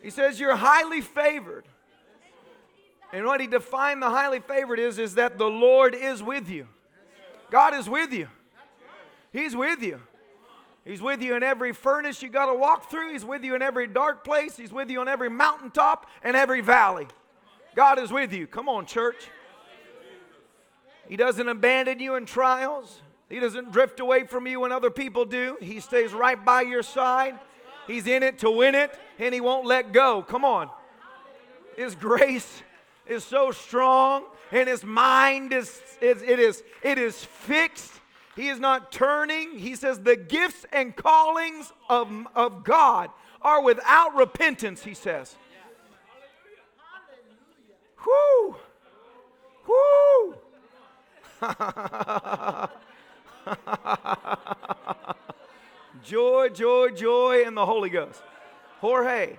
He 0.02 0.10
says 0.10 0.40
you're 0.40 0.56
highly 0.56 1.02
favored. 1.02 1.66
And 3.14 3.26
what 3.26 3.42
he 3.42 3.48
defined 3.48 4.02
the 4.02 4.10
highly 4.10 4.40
favored 4.40 4.80
is, 4.80 4.98
is 4.98 5.16
that 5.16 5.38
the 5.38 5.50
Lord 5.50 5.94
is 5.96 6.24
with 6.24 6.50
you. 6.50 6.68
God 7.50 7.74
is 7.74 7.90
with 7.90 8.14
you. 8.14 8.28
He's 9.34 9.56
with 9.56 9.82
you. 9.82 10.00
He's 10.86 11.02
with 11.02 11.22
you 11.22 11.36
in 11.36 11.44
every 11.44 11.74
furnace 11.74 12.22
you 12.24 12.30
got 12.30 12.48
to 12.48 12.56
walk 12.56 12.90
through. 12.90 13.12
He's 13.12 13.26
with 13.26 13.44
you 13.44 13.54
in 13.56 13.62
every 13.62 13.88
dark 13.88 14.24
place. 14.24 14.58
He's 14.58 14.72
with 14.72 14.90
you 14.90 15.00
on 15.02 15.08
every 15.08 15.30
mountaintop 15.30 16.10
and 16.24 16.36
every 16.36 16.62
valley. 16.62 17.08
God 17.76 18.00
is 18.00 18.12
with 18.12 18.34
you. 18.34 18.48
Come 18.48 18.68
on, 18.68 18.86
church. 18.86 19.30
He 21.08 21.18
doesn't 21.18 21.48
abandon 21.48 22.00
you 22.00 22.16
in 22.16 22.26
trials. 22.26 23.02
He 23.30 23.40
doesn't 23.40 23.72
drift 23.72 24.00
away 24.00 24.26
from 24.26 24.48
you 24.48 24.62
when 24.62 24.72
other 24.72 24.90
people 24.90 25.26
do. 25.26 25.58
He 25.62 25.80
stays 25.80 26.14
right 26.14 26.44
by 26.44 26.62
your 26.62 26.84
side. 26.84 27.38
He's 27.88 28.08
in 28.08 28.24
it 28.24 28.40
to 28.40 28.52
win 28.52 28.76
it, 28.76 28.98
and 29.20 29.34
He 29.34 29.42
won't 29.42 29.66
let 29.66 29.94
go. 29.94 30.22
Come 30.22 30.46
on. 30.46 30.70
His 31.78 31.96
grace 31.96 32.64
is 33.12 33.24
so 33.24 33.52
strong, 33.52 34.24
and 34.52 34.68
His 34.68 34.84
mind 34.84 35.54
is, 35.54 35.82
is 36.02 36.22
it 36.22 36.40
is 36.40 36.64
it 36.84 36.98
is 36.98 37.24
fixed. 37.24 37.92
He 38.36 38.48
is 38.48 38.60
not 38.60 38.92
turning. 38.92 39.58
He 39.58 39.76
says 39.76 40.00
the 40.00 40.16
gifts 40.16 40.66
and 40.72 40.96
callings 40.96 41.72
of, 41.90 42.10
of 42.34 42.64
God 42.64 43.10
are 43.42 43.62
without 43.62 44.16
repentance, 44.16 44.84
he 44.84 44.94
says. 44.94 45.36
Whoo! 48.06 48.56
Whoo! 49.68 50.36
joy, 56.04 56.50
joy, 56.50 56.90
joy 56.90 57.44
in 57.46 57.56
the 57.56 57.66
Holy 57.66 57.90
Ghost. 57.90 58.22
Jorge, 58.80 59.38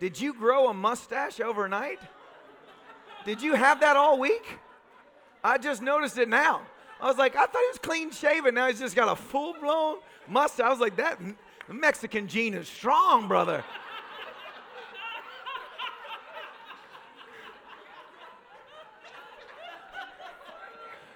did 0.00 0.20
you 0.20 0.34
grow 0.34 0.68
a 0.68 0.74
mustache 0.74 1.40
overnight? 1.40 2.00
Did 3.24 3.42
you 3.42 3.54
have 3.54 3.80
that 3.80 3.96
all 3.96 4.18
week? 4.18 4.58
I 5.44 5.58
just 5.58 5.82
noticed 5.82 6.18
it 6.18 6.28
now. 6.28 6.62
I 7.00 7.06
was 7.06 7.18
like, 7.18 7.34
I 7.34 7.46
thought 7.46 7.60
he 7.60 7.68
was 7.68 7.78
clean 7.78 8.10
shaven. 8.10 8.54
Now 8.54 8.68
he's 8.68 8.78
just 8.78 8.94
got 8.94 9.10
a 9.10 9.16
full 9.16 9.54
blown 9.60 9.98
mustache. 10.28 10.64
I 10.64 10.70
was 10.70 10.80
like, 10.80 10.96
that 10.96 11.18
Mexican 11.68 12.28
gene 12.28 12.54
is 12.54 12.68
strong, 12.68 13.28
brother. 13.28 13.64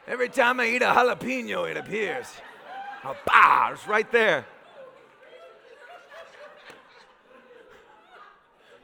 Every 0.08 0.28
time 0.28 0.60
I 0.60 0.68
eat 0.68 0.82
a 0.82 0.86
jalapeno, 0.86 1.68
it 1.68 1.76
appears. 1.76 2.26
Oh, 3.04 3.16
bah, 3.26 3.70
it's 3.72 3.86
right 3.88 4.10
there. 4.12 4.46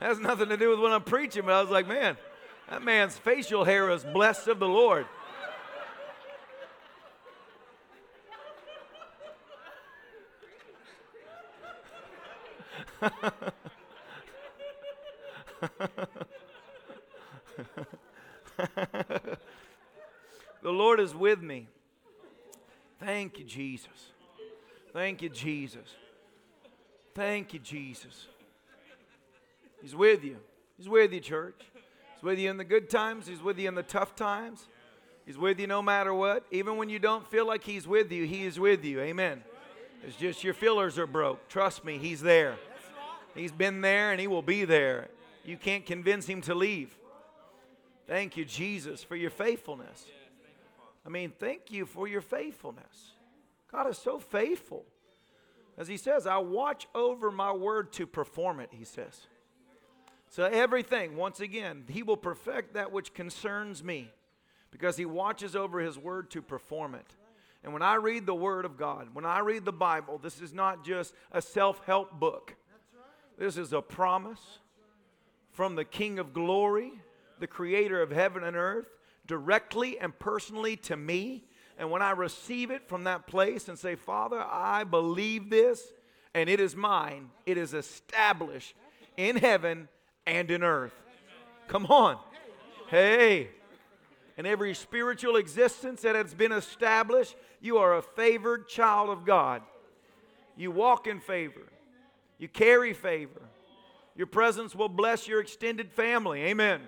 has 0.01 0.19
nothing 0.19 0.49
to 0.49 0.57
do 0.57 0.69
with 0.71 0.81
what 0.81 0.93
I'm 0.93 1.03
preaching, 1.03 1.43
but 1.45 1.55
I 1.55 1.61
was 1.61 1.71
like, 1.71 1.87
man, 1.87 2.17
that 2.73 2.83
man's 2.83 3.19
facial 3.19 3.65
hair 3.65 3.91
is 3.91 4.03
blessed 4.03 4.49
of 4.49 4.59
the 4.59 4.67
Lord. 4.67 5.05
the 13.03 13.11
Lord 20.63 20.99
is 20.99 21.15
with 21.15 21.43
me. 21.43 21.69
Thank 22.99 23.39
you, 23.39 23.45
Jesus. 23.45 24.13
Thank 24.95 25.21
you, 25.21 25.29
Jesus. 25.29 25.95
Thank 27.15 27.53
you, 27.53 27.61
Jesus. 27.61 28.29
He's 29.83 29.95
with 29.95 30.25
you. 30.25 30.39
He's 30.79 30.89
with 30.89 31.13
you, 31.13 31.21
church. 31.21 31.61
He's 32.23 32.27
with 32.29 32.39
you 32.39 32.51
in 32.51 32.57
the 32.57 32.65
good 32.65 32.89
times, 32.89 33.27
He's 33.27 33.43
with 33.43 33.59
you 33.59 33.67
in 33.67 33.75
the 33.75 33.83
tough 33.83 34.15
times. 34.15 34.69
He's 35.27 35.37
with 35.37 35.59
you 35.59 35.67
no 35.67 35.83
matter 35.83 36.15
what. 36.15 36.47
Even 36.53 36.77
when 36.77 36.89
you 36.89 37.01
don't 37.01 37.27
feel 37.27 37.45
like 37.45 37.65
He's 37.65 37.85
with 37.85 38.13
you, 38.13 38.27
He 38.27 38.45
is 38.45 38.61
with 38.61 38.85
you. 38.85 39.01
Amen. 39.01 39.43
It's 40.07 40.15
just 40.15 40.45
your 40.45 40.55
fillers 40.55 41.01
are 41.01 41.07
broke. 41.09 41.49
Trust 41.49 41.85
me, 41.85 41.99
He's 41.99 42.21
there. 42.21 42.59
He's 43.35 43.51
been 43.51 43.81
there 43.81 44.13
and 44.13 44.21
He 44.21 44.29
will 44.29 44.41
be 44.41 44.65
there. 44.65 45.09
You 45.45 45.57
can't 45.57 45.85
convince 45.85 46.27
Him 46.27 46.43
to 46.43 46.55
leave. 46.55 46.97
Thank 48.07 48.37
you, 48.37 48.45
Jesus, 48.45 49.03
for 49.03 49.17
your 49.17 49.31
faithfulness. 49.31 50.07
I 51.05 51.09
mean, 51.09 51.33
thank 51.41 51.73
you 51.73 51.87
for 51.87 52.07
your 52.07 52.21
faithfulness. 52.21 53.15
God 53.73 53.91
is 53.91 53.99
so 53.99 54.21
faithful. 54.21 54.85
As 55.77 55.89
He 55.89 55.97
says, 55.97 56.29
I 56.29 56.37
watch 56.37 56.87
over 56.95 57.33
my 57.33 57.51
word 57.51 57.93
to 57.95 58.07
perform 58.07 58.61
it, 58.61 58.69
He 58.71 58.85
says. 58.85 59.27
So, 60.33 60.45
everything, 60.45 61.17
once 61.17 61.41
again, 61.41 61.85
He 61.91 62.03
will 62.03 62.17
perfect 62.17 62.73
that 62.73 62.91
which 62.91 63.13
concerns 63.13 63.85
me 63.85 64.11
because 64.71 64.97
He 64.97 65.05
watches 65.05 65.55
over 65.55 65.79
His 65.79 65.99
word 65.99 66.31
to 66.31 66.41
perform 66.41 66.95
it. 66.95 67.05
And 67.63 67.75
when 67.75 67.83
I 67.83 67.97
read 67.97 68.25
the 68.25 68.35
Word 68.35 68.65
of 68.65 68.79
God, 68.79 69.09
when 69.13 69.27
I 69.27 69.41
read 69.41 69.67
the 69.67 69.75
Bible, 69.75 70.17
this 70.17 70.41
is 70.41 70.55
not 70.55 70.87
just 70.87 71.13
a 71.33 71.43
self 71.43 71.85
help 71.85 72.19
book. 72.19 72.55
This 73.37 73.59
is 73.59 73.75
a 73.75 73.83
promise 73.83 74.41
from 75.51 75.75
the 75.75 75.85
King 75.85 76.19
of 76.19 76.33
glory, 76.33 76.93
the 77.39 77.47
creator 77.47 78.01
of 78.01 78.11
heaven 78.11 78.43
and 78.43 78.57
earth, 78.57 78.89
directly 79.27 79.99
and 79.99 80.19
personally 80.19 80.77
to 80.77 80.97
me. 80.97 81.45
And 81.77 81.91
when 81.91 82.01
I 82.01 82.13
receive 82.13 82.71
it 82.71 82.89
from 82.89 83.05
that 83.05 83.27
place 83.27 83.69
and 83.69 83.79
say, 83.79 83.97
Father, 83.97 84.41
I 84.41 84.85
believe 84.85 85.51
this 85.51 85.93
and 86.33 86.49
it 86.49 86.59
is 86.59 86.75
mine, 86.75 87.29
it 87.45 87.59
is 87.59 87.75
established 87.75 88.75
in 89.19 89.37
heaven 89.37 89.89
and 90.27 90.51
in 90.51 90.63
earth. 90.63 90.95
Come 91.69 91.87
on. 91.87 92.19
Hey. 92.89 93.49
In 94.37 94.47
every 94.47 94.75
spiritual 94.75 95.37
existence 95.37 96.03
that 96.03 96.15
has 96.15 96.35
been 96.35 96.53
established, 96.53 97.37
you 97.61 97.79
are 97.79 97.97
a 97.97 98.03
favored 98.03 98.69
child 98.69 99.11
of 99.11 99.25
God. 99.25 99.63
You 100.57 100.71
walk 100.71 101.07
in 101.07 101.21
favor. 101.21 101.63
You 102.39 102.49
carry 102.49 102.93
favor. 102.93 103.41
Your 104.17 104.27
presence 104.27 104.75
will 104.75 104.89
bless 104.89 105.27
your 105.27 105.41
extended 105.41 105.93
family. 105.93 106.43
Amen. 106.43 106.81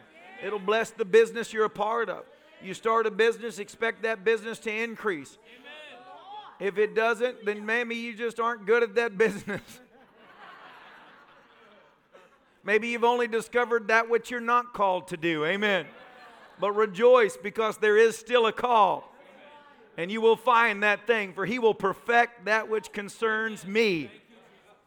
It'll 0.42 0.58
bless 0.58 0.90
the 0.90 1.04
business 1.04 1.52
you're 1.52 1.64
a 1.64 1.70
part 1.70 2.08
of. 2.08 2.24
You 2.62 2.74
start 2.74 3.06
a 3.06 3.10
business, 3.10 3.58
expect 3.58 4.02
that 4.02 4.24
business 4.24 4.58
to 4.60 4.72
increase. 4.72 5.38
If 6.60 6.78
it 6.78 6.94
doesn't, 6.94 7.44
then 7.44 7.66
maybe 7.66 7.94
you 7.94 8.14
just 8.14 8.40
aren't 8.40 8.66
good 8.66 8.82
at 8.82 8.94
that 8.94 9.18
business. 9.18 9.62
Maybe 12.64 12.88
you've 12.88 13.04
only 13.04 13.28
discovered 13.28 13.88
that 13.88 14.08
which 14.08 14.30
you're 14.30 14.40
not 14.40 14.72
called 14.72 15.08
to 15.08 15.16
do. 15.16 15.44
Amen. 15.44 15.86
But 16.58 16.72
rejoice 16.72 17.36
because 17.36 17.76
there 17.76 17.96
is 17.96 18.16
still 18.16 18.46
a 18.46 18.52
call. 18.52 19.10
And 19.96 20.10
you 20.10 20.20
will 20.20 20.36
find 20.36 20.82
that 20.82 21.06
thing, 21.06 21.34
for 21.34 21.46
he 21.46 21.58
will 21.58 21.74
perfect 21.74 22.46
that 22.46 22.68
which 22.68 22.90
concerns 22.90 23.66
me. 23.66 24.10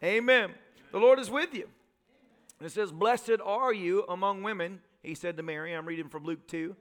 Amen. 0.04 0.52
The 0.92 0.98
Lord 1.00 1.20
is 1.20 1.30
with 1.30 1.54
you. 1.54 1.70
it 2.62 2.72
says, 2.72 2.92
Blessed 2.92 3.40
are 3.44 3.74
you 3.74 4.04
among 4.10 4.44
women, 4.44 4.82
he 5.04 5.16
said 5.16 5.38
to 5.38 5.44
Mary. 5.44 5.74
I'm 5.74 5.86
reading 5.86 6.10
from 6.10 6.26
Luke 6.26 6.48
2. 6.48 6.76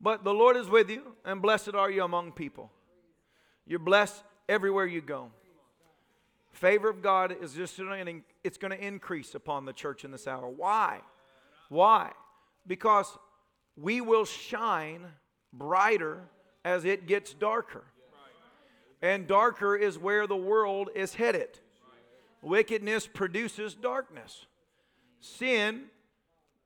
But 0.00 0.22
the 0.22 0.32
Lord 0.32 0.56
is 0.56 0.68
with 0.68 0.90
you, 0.90 1.14
and 1.24 1.42
blessed 1.42 1.74
are 1.74 1.90
you 1.90 2.04
among 2.04 2.32
people. 2.32 2.70
You're 3.66 3.78
blessed 3.78 4.22
everywhere 4.48 4.86
you 4.86 5.00
go. 5.00 5.30
Favor 6.52 6.88
of 6.88 7.00
God 7.02 7.36
is 7.40 7.54
just 7.54 7.80
it's 8.44 8.58
going 8.58 8.70
to 8.70 8.86
increase 8.86 9.34
upon 9.34 9.64
the 9.64 9.72
church 9.72 10.04
in 10.04 10.10
this 10.10 10.26
hour. 10.26 10.48
Why? 10.48 11.00
Why? 11.68 12.12
Because 12.66 13.06
we 13.76 14.00
will 14.00 14.24
shine 14.24 15.06
brighter 15.52 16.22
as 16.64 16.84
it 16.84 17.06
gets 17.06 17.32
darker. 17.32 17.84
And 19.02 19.26
darker 19.26 19.76
is 19.76 19.98
where 19.98 20.26
the 20.26 20.36
world 20.36 20.90
is 20.94 21.14
headed. 21.14 21.58
Wickedness 22.42 23.06
produces 23.06 23.74
darkness. 23.74 24.46
Sin, 25.20 25.84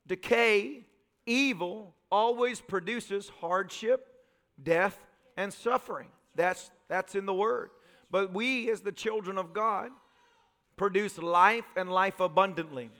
decay, 0.07 0.85
evil 1.26 1.95
always 2.11 2.61
produces 2.61 3.30
hardship, 3.41 4.07
death, 4.62 4.99
and 5.37 5.53
suffering. 5.53 6.09
That's, 6.35 6.70
that's 6.89 7.14
in 7.14 7.26
the 7.26 7.35
Word. 7.35 7.70
But 8.11 8.32
we, 8.32 8.70
as 8.70 8.80
the 8.80 8.92
children 8.92 9.38
of 9.38 9.52
God, 9.52 9.90
produce 10.76 11.18
life 11.18 11.64
and 11.76 11.90
life 11.90 12.20
abundantly. 12.20 12.90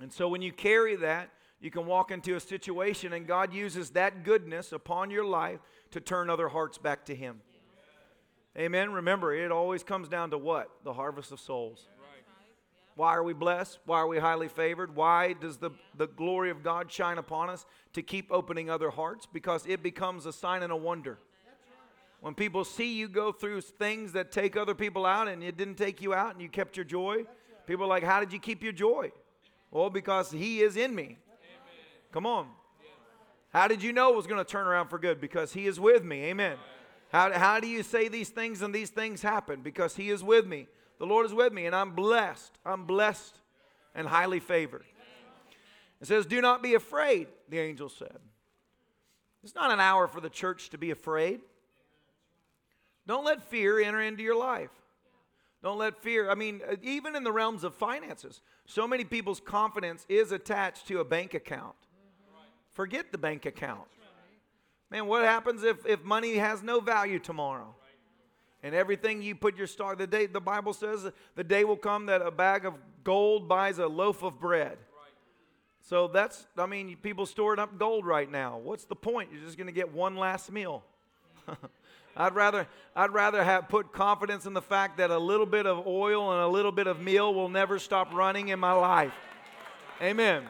And 0.00 0.12
so 0.12 0.28
when 0.28 0.42
you 0.42 0.52
carry 0.52 0.96
that, 0.96 1.30
you 1.60 1.70
can 1.70 1.86
walk 1.86 2.10
into 2.10 2.34
a 2.34 2.40
situation 2.40 3.12
and 3.12 3.26
God 3.26 3.54
uses 3.54 3.90
that 3.90 4.22
goodness 4.22 4.72
upon 4.72 5.10
your 5.10 5.24
life 5.24 5.60
to 5.92 6.00
turn 6.00 6.28
other 6.28 6.48
hearts 6.48 6.76
back 6.76 7.06
to 7.06 7.14
Him. 7.14 7.40
Amen. 8.56 8.92
Remember, 8.92 9.34
it 9.34 9.50
always 9.50 9.82
comes 9.82 10.08
down 10.08 10.30
to 10.30 10.38
what? 10.38 10.70
The 10.84 10.92
harvest 10.92 11.32
of 11.32 11.40
souls. 11.40 11.88
Why 12.96 13.16
are 13.16 13.24
we 13.24 13.32
blessed? 13.32 13.78
Why 13.86 13.98
are 13.98 14.06
we 14.06 14.18
highly 14.18 14.46
favored? 14.46 14.94
Why 14.94 15.32
does 15.32 15.56
the, 15.56 15.70
the 15.96 16.06
glory 16.06 16.50
of 16.50 16.62
God 16.62 16.92
shine 16.92 17.18
upon 17.18 17.50
us? 17.50 17.66
To 17.94 18.02
keep 18.02 18.30
opening 18.30 18.70
other 18.70 18.90
hearts 18.90 19.26
because 19.26 19.66
it 19.66 19.82
becomes 19.82 20.26
a 20.26 20.32
sign 20.32 20.62
and 20.62 20.72
a 20.72 20.76
wonder. 20.76 21.18
When 22.24 22.32
people 22.32 22.64
see 22.64 22.94
you 22.94 23.06
go 23.06 23.32
through 23.32 23.60
things 23.60 24.12
that 24.12 24.32
take 24.32 24.56
other 24.56 24.74
people 24.74 25.04
out 25.04 25.28
and 25.28 25.42
it 25.42 25.58
didn't 25.58 25.74
take 25.74 26.00
you 26.00 26.14
out 26.14 26.32
and 26.32 26.40
you 26.40 26.48
kept 26.48 26.74
your 26.74 26.84
joy, 26.84 27.26
people 27.66 27.84
are 27.84 27.88
like, 27.88 28.02
How 28.02 28.18
did 28.18 28.32
you 28.32 28.38
keep 28.38 28.62
your 28.62 28.72
joy? 28.72 29.12
Well, 29.70 29.90
because 29.90 30.30
He 30.30 30.62
is 30.62 30.78
in 30.78 30.94
me. 30.94 31.18
Come 32.12 32.24
on. 32.24 32.48
How 33.50 33.68
did 33.68 33.82
you 33.82 33.92
know 33.92 34.08
it 34.08 34.16
was 34.16 34.26
going 34.26 34.42
to 34.42 34.50
turn 34.50 34.66
around 34.66 34.88
for 34.88 34.98
good? 34.98 35.20
Because 35.20 35.52
He 35.52 35.66
is 35.66 35.78
with 35.78 36.02
me. 36.02 36.24
Amen. 36.24 36.56
How, 37.12 37.30
how 37.30 37.60
do 37.60 37.66
you 37.66 37.82
say 37.82 38.08
these 38.08 38.30
things 38.30 38.62
and 38.62 38.74
these 38.74 38.88
things 38.88 39.20
happen? 39.20 39.60
Because 39.60 39.94
He 39.94 40.08
is 40.08 40.24
with 40.24 40.46
me. 40.46 40.66
The 40.98 41.04
Lord 41.04 41.26
is 41.26 41.34
with 41.34 41.52
me, 41.52 41.66
and 41.66 41.76
I'm 41.76 41.90
blessed. 41.90 42.56
I'm 42.64 42.86
blessed 42.86 43.38
and 43.94 44.08
highly 44.08 44.40
favored. 44.40 44.84
It 46.00 46.06
says, 46.06 46.24
Do 46.24 46.40
not 46.40 46.62
be 46.62 46.72
afraid, 46.72 47.26
the 47.50 47.58
angel 47.58 47.90
said. 47.90 48.16
It's 49.42 49.54
not 49.54 49.70
an 49.70 49.78
hour 49.78 50.08
for 50.08 50.22
the 50.22 50.30
church 50.30 50.70
to 50.70 50.78
be 50.78 50.90
afraid. 50.90 51.42
Don't 53.06 53.24
let 53.24 53.42
fear 53.42 53.80
enter 53.80 54.00
into 54.00 54.22
your 54.22 54.36
life. 54.36 54.70
Don't 55.62 55.78
let 55.78 55.96
fear, 56.02 56.30
I 56.30 56.34
mean, 56.34 56.60
uh, 56.70 56.76
even 56.82 57.16
in 57.16 57.24
the 57.24 57.32
realms 57.32 57.64
of 57.64 57.74
finances, 57.74 58.42
so 58.66 58.86
many 58.86 59.02
people's 59.02 59.40
confidence 59.40 60.04
is 60.10 60.30
attached 60.30 60.86
to 60.88 61.00
a 61.00 61.04
bank 61.04 61.32
account. 61.32 61.74
Forget 62.72 63.12
the 63.12 63.18
bank 63.18 63.46
account. 63.46 63.88
Man, 64.90 65.06
what 65.06 65.24
happens 65.24 65.62
if, 65.62 65.86
if 65.86 66.04
money 66.04 66.36
has 66.36 66.62
no 66.62 66.80
value 66.80 67.18
tomorrow? 67.18 67.74
And 68.62 68.74
everything 68.74 69.22
you 69.22 69.34
put 69.34 69.56
your 69.56 69.66
star, 69.66 69.96
the 69.96 70.06
day 70.06 70.26
the 70.26 70.40
Bible 70.40 70.72
says 70.72 71.10
the 71.34 71.44
day 71.44 71.64
will 71.64 71.76
come 71.76 72.06
that 72.06 72.20
a 72.20 72.30
bag 72.30 72.64
of 72.64 72.74
gold 73.02 73.48
buys 73.48 73.78
a 73.78 73.86
loaf 73.86 74.22
of 74.22 74.38
bread. 74.38 74.78
So 75.80 76.08
that's, 76.08 76.46
I 76.56 76.66
mean, 76.66 76.96
people 77.02 77.26
storing 77.26 77.58
up 77.58 77.78
gold 77.78 78.06
right 78.06 78.30
now. 78.30 78.58
What's 78.58 78.84
the 78.84 78.96
point? 78.96 79.30
You're 79.32 79.42
just 79.42 79.58
going 79.58 79.66
to 79.66 79.72
get 79.72 79.92
one 79.92 80.16
last 80.16 80.50
meal. 80.50 80.82
I'd 82.16 82.34
rather, 82.34 82.68
I'd 82.94 83.10
rather 83.10 83.42
have 83.42 83.68
put 83.68 83.92
confidence 83.92 84.46
in 84.46 84.52
the 84.52 84.62
fact 84.62 84.98
that 84.98 85.10
a 85.10 85.18
little 85.18 85.46
bit 85.46 85.66
of 85.66 85.86
oil 85.86 86.32
and 86.32 86.40
a 86.40 86.48
little 86.48 86.72
bit 86.72 86.86
of 86.86 87.00
meal 87.00 87.34
will 87.34 87.48
never 87.48 87.78
stop 87.78 88.12
running 88.14 88.48
in 88.48 88.60
my 88.60 88.72
life. 88.72 89.12
Amen. 90.00 90.44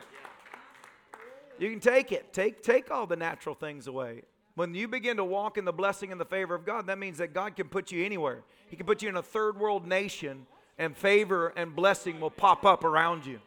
You 1.59 1.71
can 1.71 1.81
take 1.81 2.13
it. 2.13 2.33
Take, 2.33 2.63
take 2.63 2.91
all 2.91 3.07
the 3.07 3.17
natural 3.17 3.55
things 3.55 3.87
away. 3.87 4.23
When 4.57 4.75
you 4.75 4.89
begin 4.89 5.17
to 5.17 5.25
walk 5.25 5.59
in 5.59 5.65
the 5.65 5.73
blessing 5.73 6.13
and 6.13 6.21
the 6.21 6.25
favor 6.25 6.55
of 6.55 6.65
God, 6.65 6.87
that 6.87 6.99
means 6.99 7.19
that 7.19 7.33
God 7.33 7.57
can 7.57 7.69
put 7.69 7.91
you 7.91 8.05
anywhere. 8.05 8.43
He 8.69 8.77
can 8.77 8.87
put 8.87 9.03
you 9.03 9.09
in 9.09 9.17
a 9.17 9.23
third 9.23 9.59
world 9.59 9.87
nation, 9.87 10.47
and 10.79 10.97
favor 10.97 11.53
and 11.57 11.75
blessing 11.75 12.21
will 12.21 12.31
pop 12.31 12.65
up 12.65 12.85
around 12.85 13.27
you. 13.27 13.41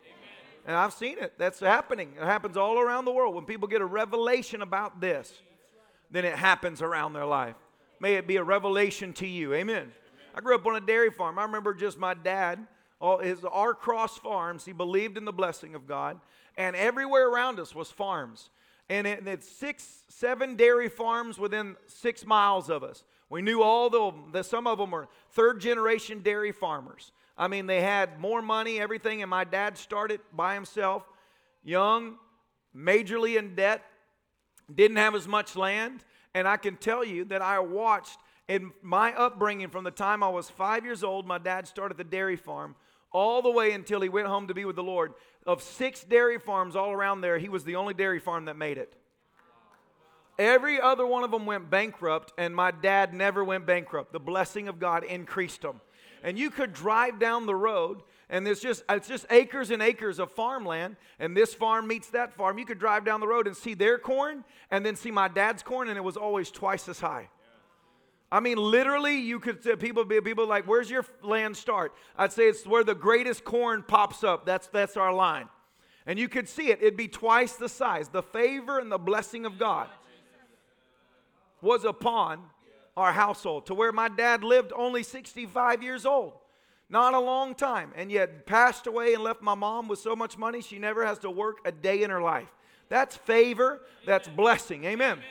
And 0.65 0.75
I've 0.75 0.93
seen 0.93 1.17
it. 1.19 1.33
That's 1.37 1.59
happening. 1.59 2.13
It 2.19 2.25
happens 2.25 2.57
all 2.57 2.79
around 2.79 3.05
the 3.05 3.11
world. 3.11 3.35
When 3.35 3.45
people 3.45 3.67
get 3.67 3.81
a 3.81 3.85
revelation 3.85 4.61
about 4.61 4.99
this, 4.99 5.33
then 6.11 6.25
it 6.25 6.35
happens 6.35 6.81
around 6.81 7.13
their 7.13 7.25
life. 7.25 7.55
May 7.99 8.15
it 8.15 8.27
be 8.27 8.37
a 8.37 8.43
revelation 8.43 9.13
to 9.13 9.27
you. 9.27 9.53
Amen. 9.53 9.91
I 10.35 10.41
grew 10.41 10.55
up 10.55 10.65
on 10.65 10.75
a 10.75 10.81
dairy 10.81 11.09
farm. 11.09 11.39
I 11.39 11.43
remember 11.43 11.73
just 11.73 11.97
my 11.97 12.13
dad, 12.13 12.65
all 13.01 13.17
his 13.19 13.43
our 13.43 13.73
cross 13.73 14.17
farms. 14.17 14.65
He 14.65 14.73
believed 14.73 15.17
in 15.17 15.25
the 15.25 15.33
blessing 15.33 15.75
of 15.75 15.87
God, 15.87 16.19
and 16.57 16.75
everywhere 16.75 17.27
around 17.29 17.59
us 17.59 17.73
was 17.73 17.89
farms 17.91 18.49
and 18.89 19.05
it, 19.07 19.43
six, 19.43 20.03
seven 20.07 20.55
dairy 20.55 20.89
farms 20.89 21.37
within 21.37 21.75
six 21.87 22.25
miles 22.25 22.69
of 22.69 22.83
us. 22.83 23.03
We 23.29 23.41
knew 23.41 23.61
all 23.61 23.89
the, 23.89 24.13
the 24.31 24.43
some 24.43 24.67
of 24.67 24.77
them 24.77 24.91
were 24.91 25.09
third 25.31 25.59
generation 25.59 26.21
dairy 26.21 26.53
farmers. 26.53 27.11
I 27.37 27.47
mean, 27.47 27.67
they 27.67 27.81
had 27.81 28.19
more 28.19 28.41
money, 28.41 28.79
everything, 28.79 29.21
and 29.21 29.29
my 29.29 29.43
dad 29.43 29.77
started 29.77 30.21
by 30.33 30.53
himself, 30.53 31.03
young, 31.63 32.15
majorly 32.75 33.37
in 33.37 33.55
debt, 33.55 33.83
didn't 34.73 34.97
have 34.97 35.13
as 35.13 35.27
much 35.27 35.55
land. 35.55 36.03
And 36.37 36.47
I 36.47 36.57
can 36.57 36.75
tell 36.75 37.03
you 37.03 37.25
that 37.25 37.41
I 37.41 37.57
watched 37.57 38.19
in 38.47 38.71
my 38.83 39.11
upbringing 39.13 39.69
from 39.69 39.83
the 39.83 39.89
time 39.89 40.21
I 40.21 40.29
was 40.29 40.51
five 40.51 40.85
years 40.85 41.03
old, 41.03 41.25
my 41.25 41.39
dad 41.39 41.67
started 41.67 41.97
the 41.97 42.03
dairy 42.03 42.35
farm, 42.35 42.75
all 43.11 43.41
the 43.41 43.49
way 43.49 43.71
until 43.71 44.01
he 44.01 44.07
went 44.07 44.27
home 44.27 44.47
to 44.47 44.53
be 44.53 44.63
with 44.63 44.75
the 44.75 44.83
Lord 44.83 45.15
of 45.47 45.63
six 45.63 46.03
dairy 46.03 46.37
farms 46.37 46.75
all 46.75 46.91
around 46.91 47.21
there, 47.21 47.39
he 47.39 47.49
was 47.49 47.63
the 47.63 47.75
only 47.75 47.95
dairy 47.95 48.19
farm 48.19 48.45
that 48.45 48.55
made 48.55 48.77
it. 48.77 48.93
Every 50.37 50.79
other 50.79 51.07
one 51.07 51.23
of 51.23 51.31
them 51.31 51.47
went 51.47 51.71
bankrupt, 51.71 52.33
and 52.37 52.55
my 52.55 52.69
dad 52.69 53.15
never 53.15 53.43
went 53.43 53.65
bankrupt. 53.65 54.13
The 54.13 54.19
blessing 54.19 54.67
of 54.67 54.79
God 54.79 55.05
increased 55.05 55.63
them. 55.63 55.81
And 56.21 56.37
you 56.37 56.51
could 56.51 56.71
drive 56.71 57.17
down 57.17 57.47
the 57.47 57.55
road, 57.55 58.03
and 58.29 58.45
there's 58.45 58.59
just 58.59 58.83
it's 58.89 59.07
just 59.07 59.25
acres 59.29 59.71
and 59.71 59.81
acres 59.81 60.19
of 60.19 60.31
farmland, 60.31 60.97
and 61.19 61.35
this 61.35 61.53
farm 61.53 61.87
meets 61.87 62.09
that 62.09 62.33
farm. 62.33 62.57
You 62.57 62.65
could 62.65 62.79
drive 62.79 63.05
down 63.05 63.19
the 63.19 63.27
road 63.27 63.47
and 63.47 63.55
see 63.55 63.73
their 63.73 63.97
corn, 63.97 64.43
and 64.69 64.85
then 64.85 64.95
see 64.95 65.11
my 65.11 65.27
dad's 65.27 65.63
corn, 65.63 65.87
and 65.87 65.97
it 65.97 66.03
was 66.03 66.17
always 66.17 66.51
twice 66.51 66.89
as 66.89 66.99
high. 66.99 67.29
I 68.29 68.41
mean, 68.41 68.57
literally, 68.57 69.17
you 69.17 69.39
could 69.39 69.63
say 69.63 69.77
people 69.77 70.03
be 70.03 70.19
people 70.19 70.45
like, 70.45 70.65
"Where's 70.65 70.89
your 70.89 71.05
land 71.21 71.55
start?" 71.55 71.93
I'd 72.17 72.33
say 72.33 72.49
it's 72.49 72.67
where 72.67 72.83
the 72.83 72.95
greatest 72.95 73.45
corn 73.45 73.83
pops 73.83 74.23
up. 74.23 74.45
That's 74.45 74.67
that's 74.67 74.97
our 74.97 75.13
line, 75.13 75.47
and 76.05 76.19
you 76.19 76.27
could 76.27 76.49
see 76.49 76.69
it. 76.69 76.81
It'd 76.81 76.97
be 76.97 77.07
twice 77.07 77.55
the 77.55 77.69
size. 77.69 78.09
The 78.09 78.23
favor 78.23 78.79
and 78.79 78.91
the 78.91 78.97
blessing 78.97 79.45
of 79.45 79.57
God 79.57 79.87
was 81.61 81.85
upon 81.85 82.41
our 82.97 83.13
household 83.13 83.67
to 83.67 83.73
where 83.73 83.91
my 83.91 84.09
dad 84.09 84.43
lived 84.43 84.73
only 84.75 85.03
65 85.03 85.81
years 85.83 86.05
old. 86.05 86.33
Not 86.89 87.13
a 87.13 87.19
long 87.19 87.53
time, 87.53 87.91
and 87.95 88.11
yet 88.11 88.45
passed 88.45 88.87
away 88.87 89.13
and 89.13 89.23
left 89.23 89.41
my 89.41 89.55
mom 89.55 89.87
with 89.87 89.99
so 89.99 90.15
much 90.15 90.37
money 90.37 90.61
she 90.61 90.79
never 90.79 91.05
has 91.05 91.19
to 91.19 91.29
work 91.29 91.57
a 91.65 91.71
day 91.71 92.03
in 92.03 92.09
her 92.09 92.21
life. 92.21 92.47
That's 92.87 93.15
favor. 93.15 93.81
That's 94.05 94.29
blessing. 94.29 94.85
Amen. 94.85 95.13
Amen. 95.13 95.23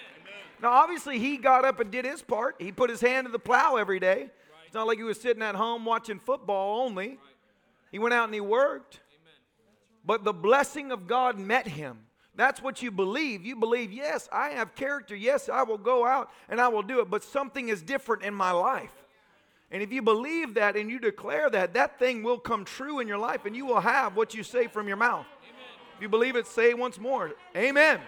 Now, 0.62 0.72
obviously, 0.72 1.18
he 1.18 1.38
got 1.38 1.64
up 1.64 1.80
and 1.80 1.90
did 1.90 2.04
his 2.04 2.22
part. 2.22 2.56
He 2.58 2.72
put 2.72 2.90
his 2.90 3.00
hand 3.00 3.26
to 3.26 3.32
the 3.32 3.38
plow 3.38 3.76
every 3.76 3.98
day. 3.98 4.18
Right. 4.18 4.30
It's 4.66 4.74
not 4.74 4.86
like 4.86 4.98
he 4.98 5.04
was 5.04 5.20
sitting 5.20 5.42
at 5.42 5.54
home 5.54 5.84
watching 5.84 6.18
football 6.18 6.82
only. 6.82 7.08
Right. 7.08 7.18
He 7.90 7.98
went 7.98 8.14
out 8.14 8.24
and 8.24 8.34
he 8.34 8.40
worked. 8.40 9.00
Amen. 9.10 9.34
But 10.04 10.24
the 10.24 10.34
blessing 10.34 10.92
of 10.92 11.06
God 11.06 11.38
met 11.38 11.66
him. 11.66 12.00
That's 12.34 12.62
what 12.62 12.82
you 12.82 12.90
believe. 12.90 13.46
You 13.46 13.56
believe, 13.56 13.92
yes, 13.92 14.28
I 14.30 14.50
have 14.50 14.74
character. 14.74 15.16
Yes, 15.16 15.48
I 15.48 15.62
will 15.62 15.78
go 15.78 16.06
out 16.06 16.30
and 16.50 16.60
I 16.60 16.68
will 16.68 16.82
do 16.82 17.00
it, 17.00 17.08
but 17.08 17.24
something 17.24 17.70
is 17.70 17.80
different 17.80 18.22
in 18.22 18.34
my 18.34 18.50
life. 18.50 18.92
And 19.70 19.82
if 19.82 19.92
you 19.92 20.00
believe 20.00 20.54
that 20.54 20.76
and 20.76 20.88
you 20.90 20.98
declare 20.98 21.50
that, 21.50 21.74
that 21.74 21.98
thing 21.98 22.22
will 22.22 22.38
come 22.38 22.64
true 22.64 23.00
in 23.00 23.08
your 23.08 23.18
life 23.18 23.46
and 23.46 23.56
you 23.56 23.66
will 23.66 23.80
have 23.80 24.14
what 24.16 24.34
you 24.34 24.42
say 24.42 24.68
from 24.68 24.86
your 24.86 24.96
mouth. 24.96 25.26
Amen. 25.42 25.94
If 25.96 26.02
you 26.02 26.08
believe 26.08 26.36
it, 26.36 26.46
say 26.46 26.70
it 26.70 26.78
once 26.78 26.98
more. 26.98 27.32
Amen. 27.56 27.96
Amen. 27.96 28.00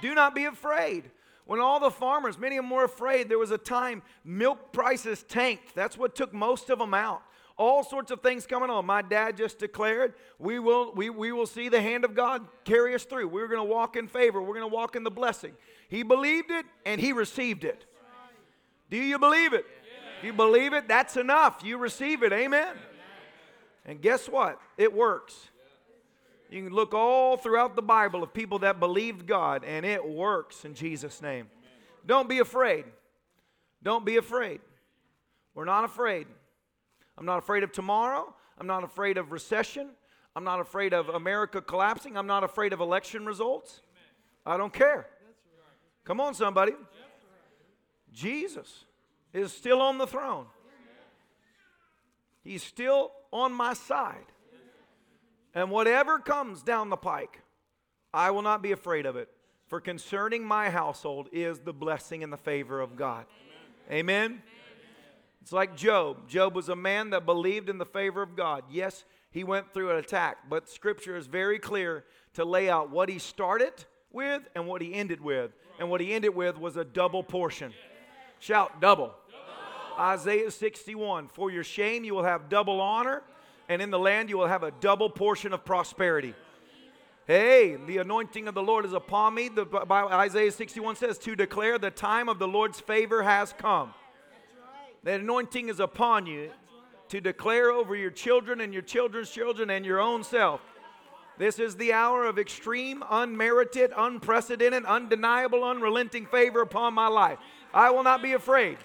Do 0.00 0.14
not 0.14 0.34
be 0.34 0.46
afraid. 0.46 1.10
When 1.44 1.60
all 1.60 1.78
the 1.78 1.90
farmers, 1.90 2.38
many 2.38 2.56
of 2.56 2.64
them 2.64 2.70
were 2.70 2.84
afraid, 2.84 3.28
there 3.28 3.38
was 3.38 3.50
a 3.50 3.58
time 3.58 4.02
milk 4.24 4.72
prices 4.72 5.22
tanked. 5.24 5.74
That's 5.74 5.98
what 5.98 6.16
took 6.16 6.32
most 6.32 6.70
of 6.70 6.78
them 6.78 6.94
out. 6.94 7.22
all 7.56 7.84
sorts 7.84 8.10
of 8.10 8.20
things 8.20 8.46
coming 8.46 8.70
on. 8.70 8.84
My 8.84 9.02
dad 9.02 9.36
just 9.36 9.58
declared 9.58 10.14
we 10.38 10.58
will, 10.58 10.92
we, 10.94 11.10
we 11.10 11.32
will 11.32 11.46
see 11.46 11.68
the 11.68 11.80
hand 11.80 12.04
of 12.04 12.14
God 12.14 12.46
carry 12.64 12.94
us 12.94 13.04
through. 13.04 13.28
We're 13.28 13.48
going 13.48 13.60
to 13.60 13.72
walk 13.72 13.96
in 13.96 14.08
favor, 14.08 14.42
we're 14.42 14.58
going 14.58 14.68
to 14.68 14.74
walk 14.74 14.96
in 14.96 15.04
the 15.04 15.10
blessing. 15.10 15.52
He 15.88 16.02
believed 16.02 16.50
it 16.50 16.66
and 16.84 17.00
he 17.00 17.12
received 17.12 17.64
it. 17.64 17.84
Do 18.90 18.96
you 18.96 19.18
believe 19.18 19.52
it? 19.52 19.66
If 20.18 20.24
you 20.24 20.32
believe 20.32 20.72
it, 20.72 20.88
that's 20.88 21.16
enough. 21.16 21.62
You 21.64 21.78
receive 21.78 22.22
it. 22.22 22.32
Amen. 22.32 22.74
And 23.84 24.00
guess 24.00 24.28
what? 24.28 24.60
It 24.78 24.92
works. 24.92 25.50
You 26.50 26.64
can 26.64 26.72
look 26.72 26.94
all 26.94 27.36
throughout 27.36 27.76
the 27.76 27.82
Bible 27.82 28.22
of 28.22 28.32
people 28.32 28.60
that 28.60 28.78
believed 28.78 29.26
God, 29.26 29.64
and 29.64 29.84
it 29.84 30.06
works 30.06 30.64
in 30.64 30.74
Jesus' 30.74 31.20
name. 31.20 31.48
Don't 32.06 32.28
be 32.28 32.38
afraid. 32.38 32.84
Don't 33.82 34.04
be 34.04 34.16
afraid. 34.16 34.60
We're 35.54 35.64
not 35.64 35.84
afraid. 35.84 36.26
I'm 37.18 37.26
not 37.26 37.38
afraid 37.38 37.62
of 37.62 37.72
tomorrow. 37.72 38.34
I'm 38.58 38.66
not 38.66 38.84
afraid 38.84 39.18
of 39.18 39.32
recession. 39.32 39.90
I'm 40.36 40.44
not 40.44 40.60
afraid 40.60 40.92
of 40.92 41.08
America 41.08 41.60
collapsing. 41.60 42.16
I'm 42.16 42.26
not 42.26 42.44
afraid 42.44 42.72
of 42.72 42.80
election 42.80 43.26
results. 43.26 43.82
I 44.46 44.56
don't 44.56 44.72
care. 44.72 45.06
Come 46.04 46.20
on, 46.20 46.34
somebody. 46.34 46.72
Jesus 48.12 48.84
is 49.34 49.52
still 49.52 49.82
on 49.82 49.98
the 49.98 50.06
throne. 50.06 50.46
He's 52.42 52.62
still 52.62 53.12
on 53.32 53.52
my 53.52 53.74
side. 53.74 54.26
And 55.54 55.70
whatever 55.70 56.18
comes 56.18 56.62
down 56.62 56.88
the 56.88 56.96
pike, 56.96 57.42
I 58.12 58.30
will 58.30 58.42
not 58.42 58.62
be 58.62 58.72
afraid 58.72 59.06
of 59.06 59.16
it. 59.16 59.28
For 59.66 59.80
concerning 59.80 60.44
my 60.44 60.70
household 60.70 61.28
is 61.32 61.60
the 61.60 61.72
blessing 61.72 62.22
and 62.22 62.32
the 62.32 62.36
favor 62.36 62.80
of 62.80 62.96
God. 62.96 63.26
Amen. 63.90 63.98
Amen. 63.98 64.42
It's 65.42 65.52
like 65.52 65.76
Job. 65.76 66.28
Job 66.28 66.54
was 66.54 66.68
a 66.68 66.76
man 66.76 67.10
that 67.10 67.26
believed 67.26 67.68
in 67.68 67.78
the 67.78 67.84
favor 67.84 68.22
of 68.22 68.36
God. 68.36 68.64
Yes, 68.70 69.04
he 69.30 69.44
went 69.44 69.74
through 69.74 69.90
an 69.90 69.96
attack, 69.96 70.48
but 70.48 70.68
scripture 70.68 71.16
is 71.16 71.26
very 71.26 71.58
clear 71.58 72.04
to 72.34 72.44
lay 72.44 72.70
out 72.70 72.90
what 72.90 73.08
he 73.08 73.18
started 73.18 73.72
with 74.12 74.42
and 74.54 74.66
what 74.66 74.80
he 74.80 74.94
ended 74.94 75.20
with. 75.20 75.50
And 75.78 75.90
what 75.90 76.00
he 76.00 76.12
ended 76.12 76.34
with 76.34 76.56
was 76.56 76.76
a 76.76 76.84
double 76.84 77.22
portion. 77.22 77.72
Shout 78.38 78.80
double. 78.80 79.14
Isaiah 79.98 80.50
61 80.50 81.28
For 81.28 81.50
your 81.50 81.64
shame 81.64 82.04
you 82.04 82.14
will 82.14 82.24
have 82.24 82.48
double 82.48 82.80
honor, 82.80 83.22
and 83.68 83.80
in 83.80 83.90
the 83.90 83.98
land 83.98 84.28
you 84.28 84.38
will 84.38 84.46
have 84.46 84.62
a 84.62 84.70
double 84.80 85.10
portion 85.10 85.52
of 85.52 85.64
prosperity. 85.64 86.34
Hey, 87.26 87.76
the 87.86 87.98
anointing 87.98 88.48
of 88.48 88.54
the 88.54 88.62
Lord 88.62 88.84
is 88.84 88.92
upon 88.92 89.34
me. 89.34 89.48
The, 89.48 89.66
Isaiah 89.90 90.52
61 90.52 90.96
says, 90.96 91.16
To 91.18 91.34
declare 91.34 91.78
the 91.78 91.90
time 91.90 92.28
of 92.28 92.38
the 92.38 92.46
Lord's 92.46 92.80
favor 92.80 93.22
has 93.22 93.54
come. 93.56 93.94
The 95.04 95.14
anointing 95.14 95.70
is 95.70 95.80
upon 95.80 96.26
you 96.26 96.50
to 97.08 97.20
declare 97.20 97.70
over 97.70 97.96
your 97.96 98.10
children 98.10 98.60
and 98.60 98.72
your 98.72 98.82
children's 98.82 99.30
children 99.30 99.70
and 99.70 99.86
your 99.86 100.00
own 100.00 100.22
self. 100.22 100.60
This 101.38 101.58
is 101.58 101.76
the 101.76 101.92
hour 101.92 102.24
of 102.24 102.38
extreme, 102.38 103.02
unmerited, 103.10 103.92
unprecedented, 103.96 104.84
undeniable, 104.84 105.64
unrelenting 105.64 106.26
favor 106.26 106.60
upon 106.60 106.94
my 106.94 107.08
life. 107.08 107.38
I 107.72 107.90
will 107.90 108.04
not 108.04 108.22
be 108.22 108.34
afraid. 108.34 108.78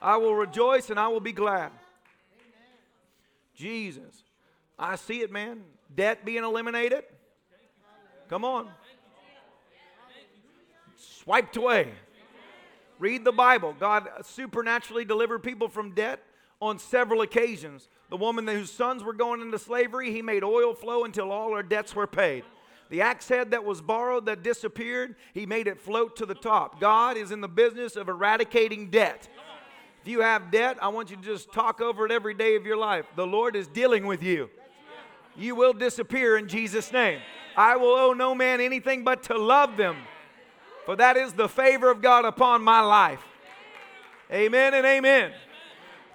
I 0.00 0.16
will 0.16 0.34
rejoice 0.34 0.90
and 0.90 0.98
I 0.98 1.08
will 1.08 1.20
be 1.20 1.32
glad. 1.32 1.72
Jesus. 3.54 4.22
I 4.78 4.96
see 4.96 5.20
it, 5.20 5.32
man. 5.32 5.62
Debt 5.94 6.24
being 6.24 6.44
eliminated. 6.44 7.04
Come 8.28 8.44
on. 8.44 8.68
Swiped 10.96 11.56
away. 11.56 11.92
Read 12.98 13.24
the 13.24 13.32
Bible. 13.32 13.74
God 13.78 14.08
supernaturally 14.22 15.04
delivered 15.04 15.42
people 15.42 15.68
from 15.68 15.92
debt 15.92 16.22
on 16.60 16.78
several 16.78 17.22
occasions. 17.22 17.88
The 18.10 18.16
woman 18.16 18.46
whose 18.46 18.70
sons 18.70 19.04
were 19.04 19.12
going 19.12 19.40
into 19.40 19.58
slavery, 19.58 20.12
he 20.12 20.22
made 20.22 20.42
oil 20.42 20.74
flow 20.74 21.04
until 21.04 21.30
all 21.30 21.54
her 21.54 21.62
debts 21.62 21.94
were 21.94 22.06
paid. 22.06 22.44
The 22.90 23.02
axe 23.02 23.28
head 23.28 23.50
that 23.50 23.64
was 23.64 23.82
borrowed 23.82 24.26
that 24.26 24.42
disappeared, 24.42 25.16
he 25.34 25.44
made 25.44 25.66
it 25.66 25.80
float 25.80 26.16
to 26.16 26.26
the 26.26 26.34
top. 26.34 26.80
God 26.80 27.16
is 27.16 27.30
in 27.30 27.40
the 27.40 27.48
business 27.48 27.96
of 27.96 28.08
eradicating 28.08 28.88
debt. 28.88 29.28
You 30.08 30.20
have 30.20 30.50
debt, 30.50 30.78
I 30.80 30.88
want 30.88 31.10
you 31.10 31.16
to 31.16 31.22
just 31.22 31.52
talk 31.52 31.82
over 31.82 32.06
it 32.06 32.10
every 32.10 32.32
day 32.32 32.56
of 32.56 32.64
your 32.64 32.78
life. 32.78 33.04
The 33.14 33.26
Lord 33.26 33.54
is 33.54 33.66
dealing 33.66 34.06
with 34.06 34.22
you. 34.22 34.48
You 35.36 35.54
will 35.54 35.74
disappear 35.74 36.38
in 36.38 36.48
Jesus' 36.48 36.90
name. 36.90 37.20
I 37.54 37.76
will 37.76 37.94
owe 37.94 38.14
no 38.14 38.34
man 38.34 38.62
anything 38.62 39.04
but 39.04 39.24
to 39.24 39.36
love 39.36 39.76
them, 39.76 39.98
for 40.86 40.96
that 40.96 41.18
is 41.18 41.34
the 41.34 41.46
favor 41.46 41.90
of 41.90 42.00
God 42.00 42.24
upon 42.24 42.62
my 42.62 42.80
life. 42.80 43.20
Amen 44.32 44.72
and 44.72 44.86
amen. 44.86 45.32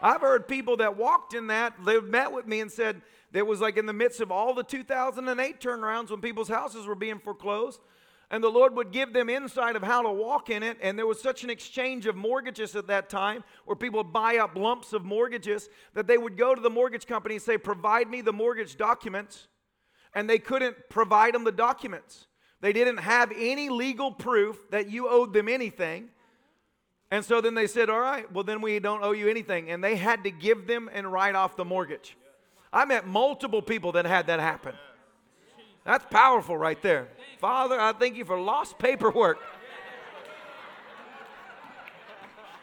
I've 0.01 0.21
heard 0.21 0.47
people 0.47 0.77
that 0.77 0.97
walked 0.97 1.35
in 1.35 1.47
that, 1.47 1.75
they've 1.85 2.03
met 2.03 2.31
with 2.31 2.47
me 2.47 2.61
and 2.61 2.71
said, 2.71 2.99
that 3.31 3.45
was 3.45 3.61
like 3.61 3.77
in 3.77 3.85
the 3.85 3.93
midst 3.93 4.21
of 4.21 4.31
all 4.31 4.55
the 4.55 4.63
2008 4.63 5.59
turnarounds 5.59 6.09
when 6.09 6.19
people's 6.19 6.49
houses 6.49 6.87
were 6.87 6.95
being 6.95 7.19
foreclosed. 7.19 7.79
And 8.31 8.43
the 8.43 8.49
Lord 8.49 8.75
would 8.75 8.91
give 8.91 9.13
them 9.13 9.29
insight 9.29 9.75
of 9.75 9.83
how 9.83 10.01
to 10.01 10.11
walk 10.11 10.49
in 10.49 10.63
it. 10.63 10.77
And 10.81 10.97
there 10.97 11.05
was 11.05 11.21
such 11.21 11.43
an 11.43 11.49
exchange 11.49 12.05
of 12.05 12.15
mortgages 12.15 12.75
at 12.75 12.87
that 12.87 13.09
time 13.09 13.43
where 13.65 13.75
people 13.75 13.99
would 14.03 14.13
buy 14.13 14.37
up 14.37 14.55
lumps 14.55 14.91
of 14.93 15.03
mortgages 15.05 15.69
that 15.93 16.07
they 16.07 16.17
would 16.17 16.37
go 16.37 16.55
to 16.55 16.61
the 16.61 16.69
mortgage 16.69 17.05
company 17.05 17.35
and 17.35 17.41
say, 17.41 17.57
Provide 17.57 18.09
me 18.09 18.21
the 18.21 18.33
mortgage 18.33 18.75
documents. 18.75 19.47
And 20.15 20.29
they 20.29 20.39
couldn't 20.39 20.75
provide 20.89 21.33
them 21.33 21.43
the 21.43 21.51
documents. 21.51 22.27
They 22.61 22.73
didn't 22.73 22.97
have 22.97 23.31
any 23.35 23.69
legal 23.69 24.11
proof 24.11 24.57
that 24.71 24.89
you 24.89 25.09
owed 25.09 25.33
them 25.33 25.49
anything. 25.49 26.09
And 27.11 27.23
so 27.23 27.41
then 27.41 27.53
they 27.53 27.67
said, 27.67 27.89
All 27.89 27.99
right, 27.99 28.31
well, 28.31 28.43
then 28.43 28.61
we 28.61 28.79
don't 28.79 29.03
owe 29.03 29.11
you 29.11 29.29
anything. 29.29 29.69
And 29.69 29.83
they 29.83 29.95
had 29.95 30.23
to 30.23 30.31
give 30.31 30.65
them 30.65 30.89
and 30.91 31.11
write 31.11 31.35
off 31.35 31.55
the 31.55 31.65
mortgage. 31.65 32.17
I 32.71 32.85
met 32.85 33.05
multiple 33.05 33.61
people 33.61 33.91
that 33.91 34.05
had 34.05 34.27
that 34.27 34.39
happen. 34.39 34.73
That's 35.85 36.05
powerful 36.09 36.57
right 36.57 36.81
there. 36.81 37.09
Father, 37.39 37.79
I 37.79 37.93
thank 37.93 38.15
you 38.15 38.25
for 38.25 38.39
lost 38.39 38.77
paperwork. 38.79 39.37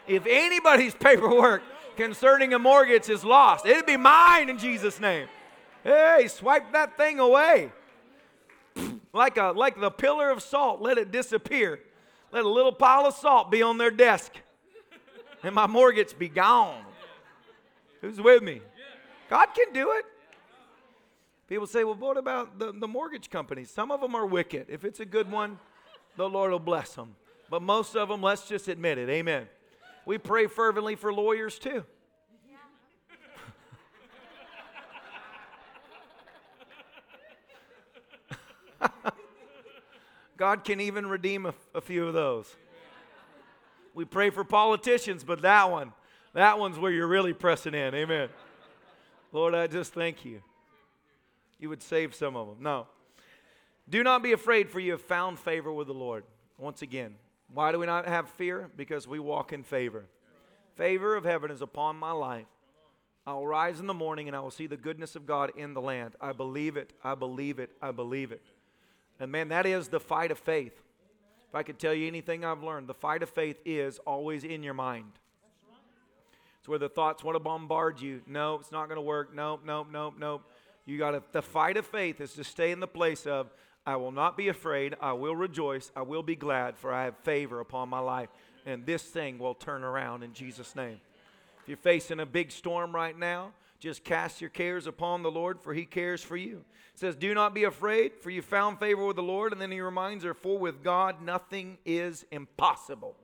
If 0.07 0.27
anybody's 0.27 0.95
paperwork 0.95 1.63
concerning 1.97 2.55
a 2.55 2.59
mortgage 2.59 3.09
is 3.09 3.23
lost, 3.25 3.67
it'd 3.67 3.87
be 3.87 3.97
mine 3.97 4.49
in 4.49 4.59
Jesus' 4.59 4.99
name. 4.99 5.29
Hey, 5.85 6.29
swipe 6.29 6.73
that 6.73 6.97
thing 6.97 7.19
away. 7.19 7.71
Like, 9.13 9.37
a, 9.37 9.53
like 9.55 9.79
the 9.79 9.91
pillar 9.91 10.31
of 10.31 10.43
salt, 10.43 10.81
let 10.81 10.97
it 10.97 11.11
disappear. 11.11 11.81
Let 12.33 12.45
a 12.45 12.49
little 12.49 12.73
pile 12.73 13.07
of 13.07 13.15
salt 13.15 13.51
be 13.51 13.61
on 13.61 13.77
their 13.77 13.91
desk, 13.91 14.33
and 15.43 15.55
my 15.55 15.67
mortgage 15.67 16.17
be 16.17 16.29
gone. 16.29 16.85
Who's 18.01 18.21
with 18.21 18.43
me? 18.43 18.63
God 19.29 19.47
can 19.55 19.73
do 19.73 19.93
it. 19.93 20.05
People 21.51 21.67
say, 21.67 21.83
well, 21.83 21.97
what 21.97 22.17
about 22.17 22.61
the, 22.61 22.73
the 22.73 22.87
mortgage 22.87 23.29
companies? 23.29 23.73
Some 23.73 23.91
of 23.91 24.01
them 24.01 24.15
are 24.15 24.25
wicked. 24.25 24.67
If 24.69 24.85
it's 24.85 25.01
a 25.01 25.05
good 25.05 25.29
one, 25.33 25.59
the 26.17 26.29
Lord 26.29 26.53
will 26.53 26.61
bless 26.61 26.95
them. 26.95 27.17
But 27.51 27.61
most 27.61 27.97
of 27.97 28.09
them, 28.09 28.23
let's 28.23 28.47
just 28.47 28.69
admit 28.69 28.99
it. 28.99 29.09
Amen. 29.09 29.49
We 30.07 30.17
pray 30.17 30.47
fervently 30.47 30.95
for 30.95 31.13
lawyers 31.13 31.59
too. 31.59 31.85
God 40.37 40.63
can 40.63 40.81
even 40.81 41.09
redeem 41.09 41.47
a, 41.47 41.55
a, 41.75 41.81
few 41.81 42.07
of 42.07 42.15
those. 42.15 42.55
We 43.93 44.05
pray 44.05 44.31
for 44.31 44.45
politicians, 44.45 45.25
but 45.25 45.43
that 45.43 45.69
one, 45.69 45.95
that 46.33 46.61
one's 46.61 46.79
where 46.79 46.93
you're 46.93 47.09
really 47.09 47.33
pressing 47.33 47.75
in. 47.75 47.93
Amen. 47.93 48.29
Lord, 49.33 49.57
I 49.57 49.67
just 49.67 49.93
thank 49.93 50.25
you 50.25 50.43
you 51.61 51.69
would 51.69 51.83
save 51.83 52.15
some 52.15 52.37
of 52.37 52.49
them. 52.49 52.57
No. 52.61 52.87
Do 53.89 54.03
not 54.03 54.23
be 54.23 54.33
afraid, 54.33 54.71
for 54.71 54.81
you 54.81 54.93
have 54.93 55.03
found 55.03 55.39
favor 55.39 55.73
with 55.73 55.87
the 55.87 55.95
Lord. 55.95 56.25
Once 56.59 56.83
again, 56.83 57.17
why 57.53 57.73
do 57.73 57.79
we 57.79 57.87
not 57.87 58.07
have 58.07 58.29
fear? 58.31 58.71
Because 58.77 59.09
we 59.09 59.19
walk 59.19 59.53
in 59.53 59.63
favor. 59.63 60.05
Favor 60.77 61.17
of 61.17 61.25
heaven 61.25 61.51
is 61.51 61.63
upon 61.63 61.97
my 61.97 62.13
life. 62.13 62.47
I 63.27 63.35
will 63.35 63.47
rise 63.47 63.81
in 63.81 63.87
the 63.87 63.95
morning 63.95 64.29
and 64.29 64.37
I 64.37 64.41
will 64.41 64.51
see 64.51 64.67
the 64.67 64.77
goodness 64.77 65.15
of 65.17 65.27
God 65.27 65.53
in 65.57 65.75
the 65.75 65.81
land. 65.81 66.15
I 66.21 66.33
believe 66.33 66.77
it. 66.77 66.93
I 67.05 67.15
believe 67.15 67.59
it. 67.59 67.71
I 67.83 67.91
believe 67.91 68.33
it. 68.33 68.43
And 69.19 69.31
man, 69.31 69.49
that 69.49 69.67
is 69.67 69.89
the 69.89 70.01
fight 70.01 70.31
of 70.31 70.39
faith. 70.39 70.81
If 71.49 71.55
I 71.55 71.63
could 71.63 71.79
tell 71.79 71.93
you 71.93 72.07
anything 72.07 72.45
I've 72.45 72.63
learned, 72.63 72.87
the 72.87 72.95
fight 72.95 73.23
of 73.23 73.29
faith 73.29 73.59
is 73.65 73.99
always 74.07 74.45
in 74.45 74.63
your 74.63 74.75
mind. 74.75 75.13
It's 76.61 76.69
where 76.69 76.79
the 76.79 76.89
thoughts 76.89 77.25
want 77.25 77.35
to 77.37 77.41
bombard 77.41 78.01
you. 78.01 78.23
No, 78.27 78.55
it's 78.57 78.73
not 78.73 78.87
going 78.87 78.97
to 78.97 79.03
work. 79.03 79.35
Nope, 79.35 79.63
nope, 79.65 79.89
nope, 79.91 80.15
nope. 80.19 80.43
You 80.87 80.99
got 80.99 81.13
to, 81.13 81.23
the 81.33 81.43
fight 81.43 81.77
of 81.77 81.87
faith 81.87 82.21
is 82.21 82.33
to 82.35 82.45
stay 82.45 82.71
in 82.73 82.81
the 82.81 82.89
place 82.89 83.27
of, 83.27 83.51
I 83.87 83.97
will 83.97 84.13
not 84.13 84.37
be 84.37 84.49
afraid. 84.49 84.95
I 85.01 85.13
will 85.13 85.37
rejoice. 85.37 85.91
I 85.97 86.03
will 86.03 86.23
be 86.23 86.37
glad, 86.37 86.77
for 86.77 86.93
I 86.93 87.05
have 87.05 87.17
favor 87.19 87.61
upon 87.61 87.89
my 87.89 87.99
life. 87.99 88.29
And 88.67 88.85
this 88.85 89.03
thing 89.03 89.39
will 89.39 89.55
turn 89.55 89.85
around 89.85 90.23
in 90.23 90.33
Jesus' 90.33 90.77
name. 90.77 91.01
If 91.63 91.69
you're 91.69 91.77
facing 91.77 92.21
a 92.21 92.27
big 92.27 92.53
storm 92.53 92.95
right 92.95 93.19
now, 93.19 93.53
just 93.79 94.05
cast 94.05 94.41
your 94.41 94.51
cares 94.51 94.87
upon 94.87 95.23
the 95.23 95.31
Lord, 95.31 95.61
for 95.61 95.73
he 95.73 95.87
cares 95.87 96.23
for 96.23 96.37
you. 96.37 96.63
It 96.93 96.99
says, 97.01 97.17
Do 97.17 97.33
not 97.33 97.55
be 97.55 97.65
afraid, 97.65 98.13
for 98.21 98.29
you 98.29 98.43
found 98.43 98.79
favor 98.79 99.07
with 99.07 99.17
the 99.17 99.23
Lord. 99.23 99.53
And 99.53 99.61
then 99.61 99.71
he 99.71 99.81
reminds 99.81 100.23
her, 100.25 100.35
For 100.35 100.59
with 100.59 100.83
God 100.83 101.23
nothing 101.23 101.79
is 101.87 102.27
impossible. 102.31 103.17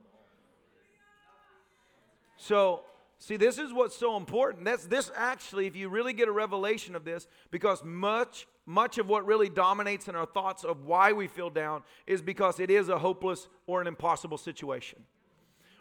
So 2.37 2.81
See, 3.19 3.35
this 3.35 3.57
is 3.57 3.73
what's 3.73 3.97
so 3.97 4.15
important. 4.15 4.65
That's 4.65 4.85
this 4.85 5.11
actually, 5.15 5.65
if 5.65 5.75
you 5.75 5.89
really 5.89 6.13
get 6.13 6.27
a 6.27 6.31
revelation 6.31 6.95
of 6.95 7.03
this, 7.03 7.27
because 7.49 7.83
much, 7.83 8.47
much 8.65 8.99
of 8.99 9.09
what 9.09 9.25
really 9.25 9.49
dominates 9.49 10.07
in 10.07 10.15
our 10.15 10.27
thoughts 10.27 10.63
of 10.63 10.85
why 10.85 11.13
we 11.13 11.27
feel 11.27 11.49
down 11.49 11.81
is 12.05 12.21
because 12.21 12.59
it 12.59 12.69
is 12.69 12.89
a 12.89 12.99
hopeless 12.99 13.47
or 13.65 13.81
an 13.81 13.87
impossible 13.87 14.37
situation. 14.37 15.03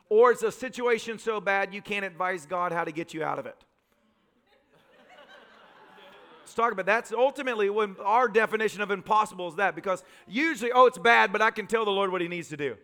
Or 0.08 0.30
it's 0.30 0.42
a 0.42 0.52
situation 0.52 1.18
so 1.18 1.40
bad 1.40 1.74
you 1.74 1.82
can't 1.82 2.04
advise 2.04 2.46
God 2.46 2.72
how 2.72 2.84
to 2.84 2.92
get 2.92 3.12
you 3.12 3.22
out 3.22 3.38
of 3.38 3.46
it. 3.46 3.56
Let's 6.40 6.54
talk 6.54 6.72
about 6.72 6.86
that's 6.86 7.12
ultimately 7.12 7.68
when 7.68 7.96
our 8.02 8.28
definition 8.28 8.80
of 8.80 8.90
impossible 8.90 9.48
is 9.48 9.56
that 9.56 9.74
because 9.74 10.02
usually, 10.26 10.72
oh, 10.72 10.86
it's 10.86 10.96
bad, 10.96 11.32
but 11.32 11.42
I 11.42 11.50
can 11.50 11.66
tell 11.66 11.84
the 11.84 11.90
Lord 11.90 12.12
what 12.12 12.20
He 12.20 12.28
needs 12.28 12.48
to 12.48 12.56
do. 12.56 12.76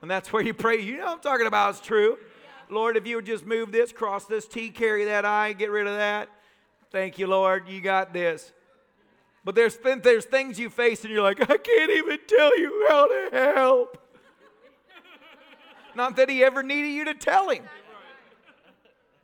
And 0.00 0.10
that's 0.10 0.32
where 0.32 0.42
you 0.42 0.54
pray. 0.54 0.80
You 0.80 0.98
know 0.98 1.12
I'm 1.12 1.20
talking 1.20 1.46
about, 1.46 1.70
it's 1.70 1.80
true. 1.80 2.16
Lord, 2.70 2.96
if 2.96 3.06
you 3.06 3.16
would 3.16 3.26
just 3.26 3.44
move 3.44 3.72
this, 3.72 3.92
cross 3.92 4.24
this 4.24 4.46
T, 4.46 4.70
carry 4.70 5.04
that 5.06 5.24
I, 5.24 5.52
get 5.52 5.70
rid 5.70 5.86
of 5.86 5.96
that. 5.96 6.28
Thank 6.90 7.18
you, 7.18 7.26
Lord. 7.26 7.68
You 7.68 7.80
got 7.80 8.12
this. 8.12 8.52
But 9.44 9.54
there's, 9.54 9.78
there's 10.02 10.24
things 10.24 10.58
you 10.58 10.68
face 10.70 11.02
and 11.04 11.12
you're 11.12 11.22
like, 11.22 11.40
I 11.40 11.56
can't 11.56 11.90
even 11.90 12.18
tell 12.26 12.58
you 12.58 12.86
how 12.88 13.06
to 13.06 13.28
help. 13.32 13.98
not 15.94 16.16
that 16.16 16.28
he 16.28 16.44
ever 16.44 16.62
needed 16.62 16.90
you 16.90 17.04
to 17.06 17.14
tell 17.14 17.48
him. 17.48 17.64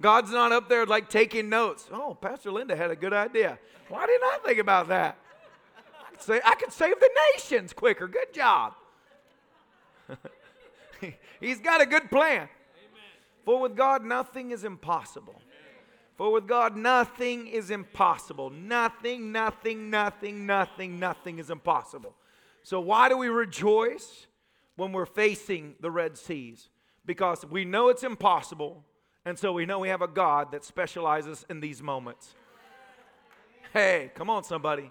God's 0.01 0.31
not 0.31 0.53
up 0.53 0.69
there 0.69 0.85
like 0.87 1.09
taking 1.09 1.49
notes. 1.49 1.89
Oh, 1.91 2.15
Pastor 2.15 2.53
Linda 2.53 2.77
had 2.77 2.91
a 2.91 2.97
good 2.97 3.13
idea. 3.13 3.59
Why 3.89 4.07
didn't 4.07 4.25
I 4.25 4.39
think 4.45 4.59
about 4.59 4.89
that? 4.89 5.17
I 6.07 6.11
could, 6.11 6.23
say, 6.23 6.41
I 6.45 6.55
could 6.55 6.73
save 6.73 6.99
the 7.01 7.11
nations 7.35 7.73
quicker. 7.73 8.07
Good 8.07 8.33
job. 8.35 8.75
He's 11.41 11.61
got 11.61 11.81
a 11.81 11.87
good 11.87 12.11
plan. 12.11 12.49
For 13.47 13.61
with 13.61 13.77
God, 13.77 14.05
nothing 14.05 14.51
is 14.51 14.65
impossible. 14.65 15.41
For 16.17 16.33
with 16.33 16.49
God, 16.49 16.77
nothing 16.77 17.47
is 17.47 17.71
impossible. 17.71 18.51
Nothing, 18.51 19.31
nothing, 19.31 19.89
nothing, 19.89 20.47
nothing, 20.47 20.99
nothing 20.99 21.39
is 21.39 21.49
impossible. 21.49 22.17
So, 22.65 22.81
why 22.81 23.09
do 23.09 23.17
we 23.17 23.29
rejoice 23.29 24.27
when 24.75 24.91
we're 24.91 25.07
facing 25.07 25.77
the 25.79 25.93
Red 25.93 26.19
Seas? 26.19 26.71
Because 27.05 27.47
we 27.47 27.65
know 27.65 27.89
it's 27.89 28.03
impossible, 28.03 28.83
and 29.25 29.39
so 29.39 29.53
we 29.53 29.65
know 29.65 29.79
we 29.79 29.91
have 29.91 30.03
a 30.03 30.09
God 30.09 30.51
that 30.51 30.65
specializes 30.65 31.47
in 31.49 31.61
these 31.61 31.81
moments. 31.81 32.35
Hey, 33.73 34.11
come 34.17 34.29
on, 34.29 34.43
somebody. 34.43 34.91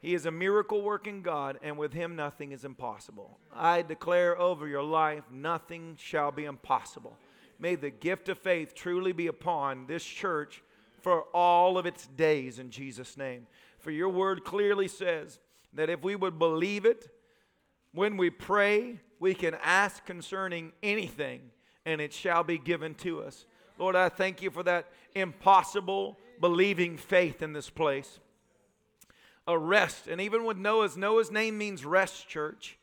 He 0.00 0.14
is 0.14 0.24
a 0.24 0.30
miracle 0.30 0.80
working 0.80 1.20
God, 1.20 1.58
and 1.62 1.76
with 1.76 1.92
him 1.92 2.16
nothing 2.16 2.52
is 2.52 2.64
impossible. 2.64 3.38
I 3.54 3.82
declare 3.82 4.38
over 4.38 4.66
your 4.66 4.82
life, 4.82 5.24
nothing 5.30 5.98
shall 6.00 6.32
be 6.32 6.46
impossible. 6.46 7.18
May 7.58 7.74
the 7.74 7.90
gift 7.90 8.28
of 8.28 8.38
faith 8.38 8.74
truly 8.74 9.12
be 9.12 9.26
upon 9.26 9.86
this 9.86 10.04
church 10.04 10.62
for 11.00 11.22
all 11.34 11.76
of 11.78 11.86
its 11.86 12.06
days 12.06 12.58
in 12.58 12.70
Jesus' 12.70 13.16
name. 13.16 13.46
For 13.78 13.90
your 13.90 14.08
word 14.08 14.44
clearly 14.44 14.88
says 14.88 15.38
that 15.74 15.90
if 15.90 16.02
we 16.02 16.16
would 16.16 16.38
believe 16.38 16.84
it, 16.86 17.08
when 17.92 18.16
we 18.16 18.30
pray, 18.30 19.00
we 19.20 19.34
can 19.34 19.56
ask 19.62 20.04
concerning 20.04 20.72
anything, 20.82 21.42
and 21.86 22.00
it 22.00 22.12
shall 22.12 22.42
be 22.42 22.58
given 22.58 22.94
to 22.96 23.22
us. 23.22 23.46
Lord, 23.78 23.96
I 23.96 24.08
thank 24.08 24.42
you 24.42 24.50
for 24.50 24.62
that 24.62 24.86
impossible 25.14 26.18
believing 26.40 26.96
faith 26.96 27.42
in 27.42 27.52
this 27.52 27.70
place. 27.70 28.18
A 29.46 29.58
rest. 29.58 30.06
And 30.06 30.20
even 30.20 30.44
with 30.44 30.56
Noah's, 30.56 30.96
Noah's 30.96 31.30
name 31.30 31.58
means 31.58 31.84
rest, 31.84 32.28
church. 32.28 32.78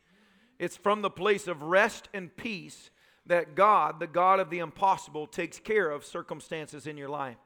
It's 0.60 0.78
from 0.78 1.02
the 1.02 1.10
place 1.10 1.48
of 1.48 1.64
rest 1.64 2.08
and 2.14 2.36
peace 2.36 2.92
that 3.26 3.56
God, 3.56 4.00
the 4.00 4.08
God 4.08 4.40
of 4.40 4.50
the 4.50 4.60
impossible, 4.60 5.28
takes 5.28 5.60
care 5.60 5.90
of 5.90 6.04
circumstances 6.06 6.88
in 6.88 6.98
your 6.98 7.10
life. 7.10 7.38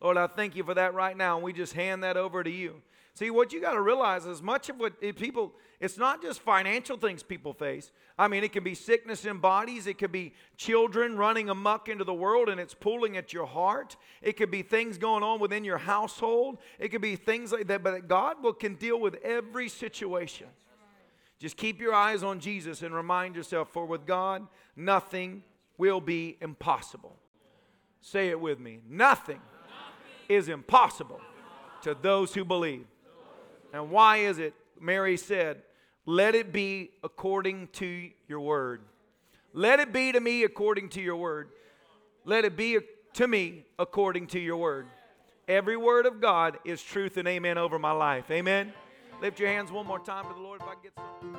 Lord, 0.00 0.16
I 0.16 0.26
thank 0.26 0.56
you 0.56 0.64
for 0.64 0.74
that 0.74 0.94
right 0.94 1.16
now. 1.16 1.36
And 1.36 1.44
we 1.44 1.52
just 1.52 1.72
hand 1.72 2.02
that 2.04 2.16
over 2.16 2.42
to 2.42 2.50
you. 2.50 2.82
See, 3.14 3.30
what 3.30 3.52
you 3.52 3.60
got 3.60 3.72
to 3.72 3.80
realize 3.80 4.26
is 4.26 4.40
much 4.40 4.68
of 4.68 4.78
what 4.78 5.00
people, 5.16 5.52
it's 5.80 5.98
not 5.98 6.22
just 6.22 6.40
financial 6.40 6.96
things 6.96 7.24
people 7.24 7.52
face. 7.52 7.90
I 8.16 8.28
mean, 8.28 8.44
it 8.44 8.52
can 8.52 8.62
be 8.62 8.76
sickness 8.76 9.24
in 9.24 9.38
bodies, 9.38 9.88
it 9.88 9.98
could 9.98 10.12
be 10.12 10.34
children 10.56 11.16
running 11.16 11.50
amuck 11.50 11.88
into 11.88 12.04
the 12.04 12.14
world 12.14 12.48
and 12.48 12.60
it's 12.60 12.74
pulling 12.74 13.16
at 13.16 13.32
your 13.32 13.46
heart. 13.46 13.96
It 14.22 14.36
could 14.36 14.52
be 14.52 14.62
things 14.62 14.98
going 14.98 15.24
on 15.24 15.40
within 15.40 15.64
your 15.64 15.78
household. 15.78 16.58
It 16.78 16.90
could 16.90 17.00
be 17.00 17.16
things 17.16 17.50
like 17.50 17.66
that, 17.66 17.82
but 17.82 18.06
God 18.06 18.40
will, 18.40 18.52
can 18.52 18.76
deal 18.76 19.00
with 19.00 19.16
every 19.24 19.68
situation. 19.68 20.46
Just 21.38 21.56
keep 21.56 21.80
your 21.80 21.94
eyes 21.94 22.22
on 22.22 22.40
Jesus 22.40 22.82
and 22.82 22.94
remind 22.94 23.36
yourself, 23.36 23.68
for 23.72 23.86
with 23.86 24.06
God, 24.06 24.46
nothing 24.74 25.42
will 25.76 26.00
be 26.00 26.36
impossible. 26.40 27.16
Say 28.00 28.28
it 28.28 28.40
with 28.40 28.58
me. 28.58 28.80
Nothing, 28.88 29.40
is 30.28 30.48
impossible 30.48 31.20
to 31.82 31.96
those 32.00 32.34
who 32.34 32.44
believe. 32.44 32.86
And 33.72 33.90
why 33.90 34.18
is 34.18 34.38
it? 34.38 34.54
Mary 34.80 35.16
said, 35.16 35.62
Let 36.06 36.34
it 36.34 36.52
be 36.52 36.90
according 37.02 37.68
to 37.74 38.10
your 38.28 38.40
word. 38.40 38.82
Let 39.52 39.80
it 39.80 39.92
be 39.92 40.12
to 40.12 40.20
me 40.20 40.44
according 40.44 40.90
to 40.90 41.00
your 41.00 41.16
word. 41.16 41.48
Let 42.24 42.44
it 42.44 42.56
be 42.56 42.78
to 43.14 43.26
me 43.26 43.64
according 43.78 44.26
to 44.28 44.38
your 44.38 44.58
word. 44.58 44.86
Every 45.48 45.76
word 45.76 46.04
of 46.04 46.20
God 46.20 46.58
is 46.64 46.82
truth 46.82 47.16
and 47.16 47.26
amen 47.26 47.56
over 47.56 47.78
my 47.78 47.92
life. 47.92 48.30
Amen. 48.30 48.72
Lift 49.20 49.40
your 49.40 49.48
hands 49.48 49.72
one 49.72 49.86
more 49.86 49.98
time 49.98 50.26
to 50.28 50.34
the 50.34 50.40
Lord 50.40 50.60
if 50.60 50.66
I 50.68 50.74
get 50.82 50.92
some. 51.20 51.36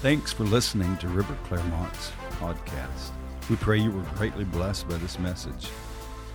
Thanks 0.00 0.32
for 0.32 0.44
listening 0.44 0.96
to 0.98 1.08
River 1.08 1.36
Clermont's 1.44 2.12
podcast. 2.38 3.10
We 3.50 3.56
pray 3.56 3.78
you 3.78 3.90
were 3.90 4.02
greatly 4.16 4.44
blessed 4.44 4.88
by 4.88 4.96
this 4.96 5.18
message. 5.18 5.70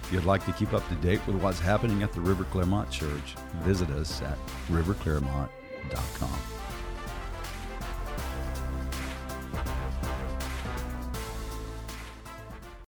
If 0.03 0.11
you'd 0.11 0.25
like 0.25 0.45
to 0.45 0.51
keep 0.53 0.73
up 0.73 0.87
to 0.89 0.95
date 0.95 1.25
with 1.27 1.37
what's 1.37 1.59
happening 1.59 2.03
at 2.03 2.11
the 2.11 2.21
River 2.21 2.43
Clermont 2.45 2.91
Church, 2.91 3.35
visit 3.61 3.89
us 3.91 4.21
at 4.21 4.37
riverclermont.com. 4.69 6.62